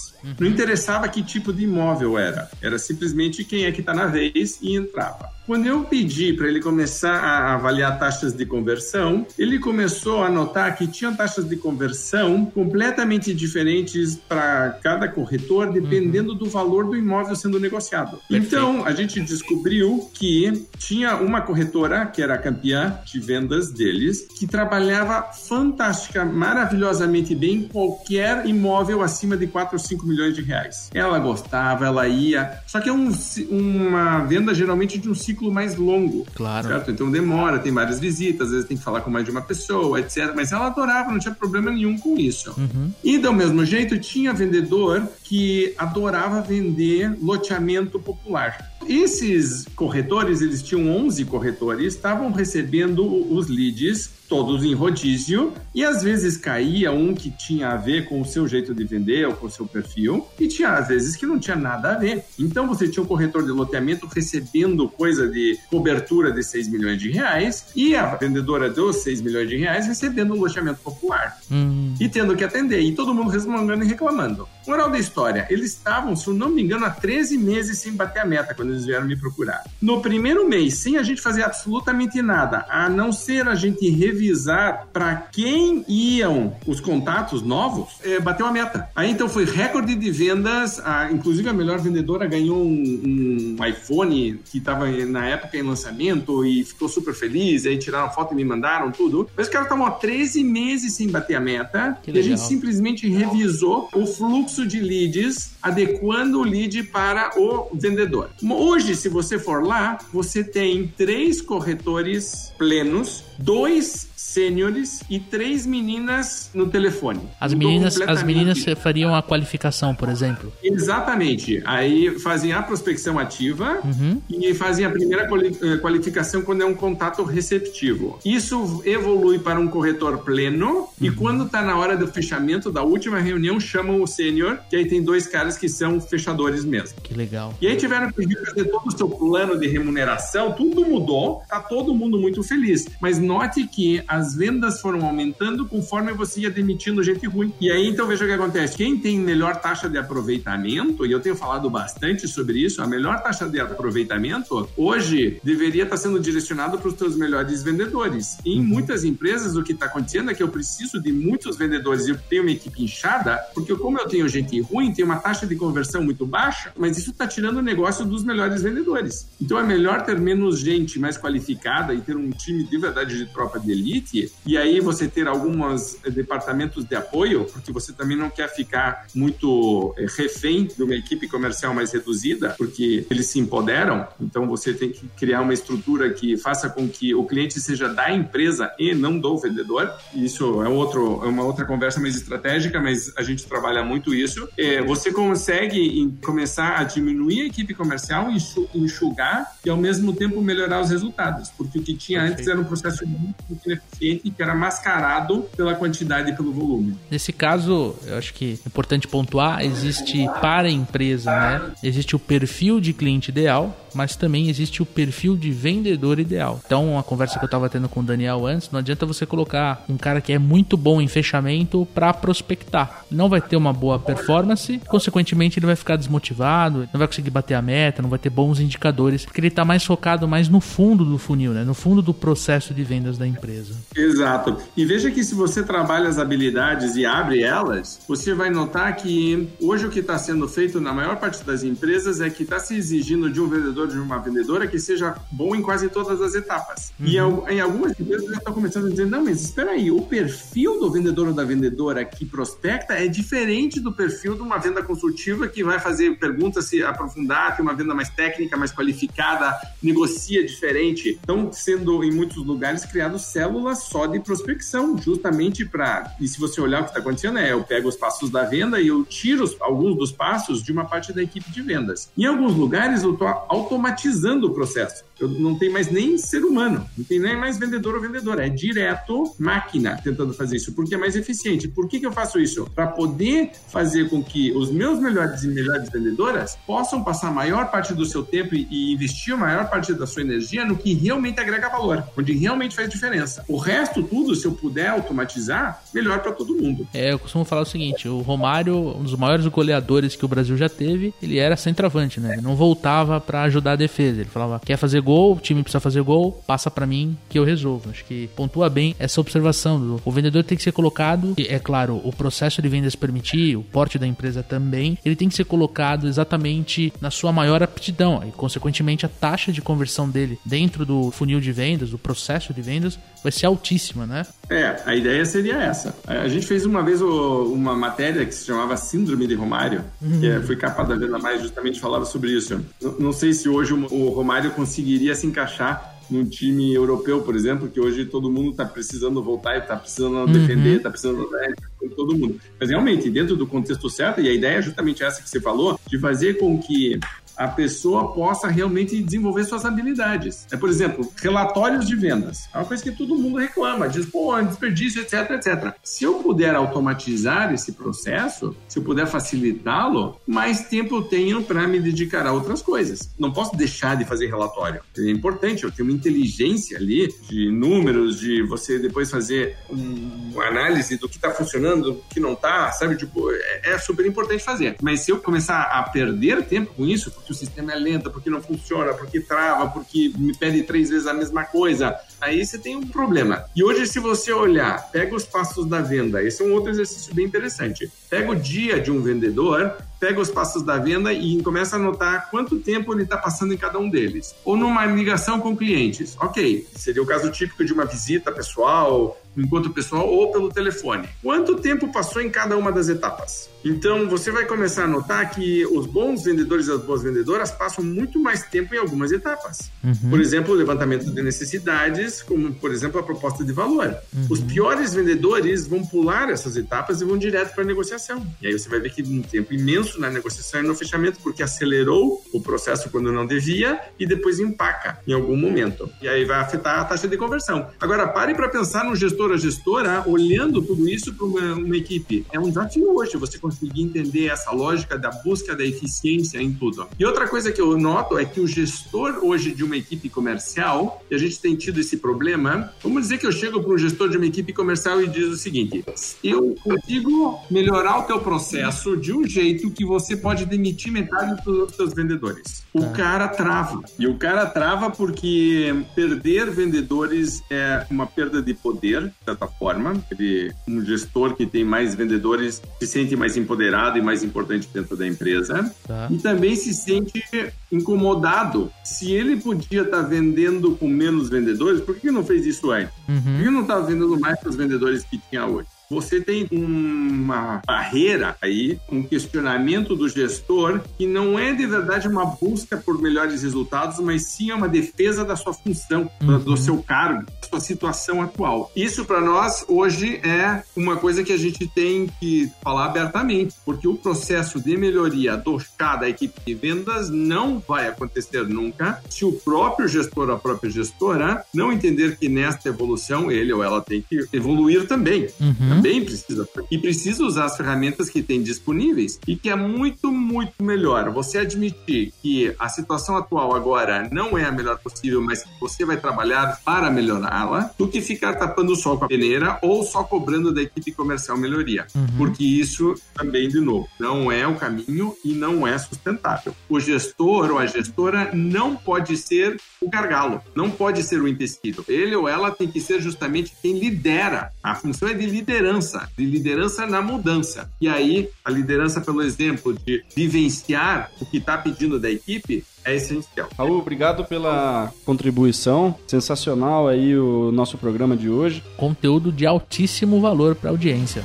Não 0.41 0.49
interessava 0.49 1.07
que 1.09 1.23
tipo 1.23 1.53
de 1.53 1.65
imóvel 1.65 2.19
era, 2.19 2.51
era 2.63 2.79
simplesmente 2.79 3.45
quem 3.45 3.67
é 3.67 3.73
que 3.73 3.81
está 3.81 3.93
na 3.93 4.07
vez 4.07 4.59
e 4.63 4.75
entrava. 4.75 5.38
Quando 5.49 5.65
eu 5.65 5.83
pedi 5.83 6.35
para 6.35 6.47
ele 6.47 6.61
começar 6.61 7.15
a 7.15 7.55
avaliar 7.55 7.99
taxas 7.99 8.35
de 8.35 8.45
conversão, 8.45 9.27
ele 9.39 9.59
começou 9.59 10.23
a 10.23 10.29
notar 10.29 10.77
que 10.77 10.87
tinha 10.87 11.11
taxas 11.11 11.49
de 11.49 11.57
conversão 11.57 12.45
completamente 12.45 13.33
diferentes 13.33 14.15
para 14.15 14.79
cada 14.83 15.09
corretor, 15.09 15.73
dependendo 15.73 16.35
do 16.35 16.51
valor 16.51 16.85
do 16.85 16.95
imóvel 16.95 17.35
sendo 17.35 17.59
negociado. 17.59 18.21
Então, 18.31 18.85
a 18.85 18.93
gente 18.93 19.23
descobriu 19.23 20.11
que 20.13 20.67
tinha 20.77 21.17
uma 21.17 21.41
corretora, 21.41 22.05
que 22.05 22.21
era 22.21 22.35
a 22.35 22.39
campeã 22.39 23.01
de 23.07 23.19
vendas 23.19 23.73
deles, 23.73 24.29
que 24.39 24.47
trabalhava 24.47 25.33
fantástica, 25.33 26.27
maravilhosamente 26.27 27.35
bem 27.35 27.63
qualquer 27.63 28.45
imóvel 28.45 29.01
acima 29.01 29.35
de 29.35 29.47
4 29.47 29.77
ou 29.77 29.79
5 29.79 30.07
milhões 30.07 30.35
de 30.35 30.43
reais. 30.43 30.91
Ela 30.93 31.19
gostava, 31.19 31.87
ela 31.87 32.07
ia. 32.07 32.61
Só 32.67 32.81
que 32.81 32.91
é 32.91 32.93
um 32.93 33.09
uma 33.51 34.25
venda 34.25 34.55
geralmente 34.55 34.99
de 34.99 35.09
um 35.09 35.15
ciclo 35.15 35.38
mais 35.45 35.77
longo. 35.77 36.27
Claro. 36.35 36.69
Certo? 36.69 36.91
Então 36.91 37.11
demora, 37.11 37.59
tem 37.59 37.73
várias 37.73 37.99
visitas, 37.99 38.49
às 38.49 38.53
vezes 38.53 38.69
tem 38.69 38.77
que 38.77 38.83
falar 38.83 39.01
com 39.01 39.11
mais 39.11 39.25
de 39.25 39.31
uma 39.31 39.43
pessoa, 39.43 40.01
etc. 40.01 40.33
Mas 40.35 40.53
ela 40.53 40.67
adorava, 40.67 41.11
não 41.11 41.19
tinha 41.19 41.35
problema 41.35 41.71
nenhum 41.71 41.99
com 41.99 42.19
isso. 42.19 42.55
E 43.03 43.19
do 43.19 43.33
mesmo 43.33 43.65
jeito, 43.65 43.99
tinha 43.99 44.33
vendedor 44.33 45.07
que 45.29 45.75
adorava 45.77 46.41
vender 46.41 47.15
loteamento 47.21 48.01
popular. 48.01 48.73
Esses 48.89 49.67
corretores, 49.77 50.41
eles 50.41 50.63
tinham 50.63 50.89
11 50.89 51.25
corretores, 51.27 51.95
estavam 51.95 52.33
recebendo 52.33 53.05
os 53.35 53.49
leads 53.49 54.17
todos 54.27 54.63
em 54.63 54.75
rodízio 54.75 55.55
e 55.75 55.85
às 55.85 56.03
vezes 56.03 56.37
caía 56.37 56.93
um 56.93 57.15
que 57.15 57.31
tinha 57.31 57.69
a 57.71 57.77
ver 57.77 58.07
com 58.09 58.21
o 58.21 58.25
seu 58.25 58.47
jeito 58.47 58.75
de 58.75 58.85
vender 58.85 59.27
ou 59.27 59.35
com 59.35 59.47
o 59.47 59.51
seu 59.51 59.67
perfil 59.67 60.27
e 60.39 60.47
tinha 60.47 60.71
às 60.71 60.89
vezes 60.89 61.17
que 61.17 61.25
não 61.27 61.39
tinha 61.39 61.57
nada 61.57 61.93
a 61.93 61.99
ver. 61.99 62.25
Então 62.39 62.67
você 62.67 62.89
tinha 62.89 63.03
um 63.03 63.07
corretor 63.07 63.43
de 63.43 63.51
loteamento 63.51 64.07
recebendo 64.07 64.89
coisa 64.89 65.29
de 65.29 65.59
cobertura 65.71 66.31
de 66.31 66.43
6 66.43 66.69
milhões 66.69 67.01
de 67.01 67.11
reais 67.11 67.67
e 67.75 67.95
a 67.95 68.15
vendedora 68.17 68.69
dos 68.71 68.97
6 68.97 69.23
milhões 69.23 69.49
de 69.49 69.57
reais 69.57 69.87
recebendo 69.87 70.35
um 70.35 70.41
loteamento 70.41 70.81
popular 70.81 71.39
Hum, 71.51 71.95
e 71.99 72.09
tendo 72.09 72.37
que 72.37 72.45
atender, 72.45 72.81
e 72.81 72.95
todo 72.95 73.15
mundo 73.15 73.31
resmungando 73.31 73.85
e 73.85 73.87
reclamando. 73.87 74.47
Moral 74.69 74.91
da 74.91 74.99
história, 74.99 75.47
eles 75.49 75.73
estavam, 75.73 76.15
se 76.15 76.27
eu 76.29 76.35
não 76.35 76.51
me 76.51 76.63
engano, 76.63 76.85
há 76.85 76.91
13 76.91 77.39
meses 77.39 77.79
sem 77.79 77.93
bater 77.93 78.21
a 78.21 78.25
meta 78.27 78.55
quando 78.55 78.71
eles 78.71 78.85
vieram 78.85 79.07
me 79.07 79.17
procurar. 79.17 79.65
No 79.81 80.01
primeiro 80.03 80.47
mês, 80.49 80.75
sem 80.75 80.99
a 80.99 81.03
gente 81.03 81.21
fazer 81.23 81.43
absolutamente 81.43 82.21
nada, 82.21 82.67
a 82.69 82.89
não 82.89 83.11
ser 83.11 83.49
a 83.49 83.55
gente 83.55 83.89
revisar 83.89 84.89
para 84.93 85.17
quem 85.33 85.85
iam 85.89 86.55
os 86.67 86.81
contatos 86.81 87.41
novos, 87.43 87.89
é, 88.05 88.21
bateu 88.21 88.45
a 88.47 88.53
meta. 88.53 88.89
Aí 88.95 89.11
então 89.11 89.29
foi 89.29 89.45
recorde 89.47 89.95
de 89.95 90.11
vendas, 90.11 90.79
a- 90.81 91.11
inclusive 91.11 91.49
a 91.49 91.53
melhor 91.53 91.79
vendedora 91.79 92.27
ganhou 92.27 92.59
um, 92.63 93.57
um 93.59 93.65
iPhone 93.67 94.39
que 94.51 94.59
estava 94.59 94.87
na 95.07 95.27
época 95.27 95.57
em 95.57 95.63
lançamento 95.63 96.45
e 96.45 96.63
ficou 96.65 96.89
super 96.89 97.15
feliz, 97.15 97.65
aí 97.67 97.79
tiraram 97.79 98.11
foto 98.11 98.33
e 98.33 98.37
me 98.37 98.45
mandaram 98.45 98.91
tudo. 98.91 99.29
Mas 99.37 99.47
os 99.47 99.53
caras 99.53 99.67
estavam 99.67 99.87
há 99.87 99.93
13 99.93 100.45
meses 100.45 100.93
sem 100.95 101.09
bater 101.09 101.37
a 101.37 101.41
meta 101.41 101.97
Que 102.03 102.11
e 102.11 102.19
a 102.19 102.23
gente 102.23 102.33
legal. 102.33 102.47
simplesmente 102.49 103.09
revisou 103.09 103.89
o 103.95 104.07
fluxo 104.07 104.58
de 104.67 104.81
leads, 104.81 105.53
adequando 105.63 106.41
o 106.41 106.45
lead 106.45 106.83
para 106.85 107.33
o 107.39 107.69
vendedor. 107.73 108.31
Hoje, 108.43 108.95
se 108.95 109.09
você 109.09 109.39
for 109.39 109.65
lá, 109.65 109.99
você 110.13 110.43
tem 110.43 110.93
três 110.97 111.41
corretores 111.41 112.53
plenos, 112.59 113.25
dois 113.39 114.09
sêniores 114.17 115.03
e 115.09 115.19
três 115.19 115.65
meninas 115.65 116.51
no 116.53 116.69
telefone. 116.69 117.21
As 117.41 117.55
Mudou 117.55 117.71
meninas, 117.71 118.01
as 118.01 118.23
meninas 118.23 118.65
fariam 118.81 119.15
a 119.15 119.23
qualificação, 119.23 119.95
por 119.95 120.09
exemplo. 120.09 120.53
Exatamente. 120.63 121.63
Aí 121.65 122.19
fazem 122.19 122.53
a 122.53 122.63
prospecção 122.63 123.19
ativa 123.19 123.79
Uhum. 123.85 124.21
e 124.29 124.53
fazem 124.55 124.85
a 124.85 124.91
primeira 124.91 125.25
eh, 125.25 125.77
qualificação 125.79 126.43
quando 126.43 126.63
é 126.63 126.67
um 126.67 126.75
contato 126.75 127.23
receptivo. 127.23 128.19
Isso 128.25 128.83
evolui 128.85 129.39
para 129.39 129.59
um 129.61 129.69
corretor 129.69 130.19
pleno 130.19 130.89
e 131.01 131.11
quando 131.11 131.45
está 131.45 131.63
na 131.63 131.77
hora 131.77 131.97
do 131.97 132.07
fechamento 132.09 132.71
da 132.73 132.83
última 132.83 133.19
reunião, 133.21 133.59
chamam 133.61 134.03
o 134.03 134.07
sênior, 134.07 134.59
que 134.69 134.77
aí 134.77 134.87
tem 134.87 135.03
dois 135.03 135.27
caras 135.27 135.57
que 135.57 135.69
são 135.69 136.01
fechadores 136.01 136.65
mesmo. 136.65 137.01
Que 137.03 137.15
legal. 137.15 137.55
E 137.61 137.67
aí 137.67 137.77
tiveram 137.77 138.11
que 138.13 138.23
fazer 138.45 138.65
todo 138.65 138.87
o 138.87 138.97
seu 138.97 139.09
plano 139.09 139.59
de 139.59 139.69
remuneração, 139.69 140.53
tudo 140.53 140.85
mudou, 140.85 141.43
tá 141.49 141.61
todo 141.61 141.95
mundo 141.95 142.19
muito 142.19 142.43
feliz. 142.43 142.87
Mas 143.01 143.19
note 143.29 143.67
que 143.67 144.03
as 144.09 144.35
vendas 144.35 144.81
foram 144.81 145.05
aumentando 145.05 145.67
conforme 145.67 146.13
você 146.15 146.41
ia 146.41 146.51
demitindo 146.51 147.03
gente 147.03 147.27
ruim. 147.27 147.53
E 147.61 147.71
aí, 147.71 147.87
então, 147.87 148.07
veja 148.07 148.25
o 148.25 148.27
que 148.27 148.33
acontece. 148.33 148.75
Quem 148.75 148.99
tem 148.99 149.21
melhor 149.21 149.57
taxa 149.57 149.89
de 149.89 149.99
aproveitamento, 149.99 151.05
e 151.05 151.13
eu 151.13 151.21
tenho 151.21 151.37
falado 151.37 151.69
bastante 151.69 152.27
sobre 152.27 152.59
isso, 152.65 152.81
a 152.83 152.87
melhor 152.87 153.23
taxa 153.23 153.47
de 153.47 153.61
aproveitamento 153.61 154.69
hoje 154.77 155.41
deveria 155.45 155.83
estar 155.83 155.99
sendo 155.99 156.19
direcionado 156.19 156.79
para 156.79 156.89
os 156.89 156.95
seus 156.95 157.17
melhores 157.17 157.63
vendedores. 157.63 158.39
E 158.47 158.57
em 158.57 158.63
muitas 158.63 159.05
empresas, 159.05 159.57
o 159.57 159.63
que 159.63 159.73
está 159.73 159.87
acontecendo 159.87 160.31
é 160.31 160.35
que 160.35 160.43
eu 160.43 160.49
preciso 160.49 161.01
de 161.01 161.13
muitos 161.13 161.59
vendedores 161.59 162.07
e 162.07 162.11
eu 162.11 162.19
tenho 162.31 162.43
uma 162.43 162.51
equipe 162.51 162.83
inchada, 162.83 163.37
porque 163.55 163.75
como 163.77 163.99
eu 163.99 164.09
tenho 164.09 164.27
gente 164.27 164.59
ruim, 164.61 164.93
tem 164.93 165.05
uma 165.05 165.17
taxa 165.17 165.47
de 165.47 165.55
conversão 165.55 166.03
muito 166.03 166.25
baixa, 166.25 166.73
mas 166.77 166.97
isso 166.97 167.11
está 167.11 167.27
tirando 167.27 167.59
o 167.59 167.63
negócio 167.63 168.05
dos 168.05 168.25
melhores 168.25 168.63
vendedores. 168.63 169.29
Então 169.41 169.59
é 169.59 169.63
melhor 169.63 170.03
ter 170.03 170.19
menos 170.19 170.61
gente 170.61 170.99
mais 170.99 171.19
qualificada 171.19 171.93
e 171.93 172.01
ter 172.01 172.17
um 172.17 172.31
time 172.31 172.65
de 172.65 172.79
verdade 172.79 173.18
de 173.19 173.27
tropa 173.27 173.59
de 173.59 173.71
elite, 173.73 174.33
e 174.47 174.57
aí 174.57 174.81
você 174.81 175.09
ter 175.09 175.27
alguns 175.27 175.97
eh, 176.05 176.11
departamentos 176.11 176.85
de 176.85 176.95
apoio, 176.95 177.45
porque 177.45 177.73
você 177.73 177.93
também 177.93 178.17
não 178.17 178.31
quer 178.31 178.49
ficar 178.49 179.07
muito 179.15 179.95
eh, 179.99 180.07
refém 180.17 180.67
de 180.67 180.83
uma 180.83 180.95
equipe 180.95 181.29
comercial 181.29 181.75
mais 181.75 181.93
reduzida, 181.93 182.55
porque 182.57 183.07
eles 183.11 183.27
se 183.27 183.39
empoderam, 183.39 184.07
então 184.21 184.47
você 184.47 184.73
tem 184.73 184.91
que 184.91 185.07
criar 185.17 185.41
uma 185.41 185.53
estrutura 185.53 186.11
que 186.13 186.37
faça 186.37 186.69
com 186.69 186.89
que 186.89 187.15
o 187.15 187.25
cliente 187.25 187.61
seja 187.61 187.89
da 187.89 188.13
empresa 188.13 188.73
e 188.79 188.95
não 188.95 189.19
do 189.19 189.37
vendedor. 189.37 189.93
Isso 190.15 190.63
é, 190.63 190.69
outro, 190.69 191.21
é 191.25 191.29
uma 191.29 191.45
outra 191.45 191.65
conversa 191.65 192.01
mais 192.01 192.17
estratégica, 192.17 192.81
mas 192.81 193.13
a 193.17 193.23
gente 193.23 193.47
trabalha 193.47 193.83
muito 193.83 194.15
isso. 194.15 194.49
É, 194.57 194.83
você 194.83 195.13
consegue 195.13 196.17
começar 196.23 196.79
a 196.79 196.85
diminuir 196.85 197.43
a 197.43 197.47
equipe 197.47 197.75
comercial, 197.75 198.29
enxugar 198.75 199.57
e 199.65 199.71
ao 199.71 199.77
mesmo 199.77 200.13
tempo 200.13 200.41
melhorar 200.41 200.81
os 200.81 200.91
resultados, 200.91 201.51
porque 201.51 201.79
o 201.79 201.83
que 201.83 201.95
tinha 201.95 202.23
antes 202.23 202.47
era 202.47 202.59
um 202.59 202.65
processo 202.65 203.05
muito 203.09 203.45
ineficiente 203.65 204.31
que 204.31 204.43
era 204.43 204.55
mascarado 204.55 205.43
pela 205.57 205.75
quantidade 205.75 206.31
e 206.31 206.37
pelo 206.37 206.53
volume. 206.53 206.97
Nesse 207.11 207.33
caso, 207.33 207.97
eu 208.07 208.19
acho 208.19 208.35
que 208.35 208.53
é 208.65 208.69
importante 208.69 209.09
pontuar, 209.09 209.63
existe 209.63 210.27
para 210.41 210.69
a 210.69 210.71
empresa, 210.71 211.31
né? 211.31 211.73
Existe 211.83 212.15
o 212.15 212.19
perfil 212.19 212.81
de 212.81 212.93
cliente 212.93 213.31
ideal, 213.31 213.88
mas 213.95 214.17
também 214.17 214.49
existe 214.49 214.83
o 214.83 214.87
perfil 214.87 215.37
de 215.37 215.51
vendedor 215.51 216.19
ideal. 216.19 216.61
Então, 216.65 216.99
a 216.99 217.03
conversa 217.03 217.39
que 217.39 217.45
eu 217.45 217.49
estava 217.49 217.69
tendo 217.69 217.89
com 217.89 218.01
o 218.01 218.03
Daniel 218.03 218.47
antes, 218.47 218.71
não 218.71 218.79
adianta 218.79 219.07
você 219.07 219.27
colocar 219.27 219.85
um 219.89 219.97
cara 219.97 220.21
que 220.21 220.33
é 220.33 220.39
muito 220.39 220.77
bom 220.77 221.01
em 221.01 221.09
fechamento 221.09 221.87
para 221.95 222.13
prospectar. 222.13 223.05
Não 223.11 223.29
vai 223.29 223.41
ter 223.41 223.57
uma 223.57 223.73
boa 223.73 223.99
performance, 223.99 224.81
consequentemente 224.87 225.59
ele 225.59 225.67
vai 225.67 225.77
ficar 225.77 225.97
desmotivado, 225.97 226.89
não 226.93 226.99
vai 226.99 227.07
conseguir 227.07 227.31
bater 227.31 227.55
a 227.55 227.63
meta, 227.63 228.03
não 228.03 228.11
vai 228.11 228.19
ter 228.19 228.31
bons 228.31 228.61
indicadores, 228.61 229.25
porque 229.25 229.41
ele 229.41 229.49
está 229.49 229.65
mais 229.65 229.85
focado 229.85 230.27
mais 230.27 230.49
no 230.49 230.61
fundo 230.61 231.05
do 231.05 231.19
funil, 231.19 231.53
né? 231.53 231.65
no 231.65 231.75
fundo 231.75 232.03
do 232.03 232.15
processo 232.15 232.75
de 232.75 232.83
vendas 232.83 233.19
da 233.19 233.27
empresa. 233.27 233.75
Exato. 233.95 234.57
E 234.77 234.85
veja 234.85 235.11
que 235.11 235.23
se 235.23 235.35
você 235.35 235.63
trabalha 235.63 236.09
as 236.09 236.19
habilidades 236.19 236.97
e 236.97 237.05
abre 237.05 237.43
elas, 237.43 238.01
você 238.09 238.35
vai 238.35 238.51
notar 238.51 238.97
que 238.97 239.49
hoje 239.61 239.87
o 239.87 239.91
que 239.91 240.01
está 240.01 240.19
sendo 240.19 240.49
feito 240.49 240.81
na 240.81 240.93
maior 240.93 241.17
parte 241.17 241.45
das 241.45 241.63
empresas 241.63 242.21
é 242.21 242.31
que 242.31 242.43
está 242.43 242.59
se 242.59 242.75
exigindo 242.75 243.31
de 243.31 243.41
um 243.41 243.49
vendedor 243.49 243.78
de 243.87 243.99
uma 243.99 244.19
vendedora 244.19 244.67
que 244.67 244.79
seja 244.79 245.15
bom 245.31 245.55
em 245.55 245.63
quase 245.63 245.89
todas 245.89 246.21
as 246.21 246.35
etapas. 246.35 246.93
Uhum. 246.99 247.07
E 247.07 247.53
em 247.53 247.61
algumas 247.61 247.99
empresas 247.99 248.29
já 248.29 248.37
estão 248.37 248.53
começando 248.53 248.87
a 248.87 248.91
dizer, 248.91 249.07
não, 249.07 249.25
mas 249.25 249.43
espera 249.43 249.73
aí, 249.73 249.91
o 249.91 250.03
perfil 250.03 250.81
do 250.81 250.91
vendedor 250.91 251.29
ou 251.29 251.35
da 251.35 251.45
vendedora 251.45 252.05
que 252.05 252.25
prospecta 252.25 252.95
é 252.95 253.07
diferente 253.07 253.81
do 253.81 253.93
perfil 253.93 254.35
de 254.35 254.43
uma 254.43 254.59
venda 254.59 254.83
consultiva 254.83 255.49
que 255.49 255.63
vai 255.63 255.79
fazer 255.79 256.19
perguntas, 256.19 256.67
se 256.67 256.83
aprofundar, 256.83 257.57
tem 257.57 257.65
uma 257.65 257.75
venda 257.75 257.95
mais 257.95 258.09
técnica, 258.09 258.57
mais 258.57 258.73
qualificada, 258.73 259.55
negocia 259.83 260.45
diferente. 260.45 261.11
Estão 261.11 261.53
sendo, 261.53 262.03
em 262.03 262.11
muitos 262.11 262.45
lugares, 262.45 262.85
criados 262.85 263.23
células 263.23 263.85
só 263.85 264.07
de 264.07 264.21
prospecção, 264.21 264.97
justamente 264.99 265.65
para... 265.65 266.15
E 266.21 266.27
se 266.27 266.39
você 266.41 266.61
olhar 266.61 266.81
o 266.81 266.85
que 266.85 266.91
está 266.91 267.01
acontecendo, 267.01 267.39
é 267.39 267.53
eu 267.53 267.63
pego 267.63 267.89
os 267.89 267.97
passos 267.97 268.31
da 268.31 268.45
venda 268.45 268.81
e 268.81 268.89
eu 268.89 269.05
tiro 269.05 269.45
alguns 269.61 269.97
dos 269.97 270.13
passos 270.13 270.63
de 270.63 270.73
uma 270.73 270.85
parte 270.85 271.13
da 271.13 271.23
equipe 271.23 271.51
de 271.51 271.63
vendas. 271.63 272.11
Em 272.17 272.25
alguns 272.25 272.55
lugares, 272.55 273.03
eu 273.03 273.13
estou 273.13 273.29
automatizando 273.69 274.47
o 274.47 274.55
processo. 274.55 275.05
Eu 275.21 275.29
não 275.29 275.59
tenho 275.59 275.73
mais 275.73 275.91
nem 275.91 276.17
ser 276.17 276.45
humano, 276.45 276.89
não 276.97 277.05
tem 277.05 277.19
nem 277.19 277.37
mais 277.37 277.59
vendedor 277.59 277.95
ou 277.95 278.01
vendedora, 278.01 278.47
é 278.47 278.49
direto 278.49 279.35
máquina 279.39 280.01
tentando 280.03 280.33
fazer 280.33 280.57
isso, 280.57 280.73
porque 280.73 280.95
é 280.95 280.99
mais 280.99 281.17
eficiente. 281.17 281.69
Por 281.69 281.89
que, 281.89 282.01
que 282.01 282.07
eu 282.07 282.13
faço 282.13 282.39
isso? 282.39 282.71
Para 282.75 282.87
poder 282.87 283.51
fazer 283.69 284.09
com 284.09 284.23
que 284.23 284.53
os 284.53 284.71
meus 284.71 284.99
melhores 285.01 285.43
e 285.43 285.49
melhores 285.49 285.91
vendedoras 285.91 286.57
possam 286.67 287.03
passar 287.03 287.29
a 287.29 287.33
maior 287.33 287.71
parte 287.71 287.93
do 287.93 288.07
seu 288.07 288.23
tempo 288.23 288.55
e 288.55 288.93
investir 288.93 289.35
a 289.35 289.37
maior 289.37 289.69
parte 289.69 289.93
da 289.93 290.07
sua 290.07 290.23
energia 290.23 290.65
no 290.65 290.77
que 290.77 290.95
realmente 290.95 291.41
agrega 291.41 291.69
valor, 291.69 292.05
onde 292.17 292.33
realmente 292.33 292.75
faz 292.75 292.89
diferença. 292.89 293.45
O 293.49 293.57
resto 293.57 294.03
tudo, 294.03 294.35
se 294.35 294.47
eu 294.47 294.53
puder 294.53 294.89
automatizar, 294.89 295.83
melhor 295.93 296.21
para 296.21 296.33
todo 296.33 296.55
mundo. 296.55 296.87
É, 296.95 297.13
eu 297.13 297.19
costumo 297.19 297.45
falar 297.45 297.63
o 297.63 297.67
seguinte: 297.67 298.09
o 298.09 298.21
Romário, 298.21 298.77
um 298.97 299.03
dos 299.03 299.17
maiores 299.17 299.47
goleadores 299.47 300.15
que 300.15 300.25
o 300.25 300.29
Brasil 300.29 300.57
já 300.57 300.69
teve, 300.69 301.13
ele 301.21 301.39
era 301.39 301.57
centroavante, 301.57 302.21
né? 302.21 302.35
Ele 302.35 302.43
não 302.43 302.55
voltava 302.55 303.21
para 303.21 303.43
ajudar 303.43 303.58
a 303.67 303.77
defesa. 303.77 304.21
Ele 304.21 304.31
falava: 304.31 304.61
quer 304.65 304.77
fazer 304.77 305.01
gol, 305.01 305.37
o 305.37 305.41
time 305.41 305.63
precisa 305.63 305.81
fazer 305.81 306.03
gol, 306.03 306.43
passa 306.47 306.71
para 306.71 306.87
mim 306.87 307.17
que 307.29 307.39
eu 307.39 307.45
resolvo. 307.45 307.91
Acho 307.91 308.05
que 308.05 308.29
pontua 308.37 308.69
bem 308.69 308.95
essa 308.99 309.21
observação. 309.21 310.01
O 310.05 310.11
vendedor 310.11 310.45
tem 310.45 310.57
que 310.57 310.65
ser 310.65 310.73
colocado, 310.73 311.35
é 311.39 311.59
claro, 311.59 312.01
o 312.05 312.13
processo 312.13 312.61
de 312.63 312.69
vendas 312.69 312.95
permitir, 312.95 313.57
o 313.57 313.63
porte 313.63 313.99
da 313.99 314.07
empresa 314.07 314.43
também, 314.43 314.99
ele 315.05 315.17
tem 315.17 315.29
que 315.29 315.35
ser 315.35 315.45
colocado 315.45 316.07
exatamente 316.07 316.93
na 317.01 317.11
sua 317.11 317.33
maior 317.33 317.63
aptidão 317.63 318.23
e, 318.27 318.33
consequentemente, 318.33 319.07
a 319.07 319.09
taxa 319.09 319.53
de 319.53 319.61
conversão 319.61 320.09
dele 320.09 320.39
dentro 320.45 320.85
do 320.85 321.11
funil 321.11 321.41
de 321.41 321.53
vendas, 321.53 321.91
do 321.91 321.99
processo 321.99 322.53
de 322.53 322.63
vendas, 322.63 322.99
vai 323.23 323.33
ser 323.33 323.47
altíssima, 323.47 324.07
né? 324.07 324.27
É, 324.49 324.81
a 324.85 324.95
ideia 324.95 325.25
seria 325.25 325.57
essa. 325.57 325.95
A 326.07 326.29
gente 326.29 326.47
fez 326.47 326.65
uma 326.65 326.83
vez 326.83 327.03
uma 327.03 327.75
matéria 327.75 328.25
que 328.25 328.35
se 328.35 328.47
chamava 328.47 328.77
Síndrome 328.77 329.27
de 329.27 329.35
Romário, 329.35 329.85
uhum. 330.01 330.21
que 330.21 330.29
é, 330.29 330.41
foi 330.41 330.57
capa 330.57 330.85
da 330.85 330.97
Venda 330.97 331.19
Mais, 331.19 331.43
justamente 331.43 331.81
falava 331.81 332.05
sobre 332.05 332.31
isso. 332.31 332.61
Não 332.99 333.13
sei 333.13 333.33
se 333.33 333.48
hoje 333.49 333.73
o 333.75 334.09
Romário 334.09 334.51
conseguiria 334.53 335.15
se 335.15 335.27
encaixar 335.27 335.99
num 336.11 336.25
time 336.25 336.73
europeu, 336.73 337.21
por 337.23 337.37
exemplo, 337.37 337.69
que 337.69 337.79
hoje 337.79 338.07
todo 338.07 338.31
mundo 338.31 338.51
está 338.51 338.65
precisando 338.65 339.23
voltar 339.23 339.57
e 339.57 339.59
está 339.59 339.77
precisando 339.77 340.17
uhum. 340.17 340.33
defender, 340.33 340.77
está 340.77 340.91
precisando 340.91 341.31
né, 341.31 341.53
todo 341.95 342.17
mundo. 342.17 342.41
Mas 342.59 342.71
realmente, 342.71 343.11
dentro 343.11 343.37
do 343.37 343.47
contexto 343.47 343.91
certo, 343.91 344.21
e 344.21 344.29
a 344.29 344.33
ideia 344.33 344.59
é 344.59 344.63
justamente 344.63 345.03
essa 345.03 345.23
que 345.23 345.29
você 345.29 345.41
falou, 345.41 345.79
de 345.87 345.99
fazer 345.99 346.39
com 346.39 346.59
que 346.59 346.99
a 347.39 347.47
pessoa 347.47 348.13
possa 348.13 348.49
realmente 348.49 349.01
desenvolver 349.03 349.45
suas 349.45 349.65
habilidades. 349.65 350.47
É, 350.51 350.57
por 350.57 350.69
exemplo, 350.69 351.11
relatórios 351.17 351.87
de 351.87 351.95
vendas. 351.95 352.49
É 352.53 352.59
uma 352.59 352.65
coisa 352.65 352.83
que 352.83 352.91
todo 352.91 353.15
mundo 353.15 353.39
reclama, 353.39 353.89
diz, 353.89 354.05
pô, 354.05 354.37
é 354.37 354.43
desperdício, 354.43 355.01
etc, 355.01 355.31
etc. 355.31 355.75
Se 355.83 356.05
eu 356.05 356.15
puder 356.15 356.55
automatizar 356.55 357.53
esse 357.55 357.73
processo, 357.73 358.57
se 358.69 358.79
eu 358.79 358.83
puder 358.83 359.07
facilitá-lo, 359.07 360.21
mais 360.27 360.69
tempo 360.69 360.97
eu 360.97 361.03
tenho 361.03 361.43
para 361.43 361.67
me 361.69 361.79
dedicar 361.79 362.27
a 362.27 362.33
outras 362.33 362.61
coisas. 362.61 363.11
Não 363.19 363.33
posso 363.33 363.57
deixar 363.57 363.97
de 363.97 364.05
fazer 364.05 364.27
relatório. 364.27 364.81
É 364.97 365.11
importante, 365.11 365.65
eu 365.65 365.71
tenho 365.71 365.89
uma 365.89 365.97
inteligência 365.97 366.77
ali 366.77 367.09
de 367.29 367.51
números, 367.51 368.19
de 368.19 368.43
você 368.43 368.79
depois 368.79 369.11
fazer 369.11 369.57
uma 369.69 370.45
análise 370.47 370.97
do 370.97 371.09
que 371.09 371.17
está 371.17 371.31
funcionando, 371.31 371.93
do 371.93 371.95
que 372.11 372.19
não 372.19 372.33
está, 372.33 372.73
sabe? 372.73 372.97
Tipo, 372.97 373.31
é, 373.31 373.75
é 373.75 373.79
super 373.79 374.05
importante 374.05 374.43
fazer. 374.43 374.77
Mas 374.83 375.01
se 375.01 375.13
eu 375.13 375.19
começar 375.19 375.63
a 375.63 375.83
perder 375.85 376.43
tempo 376.45 376.73
com 376.75 376.85
isso, 376.85 377.11
o 377.33 377.35
sistema 377.35 377.73
é 377.73 377.77
lento, 377.77 378.11
porque 378.11 378.31
não 378.31 378.43
funciona, 378.43 378.95
porque 378.95 379.21
trava, 379.21 379.69
porque 379.71 380.13
me 380.17 380.37
pede 380.37 380.63
três 380.63 380.91
vezes 380.91 381.07
a 381.07 381.15
mesma 381.15 381.45
coisa. 381.45 381.99
Aí 382.21 382.45
você 382.45 382.59
tem 382.59 382.77
um 382.77 382.87
problema. 382.87 383.45
E 383.55 383.63
hoje, 383.63 383.87
se 383.87 383.99
você 383.99 384.33
olhar, 384.33 384.91
pega 384.91 385.15
os 385.15 385.25
passos 385.25 385.67
da 385.67 385.81
venda, 385.81 386.23
esse 386.23 386.43
é 386.43 386.45
um 386.45 386.53
outro 386.53 386.71
exercício 386.71 387.15
bem 387.15 387.27
interessante. 387.27 387.91
Pega 388.11 388.31
o 388.31 388.37
dia 388.37 388.81
de 388.81 388.91
um 388.91 389.01
vendedor, 389.01 389.77
pega 390.01 390.21
os 390.21 390.31
passos 390.31 390.63
da 390.63 390.79
venda 390.79 391.13
e 391.13 391.43
começa 391.43 391.77
a 391.77 391.79
notar 391.79 392.31
quanto 392.31 392.59
tempo 392.59 392.93
ele 392.93 393.03
está 393.03 393.17
passando 393.17 393.53
em 393.53 393.57
cada 393.57 393.79
um 393.79 393.89
deles. 393.89 394.35
Ou 394.45 394.57
numa 394.57 394.85
ligação 394.87 395.41
com 395.41 395.57
clientes. 395.57 396.17
Ok, 396.21 396.67
seria 396.75 397.03
o 397.03 397.07
caso 397.07 397.31
típico 397.31 397.65
de 397.65 397.73
uma 397.73 397.85
visita 397.85 398.33
pessoal, 398.33 399.21
encontro 399.37 399.73
pessoal 399.73 400.09
ou 400.09 400.33
pelo 400.33 400.49
telefone. 400.49 401.09
Quanto 401.23 401.57
tempo 401.57 401.93
passou 401.93 402.21
em 402.23 402.31
cada 402.31 402.57
uma 402.57 402.73
das 402.73 402.89
etapas? 402.89 403.49
Então, 403.65 404.09
você 404.09 404.31
vai 404.31 404.47
começar 404.47 404.85
a 404.85 404.87
notar 404.87 405.31
que 405.31 405.67
os 405.67 405.87
bons 405.87 406.25
vendedores 406.25 406.69
e 406.69 406.73
as 406.73 406.81
boas 406.81 407.03
vendedoras 407.03 407.51
passam 407.51 407.85
muito 407.85 408.21
mais 408.21 408.43
tempo 408.45 408.75
em 408.75 408.79
algumas 408.79 409.11
etapas. 409.13 409.71
Uhum. 409.83 410.11
Por 410.11 410.21
exemplo, 410.21 410.55
o 410.55 410.57
levantamento 410.57 411.11
de 411.11 411.23
necessidades, 411.23 412.08
como, 412.25 412.53
por 412.55 412.73
exemplo, 412.73 413.01
a 413.01 413.03
proposta 413.03 413.45
de 413.45 413.53
valor. 413.53 413.97
Uhum. 414.15 414.27
Os 414.31 414.41
piores 414.41 414.95
vendedores 414.95 415.67
vão 415.67 415.85
pular 415.85 416.31
essas 416.31 416.57
etapas 416.57 417.01
e 417.01 417.05
vão 417.05 417.19
direto 417.19 417.55
para 417.55 417.65
a 417.65 417.67
negociação. 417.67 418.27
E 418.41 418.47
aí 418.47 418.59
você 418.59 418.69
vai 418.69 418.81
ver 418.81 418.91
que 418.91 419.03
um 419.03 419.23
tempo 419.23 419.53
imenso 419.53 420.01
na 420.01 420.11
negociação 420.11 420.61
e 420.61 420.67
no 420.67 420.75
fechamento, 420.75 421.19
porque 421.23 421.43
acelerou 421.43 422.23
o 422.33 422.41
processo 422.41 422.91
quando 422.91 423.13
não 423.13 423.27
devia 423.27 423.81
e 423.99 424.07
depois 424.07 424.41
empaca 424.41 424.99
em 425.07 425.13
algum 425.13 425.37
momento. 425.37 425.91
E 426.01 426.09
aí 426.09 426.25
vai 426.25 426.39
afetar 426.41 426.81
a 426.81 426.85
taxa 426.85 427.07
de 427.07 427.17
conversão. 427.17 427.69
Agora, 427.81 428.09
pare 428.09 428.35
para 428.35 428.49
pensar 428.49 428.85
no 428.85 428.97
gestor 428.97 429.31
ou 429.31 429.39
gestora 429.39 430.03
olhando 430.07 430.63
tudo 430.63 430.89
isso 430.89 431.13
para 431.15 431.27
uma, 431.27 431.55
uma, 431.55 431.77
equipe. 431.77 432.27
É 432.33 432.39
um 432.39 432.49
desafio 432.49 432.97
hoje 432.97 433.17
você 433.17 433.39
conseguir 433.39 433.83
entender 433.83 434.27
essa 434.27 434.51
lógica 434.51 434.99
da 434.99 435.11
busca 435.11 435.55
da 435.55 435.65
eficiência 435.65 436.41
em 436.41 436.53
tudo. 436.53 436.89
E 436.99 437.05
outra 437.05 437.29
coisa 437.29 437.53
que 437.53 437.61
eu 437.61 437.77
noto 437.79 438.19
é 438.19 438.25
que 438.25 438.41
o 438.41 438.47
gestor 438.47 439.19
hoje 439.23 439.53
de 439.53 439.65
uma 439.65 439.77
equipe 439.77 440.09
comercial, 440.09 441.03
e 441.11 441.15
a 441.15 441.19
gente 441.19 441.41
tem 441.41 441.55
tido 441.55 441.81
esse 441.81 441.98
problema, 441.99 442.73
vamos 442.83 443.03
dizer 443.03 443.19
que 443.19 443.27
eu 443.27 443.33
chego 443.33 443.63
para 443.63 443.73
um 443.73 443.79
gestor 443.79 444.09
de 444.09 444.17
uma 444.17 444.27
equipe 444.27 444.53
comercial 444.53 445.03
e 445.03 445.07
diz 445.07 445.27
o 445.27 445.37
seguinte: 445.37 445.85
eu 446.23 446.55
consigo 446.63 447.41
melhorar 447.51 447.99
o 447.99 448.03
teu 448.05 448.21
processo 448.21 448.97
de 448.97 449.13
um 449.13 449.27
jeito 449.27 449.71
que 449.71 449.85
você 449.85 450.17
pode 450.17 450.45
demitir 450.47 450.93
metade 450.93 451.43
dos 451.45 451.75
seus 451.75 451.93
vendedores. 451.93 452.65
O 452.73 452.85
é. 452.85 452.93
cara 452.93 453.29
trava. 453.29 453.81
E 453.99 454.07
o 454.07 454.17
cara 454.17 454.47
trava 454.47 454.91
porque 454.91 455.75
perder 455.95 456.51
vendedores 456.51 457.43
é 457.51 457.87
uma 457.91 458.07
perda 458.07 458.41
de 458.43 458.55
poder, 458.55 459.07
de 459.07 459.25
certa 459.25 459.47
forma. 459.47 459.95
Ele, 460.11 460.53
um 460.67 460.85
gestor 460.85 461.35
que 461.35 461.47
tem 461.47 461.65
mais 461.65 461.95
vendedores 461.95 462.63
se 462.81 462.87
sente 462.87 463.17
mais 463.17 463.37
empoderado 463.37 463.99
e 463.99 464.03
mais 464.03 464.23
importante 464.23 464.69
dentro 464.73 464.97
da 464.97 465.07
empresa. 465.07 465.71
Tá. 465.87 466.09
E 466.11 466.19
também 466.19 466.57
se 466.57 466.73
sente 466.75 467.25
incomodado. 467.71 468.71
Se 468.85 469.13
ele 469.13 469.37
podia 469.37 469.83
estar 469.83 470.03
tá 470.03 470.09
vendendo 470.09 470.73
com 470.77 470.89
menos 470.89 471.29
vendedores, 471.29 471.81
por 471.89 471.97
que 471.99 472.11
não 472.11 472.23
fez 472.23 472.45
isso 472.45 472.71
antes? 472.71 472.93
Uhum. 473.09 473.23
Por 473.23 473.45
que 473.45 473.51
não 473.51 473.63
está 473.63 473.81
vendendo 473.81 474.21
mais 474.21 474.39
para 474.39 474.51
os 474.51 474.57
vendedores 474.57 475.05
que 475.05 475.17
tinha 475.17 475.47
hoje? 475.47 475.67
Você 475.91 476.21
tem 476.21 476.47
uma 476.51 477.63
barreira 477.67 478.37
aí, 478.43 478.79
um 478.91 479.03
questionamento 479.03 479.97
do 479.97 480.09
gestor 480.09 480.81
que 480.97 481.07
não 481.07 481.39
é 481.39 481.53
de 481.53 481.67
verdade 481.67 482.07
uma 482.07 482.27
busca 482.27 482.77
por 482.77 483.01
melhores 483.01 483.43
resultados, 483.43 483.99
mas 483.99 484.25
sim 484.25 484.51
é 484.51 484.55
uma 484.55 484.69
defesa 484.69 485.25
da 485.25 485.35
sua 485.35 485.55
função, 485.55 486.11
uhum. 486.21 486.39
do 486.39 486.57
seu 486.57 486.83
cargo, 486.83 487.25
da 487.25 487.49
sua 487.49 487.61
situação 487.61 488.23
atual. 488.23 488.71
Isso 488.77 489.05
para 489.05 489.21
nós 489.21 489.65
hoje 489.67 490.21
é 490.23 490.63
uma 490.77 490.97
coisa 490.97 491.25
que 491.25 491.33
a 491.33 491.39
gente 491.39 491.67
tem 491.67 492.09
que 492.21 492.51
falar 492.63 492.87
abertamente, 492.87 493.55
porque 493.65 493.89
o 493.89 493.95
processo 493.95 494.61
de 494.61 494.77
melhoria 494.77 495.37
do 495.37 495.59
chá 495.59 495.97
da 495.97 496.09
equipe 496.09 496.39
de 496.45 496.55
vendas 496.55 497.09
não 497.09 497.63
vai 497.67 497.89
acontecer 497.89 498.47
nunca 498.47 499.03
se 499.09 499.25
o 499.25 499.33
próprio 499.33 499.89
gestor 499.89 500.31
a 500.31 500.37
própria 500.37 500.71
gestora 500.71 501.45
não 501.55 501.73
entender 501.73 502.17
que 502.19 502.29
nesta 502.29 502.69
evolução 502.69 503.31
ele 503.31 503.53
ou 503.53 503.63
ela 503.63 503.81
tem 503.81 504.03
que 504.03 504.27
evoluir 504.33 504.87
também. 504.87 505.29
Uhum 505.41 505.78
também 505.79 506.05
precisa. 506.05 506.49
E 506.71 506.79
precisa 506.79 507.25
usar 507.25 507.47
as 507.47 507.57
ferramentas 507.57 508.11
que 508.11 508.23
tem 508.23 508.43
disponíveis 508.43 509.19
e 509.27 509.37
que 509.37 509.49
é 509.49 509.57
muito, 509.57 510.13
muito 510.13 510.63
melhor 510.63 511.11
você 511.11 511.39
admitir 511.39 512.13
que 512.23 512.55
a 512.59 512.69
situação 512.69 513.17
atual 513.17 513.55
agora 513.55 514.09
não 514.11 514.37
é 514.37 514.45
a 514.45 514.53
melhor 514.53 514.79
possível, 514.79 515.23
mas 515.23 515.43
que 515.43 515.51
você 515.61 515.85
vai 515.85 515.97
trabalhar 515.97 516.61
para 516.65 516.91
melhorá-la, 516.91 517.71
do 517.79 517.89
que 517.89 518.01
ficar 518.01 518.35
tapando 518.35 518.73
o 518.73 518.77
sol 518.77 518.99
com 518.99 519.05
a 519.05 519.09
peneira 519.09 519.59
ou 519.63 519.83
só 519.83 520.03
cobrando 520.03 520.53
da 520.53 520.63
equipe 520.63 520.93
comercial 520.93 521.37
melhoria. 521.37 521.87
Uhum. 521.95 522.07
Porque 522.17 522.45
isso 522.45 522.95
também, 523.15 523.49
de 523.49 523.61
novo, 523.61 523.89
não 523.99 524.31
é 524.31 524.47
o 524.47 524.57
caminho 524.57 525.15
e 525.25 525.33
não 525.33 525.67
é 525.67 525.77
sustentável. 525.79 526.55
O 526.69 526.81
gestor 526.81 527.51
ou 527.51 527.59
a 527.59 527.67
gestora 527.67 528.31
não 528.33 528.77
pode 528.77 529.17
ser 529.17 529.61
o 529.81 529.89
gargalo, 529.89 530.41
não 530.55 530.71
pode 530.71 531.03
ser 531.03 531.21
o 531.21 531.29
empecilho. 531.29 531.85
Ele 531.89 532.15
ou 532.17 532.29
ela 532.29 532.51
tem 532.51 532.69
que 532.69 532.81
ser 532.81 533.01
justamente 533.01 533.53
quem 533.63 533.79
lidera. 533.79 534.53
A 534.63 534.75
função 534.75 535.09
é 535.09 535.15
de 535.15 535.27
liderança 535.27 535.68
liderança, 535.69 536.09
de 536.17 536.25
liderança 536.25 536.87
na 536.87 537.03
mudança. 537.03 537.71
E 537.81 537.89
aí, 537.89 538.29
a 538.45 538.51
liderança 538.51 539.01
pelo 539.01 539.23
exemplo 539.23 539.75
de 539.75 540.03
vivenciar 540.17 541.11
o 541.21 541.27
que 541.27 541.37
está 541.39 541.59
pedindo 541.59 542.01
da 542.01 542.11
equipe 542.11 542.65
é 542.85 542.95
essencial. 542.95 543.49
Raul, 543.57 543.79
obrigado 543.79 544.25
pela 544.25 544.93
contribuição. 545.05 545.95
Sensacional 546.07 546.89
aí 546.89 547.17
o 547.17 547.53
nosso 547.53 547.77
programa 547.77 548.17
de 548.17 548.31
hoje. 548.31 548.63
Conteúdo 548.77 549.31
de 549.31 549.47
altíssimo 549.47 550.21
valor 550.21 550.55
para 550.55 550.71
a 550.71 550.73
audiência. 550.73 551.23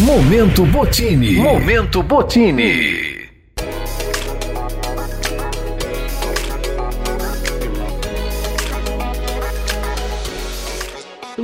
Momento 0.00 0.66
Botini. 0.66 1.36
Momento 1.36 2.02
Botini. 2.02 3.15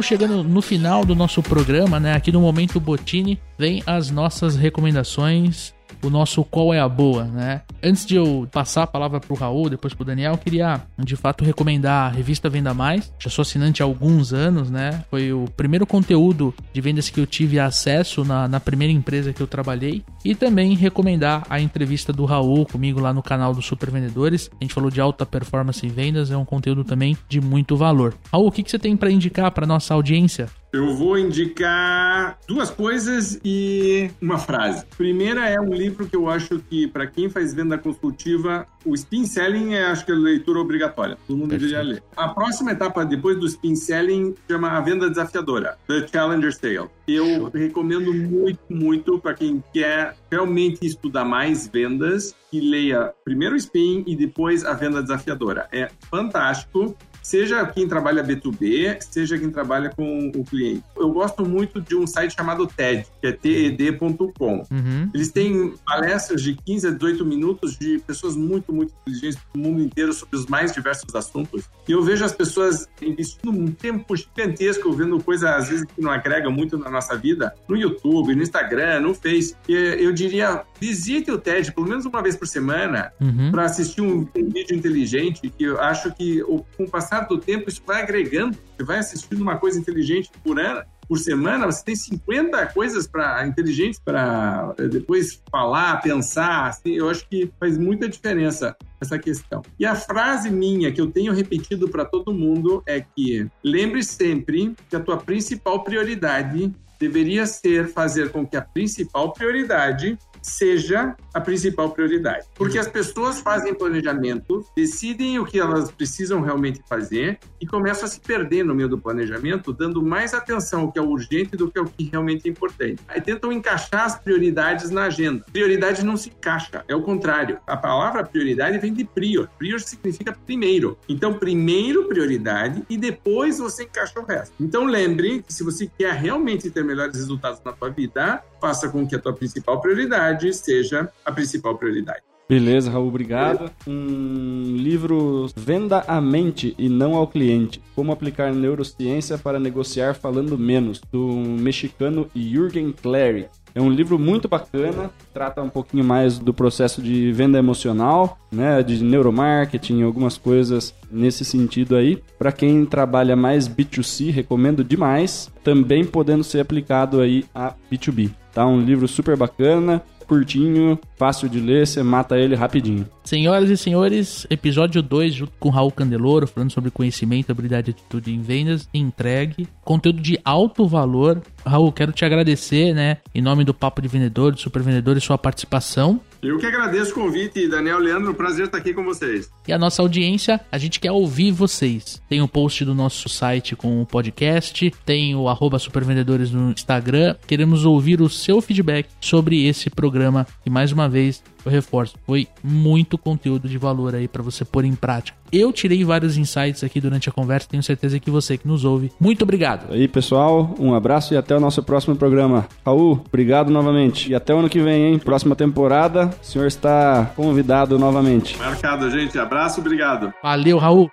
Estamos 0.02 0.06
chegando 0.20 0.42
no 0.42 0.60
final 0.60 1.04
do 1.04 1.14
nosso 1.14 1.40
programa, 1.40 2.00
né? 2.00 2.14
Aqui 2.14 2.32
no 2.32 2.40
Momento 2.40 2.80
Botini, 2.80 3.38
vem 3.56 3.84
as 3.86 4.10
nossas 4.10 4.56
recomendações 4.56 5.72
o 6.02 6.10
nosso 6.10 6.44
qual 6.44 6.72
é 6.74 6.80
a 6.80 6.88
boa, 6.88 7.24
né? 7.24 7.62
Antes 7.82 8.04
de 8.04 8.16
eu 8.16 8.48
passar 8.50 8.82
a 8.84 8.86
palavra 8.86 9.20
pro 9.20 9.34
Raul, 9.34 9.70
depois 9.70 9.94
pro 9.94 10.04
Daniel, 10.04 10.32
eu 10.32 10.38
queria 10.38 10.82
de 10.98 11.16
fato 11.16 11.44
recomendar 11.44 12.10
a 12.10 12.14
revista 12.14 12.48
Venda 12.48 12.74
Mais. 12.74 13.12
Já 13.18 13.30
sou 13.30 13.42
assinante 13.42 13.82
há 13.82 13.86
alguns 13.86 14.32
anos, 14.32 14.70
né? 14.70 15.04
Foi 15.10 15.32
o 15.32 15.46
primeiro 15.56 15.86
conteúdo 15.86 16.54
de 16.72 16.80
vendas 16.80 17.08
que 17.08 17.20
eu 17.20 17.26
tive 17.26 17.58
acesso 17.58 18.24
na, 18.24 18.48
na 18.48 18.60
primeira 18.60 18.92
empresa 18.92 19.32
que 19.32 19.40
eu 19.40 19.46
trabalhei. 19.46 20.04
E 20.24 20.34
também 20.34 20.74
recomendar 20.74 21.44
a 21.48 21.60
entrevista 21.60 22.12
do 22.12 22.24
Raul 22.24 22.66
comigo 22.66 23.00
lá 23.00 23.12
no 23.12 23.22
canal 23.22 23.54
do 23.54 23.62
Super 23.62 23.90
Vendedores. 23.90 24.50
A 24.60 24.64
gente 24.64 24.74
falou 24.74 24.90
de 24.90 25.00
alta 25.00 25.26
performance 25.26 25.84
em 25.84 25.90
vendas, 25.90 26.30
é 26.30 26.36
um 26.36 26.44
conteúdo 26.44 26.84
também 26.84 27.16
de 27.28 27.40
muito 27.40 27.76
valor. 27.76 28.14
Raul, 28.32 28.46
o 28.46 28.52
que, 28.52 28.62
que 28.62 28.70
você 28.70 28.78
tem 28.78 28.96
para 28.96 29.10
indicar 29.10 29.50
para 29.50 29.66
nossa 29.66 29.94
audiência? 29.94 30.48
Eu 30.72 30.94
vou 30.94 31.18
indicar 31.18 32.38
duas 32.48 32.70
coisas 32.70 33.38
e 33.44 34.10
uma 34.22 34.38
frase. 34.38 34.86
Primeira 34.96 35.46
é 35.46 35.60
um 35.60 35.74
livro 35.74 36.06
que 36.06 36.16
eu 36.16 36.30
acho 36.30 36.60
que, 36.60 36.86
para 36.86 37.06
quem 37.06 37.28
faz 37.28 37.52
venda 37.52 37.76
consultiva, 37.76 38.66
o 38.82 38.94
spin 38.94 39.26
selling 39.26 39.74
é, 39.74 39.84
acho 39.84 40.06
que, 40.06 40.10
é 40.10 40.14
leitura 40.14 40.60
obrigatória. 40.60 41.18
Todo 41.26 41.36
mundo 41.36 41.50
deveria 41.50 41.82
ler. 41.82 42.02
A 42.16 42.28
próxima 42.28 42.72
etapa, 42.72 43.04
depois 43.04 43.38
do 43.38 43.46
spin 43.46 43.76
selling, 43.76 44.34
chama 44.48 44.70
a 44.70 44.80
venda 44.80 45.10
desafiadora, 45.10 45.76
The 45.86 46.08
Challenger 46.08 46.54
Sale. 46.54 46.88
Eu 47.06 47.50
recomendo 47.50 48.14
muito, 48.14 48.60
muito 48.70 49.18
para 49.18 49.34
quem 49.34 49.62
quer 49.74 50.16
realmente 50.30 50.86
estudar 50.86 51.26
mais 51.26 51.68
vendas, 51.68 52.34
que 52.50 52.60
leia 52.60 53.12
primeiro 53.22 53.54
o 53.54 53.58
spin 53.58 54.04
e 54.06 54.16
depois 54.16 54.64
a 54.64 54.72
venda 54.72 55.02
desafiadora. 55.02 55.68
É 55.70 55.90
fantástico 56.10 56.96
seja 57.22 57.64
quem 57.66 57.88
trabalha 57.88 58.24
B2B, 58.24 58.98
seja 59.00 59.38
quem 59.38 59.50
trabalha 59.50 59.90
com 59.90 60.30
o 60.34 60.44
cliente. 60.44 60.82
Eu 60.96 61.10
gosto 61.10 61.44
muito 61.44 61.80
de 61.80 61.94
um 61.94 62.06
site 62.06 62.34
chamado 62.34 62.66
TED, 62.66 63.06
que 63.20 63.26
é 63.26 63.32
ted.com. 63.32 64.64
Uhum. 64.70 65.10
Eles 65.14 65.30
têm 65.30 65.74
palestras 65.86 66.42
de 66.42 66.54
15 66.54 66.88
a 66.88 66.90
18 66.90 67.24
minutos 67.24 67.78
de 67.78 67.98
pessoas 68.00 68.36
muito, 68.36 68.72
muito 68.72 68.92
inteligentes 69.02 69.38
do 69.52 69.58
mundo 69.58 69.82
inteiro 69.82 70.12
sobre 70.12 70.36
os 70.36 70.46
mais 70.46 70.72
diversos 70.72 71.14
assuntos. 71.14 71.64
E 71.88 71.92
eu 71.92 72.02
vejo 72.02 72.24
as 72.24 72.32
pessoas 72.32 72.88
investindo 73.00 73.50
um 73.50 73.70
tempo 73.70 74.16
gigantesco 74.16 74.92
vendo 74.92 75.22
coisas, 75.22 75.48
às 75.48 75.68
vezes, 75.68 75.84
que 75.84 76.00
não 76.00 76.10
agregam 76.10 76.50
muito 76.50 76.76
na 76.78 76.90
nossa 76.90 77.16
vida, 77.16 77.54
no 77.68 77.76
YouTube, 77.76 78.34
no 78.34 78.42
Instagram, 78.42 79.00
no 79.00 79.14
Face. 79.14 79.54
E 79.68 79.74
eu 79.74 80.12
diria, 80.12 80.62
visite 80.80 81.30
o 81.30 81.38
TED 81.38 81.72
pelo 81.72 81.88
menos 81.88 82.04
uma 82.04 82.22
vez 82.22 82.36
por 82.36 82.46
semana 82.46 83.12
uhum. 83.20 83.50
para 83.50 83.64
assistir 83.64 84.00
um, 84.00 84.26
um, 84.36 84.50
vídeo 84.50 84.76
inteligente, 84.76 85.48
que 85.48 85.64
eu 85.64 85.80
acho 85.80 86.12
que 86.12 86.42
com 86.76 86.84
o 86.84 86.90
passar 86.90 87.11
do 87.20 87.38
tempo 87.38 87.68
isso 87.68 87.82
vai 87.86 88.02
agregando. 88.02 88.58
Você 88.76 88.84
vai 88.84 88.98
assistindo 88.98 89.40
uma 89.40 89.56
coisa 89.56 89.78
inteligente 89.78 90.30
por 90.42 90.58
ano, 90.58 90.82
por 91.08 91.18
semana, 91.18 91.66
você 91.66 91.84
tem 91.84 91.94
50 91.94 92.66
coisas 92.68 93.06
para 93.06 93.46
inteligentes 93.46 94.00
para 94.02 94.74
eh, 94.78 94.88
depois 94.88 95.42
falar, 95.50 96.00
pensar. 96.00 96.68
Assim, 96.68 96.92
eu 96.92 97.10
acho 97.10 97.28
que 97.28 97.52
faz 97.60 97.76
muita 97.76 98.08
diferença 98.08 98.74
essa 99.00 99.18
questão. 99.18 99.62
E 99.78 99.84
a 99.84 99.94
frase 99.94 100.50
minha 100.50 100.92
que 100.92 101.00
eu 101.00 101.10
tenho 101.10 101.32
repetido 101.32 101.88
para 101.88 102.04
todo 102.04 102.32
mundo 102.32 102.82
é 102.86 103.00
que 103.00 103.46
lembre 103.62 104.02
sempre 104.02 104.74
que 104.88 104.96
a 104.96 105.00
tua 105.00 105.18
principal 105.18 105.84
prioridade 105.84 106.72
deveria 107.02 107.46
ser 107.46 107.88
fazer 107.88 108.30
com 108.30 108.46
que 108.46 108.56
a 108.56 108.62
principal 108.62 109.32
prioridade 109.32 110.16
seja 110.42 111.16
a 111.32 111.40
principal 111.40 111.90
prioridade. 111.90 112.46
Porque 112.54 112.78
as 112.78 112.88
pessoas 112.88 113.40
fazem 113.40 113.74
planejamento, 113.74 114.66
decidem 114.76 115.38
o 115.38 115.46
que 115.46 115.58
elas 115.58 115.90
precisam 115.90 116.40
realmente 116.40 116.82
fazer 116.88 117.38
e 117.60 117.66
começam 117.66 118.04
a 118.04 118.08
se 118.08 118.20
perder 118.20 118.64
no 118.64 118.74
meio 118.74 118.88
do 118.88 118.98
planejamento, 118.98 119.72
dando 119.72 120.02
mais 120.02 120.34
atenção 120.34 120.82
ao 120.82 120.92
que 120.92 120.98
é 120.98 121.02
urgente 121.02 121.56
do 121.56 121.70
que 121.70 121.78
ao 121.78 121.86
que 121.86 122.04
realmente 122.04 122.46
é 122.46 122.50
importante. 122.50 123.00
Aí 123.08 123.20
tentam 123.20 123.52
encaixar 123.52 124.04
as 124.04 124.18
prioridades 124.18 124.90
na 124.90 125.04
agenda. 125.04 125.44
Prioridade 125.52 126.04
não 126.04 126.16
se 126.16 126.28
encaixa, 126.28 126.84
é 126.88 126.94
o 126.94 127.02
contrário. 127.02 127.58
A 127.66 127.76
palavra 127.76 128.24
prioridade 128.24 128.78
vem 128.78 128.92
de 128.92 129.04
prior. 129.04 129.48
Prior 129.58 129.78
significa 129.80 130.36
primeiro. 130.44 130.98
Então, 131.08 131.34
primeiro 131.34 132.08
prioridade 132.08 132.82
e 132.90 132.96
depois 132.96 133.58
você 133.58 133.84
encaixa 133.84 134.18
o 134.18 134.24
resto. 134.24 134.54
Então, 134.60 134.84
lembre 134.84 135.42
que 135.42 135.52
se 135.52 135.62
você 135.62 135.88
quer 135.96 136.14
realmente 136.14 136.70
ter 136.70 136.84
melhores 136.92 137.16
resultados 137.16 137.60
na 137.64 137.74
sua 137.74 137.88
vida, 137.88 138.42
faça 138.60 138.88
com 138.88 139.06
que 139.06 139.16
a 139.16 139.18
tua 139.18 139.32
principal 139.32 139.80
prioridade 139.80 140.52
seja 140.52 141.10
a 141.24 141.32
principal 141.32 141.76
prioridade. 141.76 142.22
Beleza, 142.48 142.90
Raul, 142.90 143.08
obrigado. 143.08 143.70
Um 143.86 144.76
livro 144.76 145.48
Venda 145.56 146.04
à 146.06 146.20
Mente 146.20 146.74
e 146.76 146.86
Não 146.86 147.14
ao 147.14 147.26
Cliente. 147.26 147.80
Como 147.94 148.12
aplicar 148.12 148.52
neurociência 148.52 149.38
para 149.38 149.58
negociar 149.58 150.14
falando 150.14 150.58
menos, 150.58 151.00
do 151.10 151.28
mexicano 151.28 152.28
Jürgen 152.34 152.92
Clary. 152.92 153.48
É 153.74 153.80
um 153.80 153.90
livro 153.90 154.18
muito 154.18 154.48
bacana, 154.48 155.10
trata 155.32 155.62
um 155.62 155.68
pouquinho 155.68 156.04
mais 156.04 156.38
do 156.38 156.52
processo 156.52 157.00
de 157.00 157.32
venda 157.32 157.58
emocional, 157.58 158.38
né, 158.50 158.82
de 158.82 159.02
neuromarketing, 159.02 160.02
algumas 160.02 160.36
coisas 160.36 160.94
nesse 161.10 161.44
sentido 161.44 161.96
aí. 161.96 162.22
Para 162.38 162.52
quem 162.52 162.84
trabalha 162.84 163.34
mais 163.34 163.68
B2C, 163.68 164.30
recomendo 164.30 164.84
demais, 164.84 165.50
também 165.64 166.04
podendo 166.04 166.44
ser 166.44 166.60
aplicado 166.60 167.20
aí 167.20 167.44
a 167.54 167.72
B2B. 167.90 168.30
Tá 168.52 168.66
um 168.66 168.80
livro 168.80 169.08
super 169.08 169.36
bacana, 169.36 170.02
curtinho, 170.26 170.98
fácil 171.16 171.48
de 171.48 171.60
ler, 171.60 171.86
você 171.86 172.02
mata 172.02 172.38
ele 172.38 172.54
rapidinho. 172.54 173.06
Senhoras 173.24 173.70
e 173.70 173.76
senhores, 173.76 174.46
episódio 174.50 175.00
2, 175.00 175.34
junto 175.34 175.52
com 175.58 175.70
Raul 175.70 175.92
Candeloro, 175.92 176.46
falando 176.46 176.72
sobre 176.72 176.90
conhecimento, 176.90 177.50
habilidade 177.50 177.90
e 177.90 177.92
atitude 177.92 178.32
em 178.32 178.42
vendas, 178.42 178.88
entregue. 178.92 179.68
Conteúdo 179.84 180.20
de 180.20 180.38
alto 180.44 180.86
valor. 180.86 181.40
Raul, 181.64 181.92
quero 181.92 182.12
te 182.12 182.24
agradecer, 182.24 182.92
né, 182.92 183.18
em 183.34 183.40
nome 183.40 183.64
do 183.64 183.72
Papo 183.72 184.02
de 184.02 184.08
Vendedor, 184.08 184.52
do 184.52 184.60
Super 184.60 184.82
Vendedor, 184.82 185.20
sua 185.20 185.38
participação. 185.38 186.20
Eu 186.42 186.58
que 186.58 186.66
agradeço 186.66 187.12
o 187.12 187.14
convite, 187.14 187.68
Daniel 187.68 188.00
Leandro, 188.00 188.34
prazer 188.34 188.66
estar 188.66 188.78
aqui 188.78 188.92
com 188.92 189.04
vocês. 189.04 189.48
E 189.68 189.72
a 189.72 189.78
nossa 189.78 190.02
audiência, 190.02 190.60
a 190.72 190.76
gente 190.76 190.98
quer 190.98 191.12
ouvir 191.12 191.52
vocês. 191.52 192.20
Tem 192.28 192.40
o 192.40 192.44
um 192.46 192.48
post 192.48 192.84
do 192.84 192.96
nosso 192.96 193.28
site 193.28 193.76
com 193.76 194.02
o 194.02 194.06
podcast, 194.06 194.92
tem 195.06 195.36
o 195.36 195.48
arroba 195.48 195.78
supervendedores 195.78 196.50
no 196.50 196.72
Instagram. 196.72 197.36
Queremos 197.46 197.84
ouvir 197.84 198.20
o 198.20 198.28
seu 198.28 198.60
feedback 198.60 199.08
sobre 199.20 199.64
esse 199.68 199.88
programa. 199.88 200.44
E 200.66 200.70
mais 200.70 200.90
uma 200.90 201.08
vez, 201.08 201.40
eu 201.64 201.72
reforço, 201.72 202.16
foi 202.26 202.46
muito 202.62 203.16
conteúdo 203.16 203.68
de 203.68 203.78
valor 203.78 204.14
aí 204.14 204.28
para 204.28 204.42
você 204.42 204.64
pôr 204.64 204.84
em 204.84 204.94
prática. 204.94 205.36
Eu 205.52 205.72
tirei 205.72 206.02
vários 206.02 206.36
insights 206.36 206.82
aqui 206.82 207.00
durante 207.00 207.28
a 207.28 207.32
conversa, 207.32 207.68
tenho 207.70 207.82
certeza 207.82 208.18
que 208.18 208.30
você 208.30 208.56
que 208.56 208.66
nos 208.66 208.84
ouve. 208.84 209.12
Muito 209.20 209.42
obrigado. 209.42 209.92
Aí, 209.92 210.08
pessoal, 210.08 210.74
um 210.78 210.94
abraço 210.94 211.34
e 211.34 211.36
até 211.36 211.54
o 211.54 211.60
nosso 211.60 211.82
próximo 211.82 212.16
programa. 212.16 212.66
Raul, 212.84 213.22
obrigado 213.26 213.70
novamente. 213.70 214.30
E 214.30 214.34
até 214.34 214.54
o 214.54 214.58
ano 214.58 214.70
que 214.70 214.80
vem, 214.80 215.12
hein? 215.12 215.18
Próxima 215.18 215.54
temporada, 215.54 216.30
o 216.42 216.44
senhor 216.44 216.66
está 216.66 217.30
convidado 217.36 217.98
novamente. 217.98 218.58
Marcado, 218.58 219.10
gente. 219.10 219.38
Abraço, 219.38 219.80
obrigado. 219.80 220.32
Valeu, 220.42 220.78
Raul. 220.78 221.10